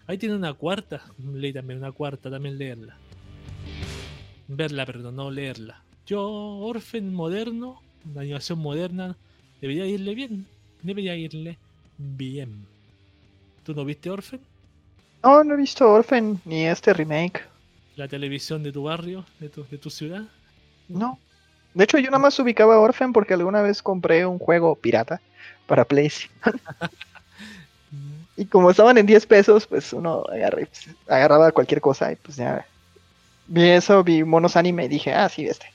[0.05, 1.03] Ahí tiene una cuarta.
[1.33, 2.97] Leí también una cuarta, también leerla.
[4.47, 5.83] Verla, perdón, no leerla.
[6.09, 9.15] Yo, Orphan moderno, una animación moderna,
[9.61, 10.47] debería irle bien.
[10.81, 11.59] Debería irle
[11.99, 12.65] bien.
[13.63, 14.39] ¿Tú no viste Orphan?
[15.21, 17.43] No, no he visto Orphan ni este remake.
[17.95, 20.23] ¿La televisión de tu barrio, de tu, de tu ciudad?
[20.87, 21.19] No.
[21.75, 25.21] De hecho, yo nada más ubicaba Orphan porque alguna vez compré un juego pirata
[25.67, 26.33] para PlayStation.
[28.35, 30.23] y como estaban en 10 pesos, pues uno
[31.07, 32.65] agarraba cualquier cosa y pues ya.
[33.45, 35.67] Vi eso, vi monos anime y dije, ah, sí, este.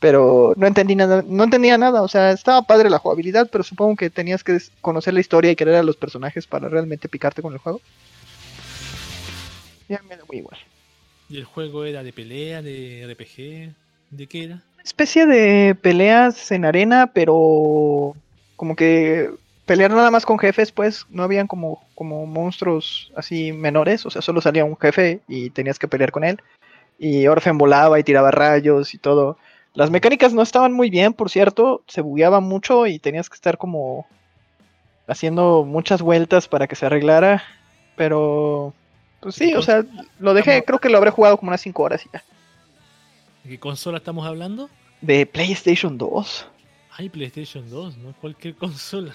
[0.00, 3.96] Pero no entendí nada, no entendía nada, o sea, estaba padre la jugabilidad, pero supongo
[3.96, 7.52] que tenías que conocer la historia y querer a los personajes para realmente picarte con
[7.52, 7.80] el juego
[9.90, 10.56] ya me da muy igual.
[11.28, 13.74] ¿Y el juego era de pelea, de RPG?
[14.10, 14.62] ¿De qué era?
[14.74, 18.14] Una especie de peleas en arena, pero
[18.56, 19.30] como que
[19.66, 24.22] pelear nada más con jefes, pues no habían como, como monstruos así menores, o sea,
[24.22, 26.40] solo salía un jefe y tenías que pelear con él.
[26.98, 29.38] Y Orphan volaba y tiraba rayos y todo.
[29.74, 33.56] Las mecánicas no estaban muy bien, por cierto, se bugueaba mucho y tenías que estar
[33.56, 34.06] como
[35.06, 37.42] haciendo muchas vueltas para que se arreglara,
[37.96, 38.74] pero
[39.20, 39.84] pues sí, o sea,
[40.18, 42.22] lo dejé, creo que lo habré jugado como unas 5 horas y ya.
[43.44, 44.68] ¿De qué consola estamos hablando?
[45.00, 46.46] De PlayStation 2.
[46.96, 49.14] Ay, PlayStation 2, no cualquier consola.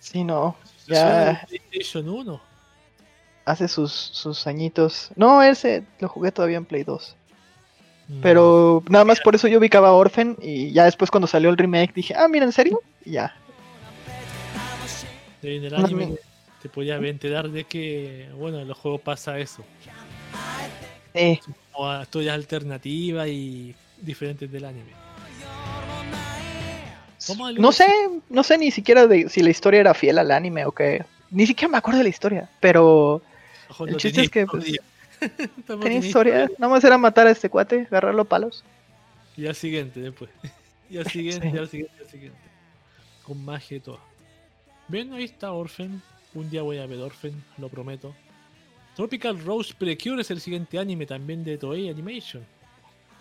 [0.00, 0.56] Sí, no.
[0.86, 1.44] Ya.
[1.48, 2.40] PlayStation 1.
[3.44, 5.10] Hace sus, sus añitos.
[5.16, 7.16] No, ese lo jugué todavía en Play 2.
[8.22, 11.92] Pero nada más por eso yo ubicaba Orphan y ya después cuando salió el remake
[11.94, 12.80] dije, ah, mira, ¿en serio?
[13.04, 13.34] Y ya.
[15.42, 16.14] el anime,
[16.62, 19.62] te podías enterar de que, bueno, en los juegos pasa eso.
[21.14, 21.38] Eh.
[21.72, 24.92] O historias alternativas y diferentes del anime.
[27.58, 27.86] No sé,
[28.30, 31.04] no sé ni siquiera de si la historia era fiel al anime o qué.
[31.30, 33.20] Ni siquiera me acuerdo de la historia, pero
[33.86, 34.64] el chiste es que pues,
[35.66, 38.64] tenía historia, nada más era matar a este cuate, agarrarlo a palos.
[39.36, 40.30] Y al siguiente después.
[40.90, 42.38] Y al siguiente, y al siguiente, y al siguiente.
[43.24, 44.00] Con magia y todo.
[44.88, 46.02] Bien, ahí está Orphan.
[46.34, 48.14] Un día voy a ver Orphan, lo prometo.
[48.96, 52.44] Tropical Rose Precure es el siguiente anime también de Toei Animation.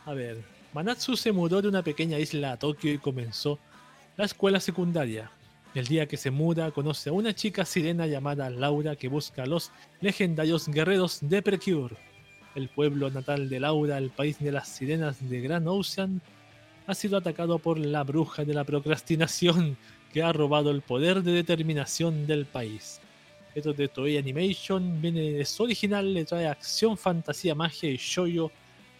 [0.05, 0.41] A ver,
[0.73, 3.59] Manatsu se mudó de una pequeña isla a Tokio y comenzó
[4.15, 5.29] la escuela secundaria.
[5.75, 9.45] El día que se muda, conoce a una chica sirena llamada Laura que busca a
[9.45, 9.71] los
[10.01, 11.95] legendarios guerreros de Precure.
[12.55, 16.21] El pueblo natal de Laura, el país de las sirenas de Grand Ocean,
[16.87, 19.77] ha sido atacado por la bruja de la procrastinación
[20.11, 22.99] que ha robado el poder de determinación del país.
[23.53, 28.51] Esto de Toei Animation viene, es original, le trae acción, fantasía, magia y shoyo.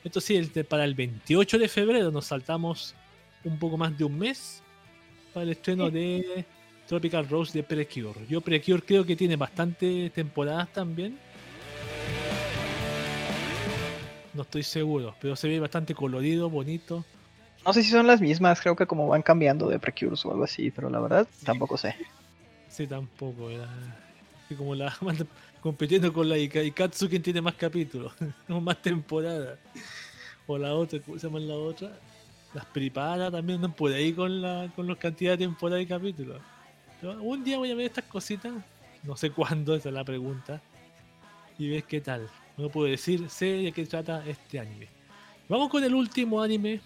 [0.04, 2.94] Esto sí, para el 28 de febrero nos saltamos
[3.44, 4.62] un poco más de un mes
[5.34, 6.46] para el estreno de
[6.88, 8.26] Tropical Rose de Precure.
[8.30, 11.18] Yo Precure creo que tiene bastante temporadas también.
[14.38, 17.04] no estoy seguro, pero se ve bastante colorido, bonito.
[17.66, 20.44] No sé si son las mismas, creo que como van cambiando de Precurse o algo
[20.44, 21.96] así, pero la verdad tampoco sé.
[22.70, 23.50] Sí, tampoco.
[23.50, 23.68] Era...
[24.56, 24.96] como la
[25.62, 28.14] compitiendo con la Ikatsu, quien tiene más capítulos,
[28.48, 29.58] o más temporadas.
[30.46, 32.00] O la otra, ¿cómo se llama la otra?
[32.54, 36.42] Las pripadas también andan por ahí con la con los cantidades de temporadas y capítulos.
[37.04, 38.54] Un día voy a ver estas cositas,
[39.04, 40.62] no sé cuándo, esa es la pregunta.
[41.60, 42.30] Y ves qué tal.
[42.58, 44.88] No puedo decir, sé de qué trata este anime.
[45.50, 46.82] Vamos con el último anime.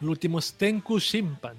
[0.00, 1.56] El último Stenku Shimpan.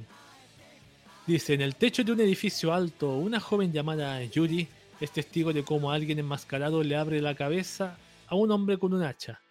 [1.25, 4.67] Dice, en el techo de un edificio alto, una joven llamada Yuri
[5.01, 7.97] es testigo de cómo alguien enmascarado le abre la cabeza
[8.27, 9.41] a un hombre con un hacha.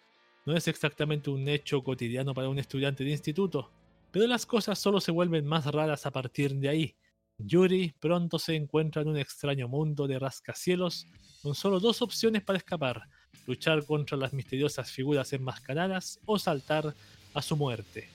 [0.46, 3.70] No es exactamente un hecho cotidiano para un estudiante de instituto,
[4.10, 6.94] pero las cosas solo se vuelven más raras a partir de ahí.
[7.38, 11.06] Yuri pronto se encuentra en un extraño mundo de rascacielos
[11.42, 13.02] con solo dos opciones para escapar,
[13.46, 16.94] luchar contra las misteriosas figuras enmascaradas o saltar
[17.34, 18.08] a su muerte.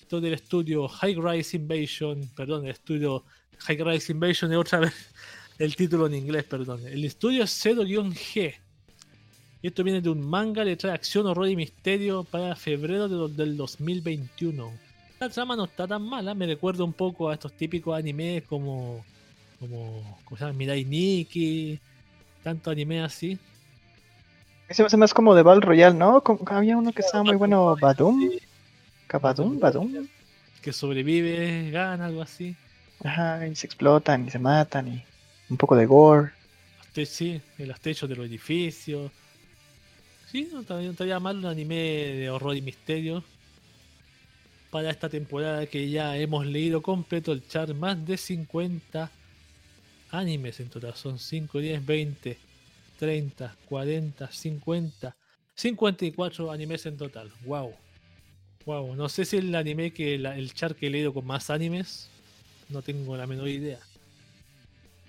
[0.00, 3.24] Esto del estudio High Rise Invasion, perdón, el estudio
[3.58, 4.94] High Rise Invasion es otra vez
[5.58, 6.86] el título en inglés, perdón.
[6.86, 8.54] El estudio 0-G.
[9.60, 13.56] Y esto viene de un manga, le trae acción, horror y misterio para febrero del
[13.56, 14.87] 2021.
[15.20, 19.04] La trama no está tan mala, me recuerda un poco a estos típicos animes como.
[19.58, 20.18] como.
[20.24, 20.56] ¿cómo se llama?
[20.56, 21.80] Mirai Nikki.
[22.42, 23.38] Tanto anime así.
[24.68, 26.22] Ese me hace más como de Battle Royale, ¿no?
[26.46, 28.30] había uno que estaba muy bueno, Badum.
[29.20, 30.06] Badum, Badum.
[30.60, 32.54] Que sobrevive, gana, algo así.
[33.02, 35.04] Ajá, y se explotan y se matan y
[35.48, 36.32] un poco de gore.
[37.06, 39.10] Sí, en los techos de los edificios.
[40.30, 43.22] Sí, no estaría mal un anime de horror y misterio.
[44.70, 49.10] Para esta temporada que ya hemos leído completo el char, más de 50
[50.10, 50.94] animes en total.
[50.94, 52.38] Son 5, 10, 20,
[52.98, 55.16] 30, 40, 50,
[55.54, 57.30] 54 animes en total.
[57.44, 57.72] Wow.
[58.66, 58.94] Wow.
[58.94, 62.08] No sé si el anime que el char que he leído con más animes.
[62.68, 63.78] No tengo la menor idea.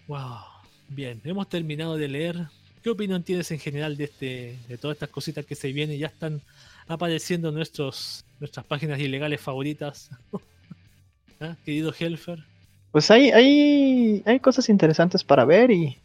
[0.08, 0.40] Wow.
[0.88, 2.48] Bien, hemos terminado de leer.
[2.82, 6.00] ¿Qué opinión tienes en general de este, de todas estas cositas que se vienen?
[6.00, 6.42] Ya están
[6.90, 10.10] apareciendo nuestros, nuestras páginas ilegales favoritas.
[11.40, 12.44] ¿Ah, querido Helfer.
[12.92, 15.98] Pues hay, hay, hay cosas interesantes para ver y,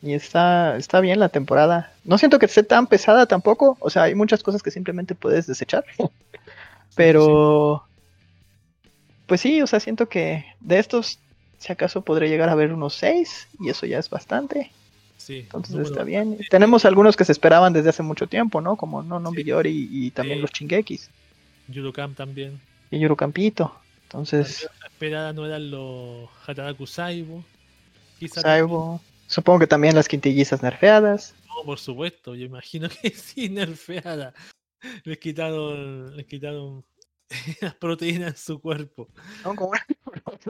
[0.00, 1.92] y está, está bien la temporada.
[2.04, 3.76] No siento que esté tan pesada tampoco.
[3.80, 5.84] O sea, hay muchas cosas que simplemente puedes desechar.
[6.94, 7.84] Pero,
[9.26, 11.18] pues sí, o sea, siento que de estos
[11.58, 14.70] si acaso podré llegar a ver unos 6 y eso ya es bastante.
[15.22, 16.36] Sí, Entonces está bien.
[16.50, 18.76] Tenemos algunos que se esperaban desde hace mucho tiempo, ¿no?
[18.76, 19.44] Como No No sí.
[19.66, 21.10] y, también los Chingekis.
[21.68, 22.60] Yurocamp también.
[22.90, 23.72] Y Yurocampito.
[24.02, 24.68] Entonces.
[24.80, 27.44] La esperada no eran los Hataraku Saibo.
[28.34, 29.00] Saibo.
[29.28, 31.36] Supongo que también las quintillizas nerfeadas.
[31.46, 32.34] No, por supuesto.
[32.34, 34.34] Yo imagino que sí, nerfeada.
[35.04, 36.84] Les quitaron, les quitaron
[37.60, 39.08] las proteínas en su cuerpo.
[39.44, 39.72] No, como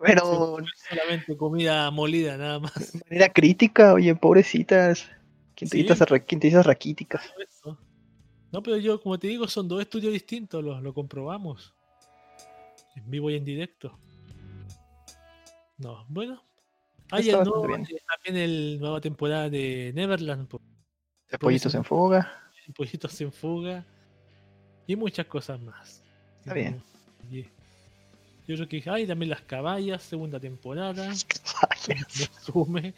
[0.03, 0.57] pero
[0.89, 2.93] solamente comida molida nada más.
[2.93, 5.09] De manera crítica, oye, pobrecitas.
[5.55, 6.63] Quintillizas, ¿Sí?
[6.63, 7.23] raquíticas.
[8.51, 11.75] No, pero yo, como te digo, son dos estudios distintos, lo, lo comprobamos.
[12.97, 13.99] En vivo y en directo.
[15.79, 16.43] No, bueno.
[17.11, 20.49] Hay el nuevo, también el nueva temporada de Neverland.
[21.31, 22.51] De Pollitos en Fuga.
[22.75, 23.87] Pollitos en Fuga.
[24.87, 26.02] Y muchas cosas más.
[26.43, 26.83] Está bien.
[28.49, 31.13] Yo creo que hay también las caballas, segunda temporada.
[31.61, 32.31] Caballas.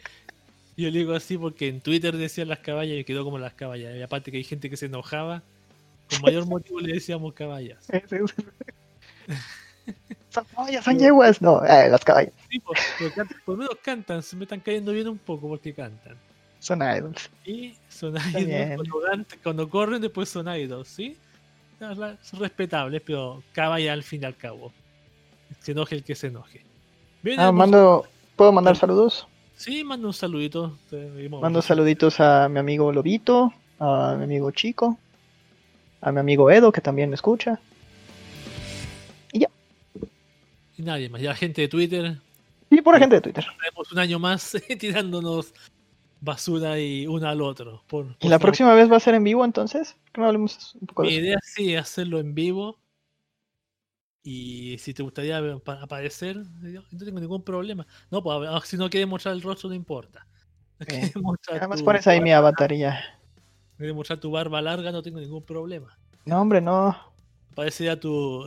[0.77, 3.55] Y yo le digo así porque en Twitter decían las caballas y quedó como las
[3.55, 3.95] caballas.
[3.95, 5.41] Y aparte que hay gente que se enojaba,
[6.11, 7.87] con mayor motivo le decíamos caballas.
[10.31, 11.41] son caballas, son yeguas.
[11.41, 12.33] No, eh, las caballas.
[12.51, 12.81] Sí, pues,
[13.45, 16.17] por, lo menos cantan, se me están cayendo bien un poco porque cantan.
[16.59, 17.31] Son idols.
[17.45, 18.89] Y son idols.
[18.91, 21.17] Cuando, cuando, corren, después son idols, ¿sí?
[22.23, 24.73] Son respetables, pero caballa al fin y al cabo.
[25.61, 26.63] Se enoje el que se enoje.
[27.37, 28.07] ah, mando,
[28.37, 29.27] ¿Puedo mandar saludos?
[29.57, 30.77] Sí, mando un saludito.
[31.41, 34.99] Mando saluditos a mi amigo Lobito, a mi amigo Chico,
[36.01, 37.61] a mi amigo Edo, que también me escucha.
[39.33, 39.49] Y ya.
[40.77, 42.19] Y nadie más, ya gente de Twitter.
[42.71, 43.47] Y por gente de Twitter.
[43.59, 45.55] Tenemos un año más tirándonos
[46.21, 47.83] basura y uno al otro.
[48.21, 49.97] ¿Y la próxima vez va a ser en vivo entonces?
[50.17, 52.81] No hablemos un poco Mi idea sí es hacerlo en vivo.
[54.27, 55.39] Y si te gustaría
[55.83, 57.87] aparecer, no tengo ningún problema.
[58.11, 60.27] No, pues si no quieres mostrar el rostro, no importa.
[60.89, 61.13] Eh,
[61.51, 63.01] además pones ahí mi avatar y ya.
[63.77, 65.97] Quieres mostrar tu barba larga, no tengo ningún problema.
[66.27, 66.97] No, hombre, no.
[67.53, 68.45] Aparece ya tu,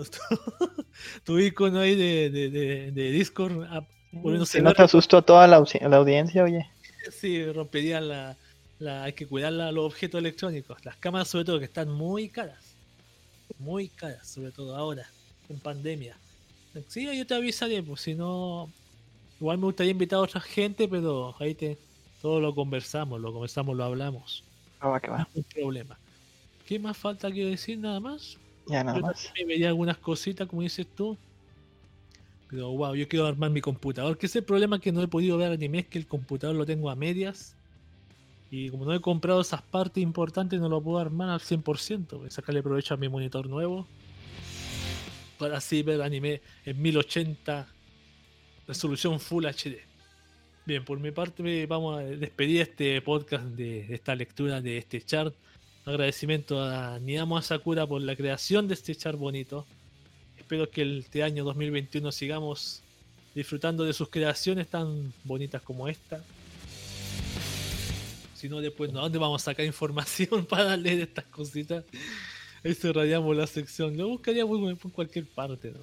[1.23, 3.65] tu, icono ahí de, de, de, Discord.
[4.45, 6.69] Si no te asustó a toda la, la audiencia, oye.
[7.11, 8.37] Sí, rompería la,
[8.85, 10.83] hay que cuidar los objetos electrónicos.
[10.85, 12.75] Las cámaras sobre todo que están muy caras.
[13.59, 15.09] Muy caras, sobre todo ahora,
[15.49, 16.17] en pandemia.
[16.88, 18.72] Sí, yo te avisaré, pues si no...
[19.39, 21.77] Igual me gustaría invitar a otra gente, pero ahí te,
[22.22, 24.43] todo lo conversamos, lo conversamos, lo hablamos.
[24.80, 25.27] Ah, va, que va.
[25.33, 25.97] No problema.
[26.65, 27.77] ¿Qué más falta que decir?
[27.77, 28.38] Nada más.
[28.67, 29.31] Ya, nada más.
[29.38, 31.17] Me veía algunas cositas, como dices tú.
[32.49, 34.17] Pero wow, yo quiero armar mi computador.
[34.17, 36.65] Que es el problema que no he podido ver anime, es que el computador lo
[36.65, 37.56] tengo a medias.
[38.50, 42.17] Y como no he comprado esas partes importantes, no lo puedo armar al 100%.
[42.17, 43.85] Voy a sacarle provecho a mi monitor nuevo.
[45.38, 47.67] Para así ver anime en 1080,
[48.67, 49.80] resolución Full HD.
[50.66, 55.34] Bien, por mi parte vamos a despedir este podcast de, esta lectura de este chart.
[55.85, 59.66] Agradecimiento a Niamo Asakura por la creación de este chart bonito.
[60.38, 62.82] Espero que este año 2021 sigamos
[63.35, 66.24] disfrutando de sus creaciones tan bonitas como esta.
[68.48, 69.01] Si no, después, ¿no?
[69.01, 71.84] ¿dónde vamos a sacar información para leer estas cositas?
[72.64, 73.98] Ahí cerraríamos la sección.
[73.98, 75.74] Lo buscaría en cualquier parte,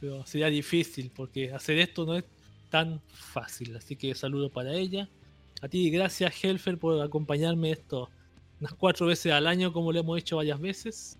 [0.00, 2.24] Pero sería difícil porque hacer esto no es
[2.70, 3.76] tan fácil.
[3.76, 5.10] Así que saludo para ella.
[5.60, 8.08] A ti, gracias Helfer por acompañarme esto
[8.60, 11.18] unas cuatro veces al año, como lo hemos hecho varias veces.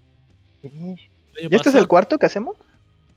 [0.62, 2.56] ¿Y este es el cuarto que hacemos?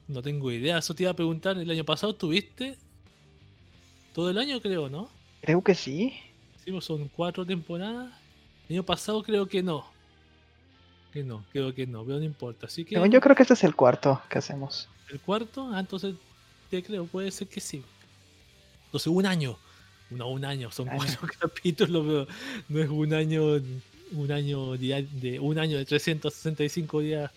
[0.09, 1.57] No tengo idea, eso te iba a preguntar.
[1.57, 2.75] El año pasado tuviste
[4.13, 5.09] todo el año, creo, ¿no?
[5.39, 6.13] Creo que sí.
[6.65, 8.11] Pues son cuatro temporadas.
[8.69, 9.85] El año pasado creo que no.
[11.11, 12.67] Que no, creo que no, pero no importa.
[12.67, 12.95] Así que.
[12.95, 14.87] yo creo que este es el cuarto que hacemos.
[15.09, 15.69] ¿El cuarto?
[15.71, 16.15] Ah, entonces
[16.69, 17.83] te creo, puede ser que sí.
[18.85, 19.57] Entonces un año.
[20.09, 22.27] No, un año, son cuatro capítulos, pero
[22.69, 23.61] no es un año,
[24.11, 27.31] un año de un año de 365 días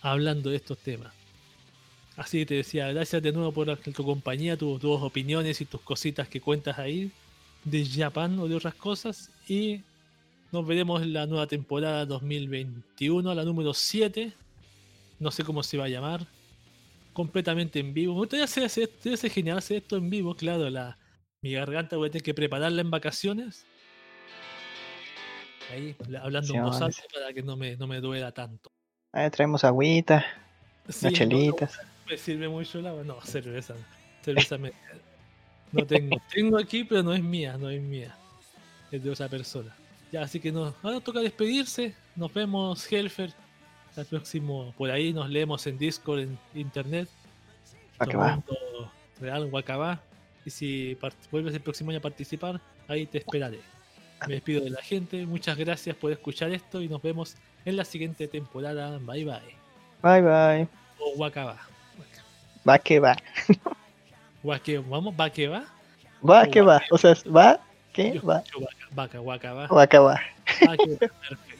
[0.00, 1.12] hablando de estos temas.
[2.16, 5.80] Así que te decía, gracias de nuevo por tu compañía, tus, tus opiniones y tus
[5.80, 7.10] cositas que cuentas ahí
[7.64, 9.30] de Japan o de otras cosas.
[9.48, 9.80] Y
[10.50, 14.32] nos veremos en la nueva temporada 2021, la número 7.
[15.18, 16.26] No sé cómo se va a llamar.
[17.12, 18.14] Completamente en vivo.
[18.14, 18.90] Me gustaría hacer, hacer,
[19.30, 20.34] genial hacer esto en vivo.
[20.34, 20.98] Claro, la,
[21.42, 23.66] mi garganta voy a tener que prepararla en vacaciones.
[25.70, 28.70] Ahí, hablando voz alta para que no me, no me duela tanto.
[29.12, 30.24] Ahí traemos agüita,
[30.88, 31.78] sí, chelitas.
[32.08, 33.04] me sirve mucho el agua.
[33.04, 33.74] No, cerveza.
[34.22, 34.72] Cerveza me,
[35.72, 36.16] no tengo.
[36.32, 38.14] Tengo aquí, pero no es mía, no es mía.
[38.90, 39.74] Es de otra persona.
[40.10, 41.94] Ya, así que nos, ahora toca despedirse.
[42.14, 43.32] Nos vemos, Helfer.
[43.96, 44.72] El próximo.
[44.76, 47.08] Por ahí nos leemos en Discord, en internet.
[49.20, 50.00] Real Wakaba.
[50.44, 50.98] Y si
[51.30, 53.60] vuelves el próximo año a participar, ahí te esperaré.
[54.26, 55.26] Me despido de la gente.
[55.26, 58.98] Muchas gracias por escuchar esto y nos vemos en la siguiente temporada.
[58.98, 59.40] Bye bye.
[60.02, 60.68] Bye bye.
[60.98, 61.58] O Wakaba.
[62.68, 63.16] Va que va.
[64.48, 65.14] ¿Va que vamos?
[65.18, 65.64] ¿Va que va?
[66.28, 66.82] Va que va.
[66.90, 67.60] O sea, va
[67.92, 68.42] que va.
[68.92, 69.66] Vaca, vaca, va.
[69.68, 70.20] Vaca va.
[70.58, 71.51] Perfecto.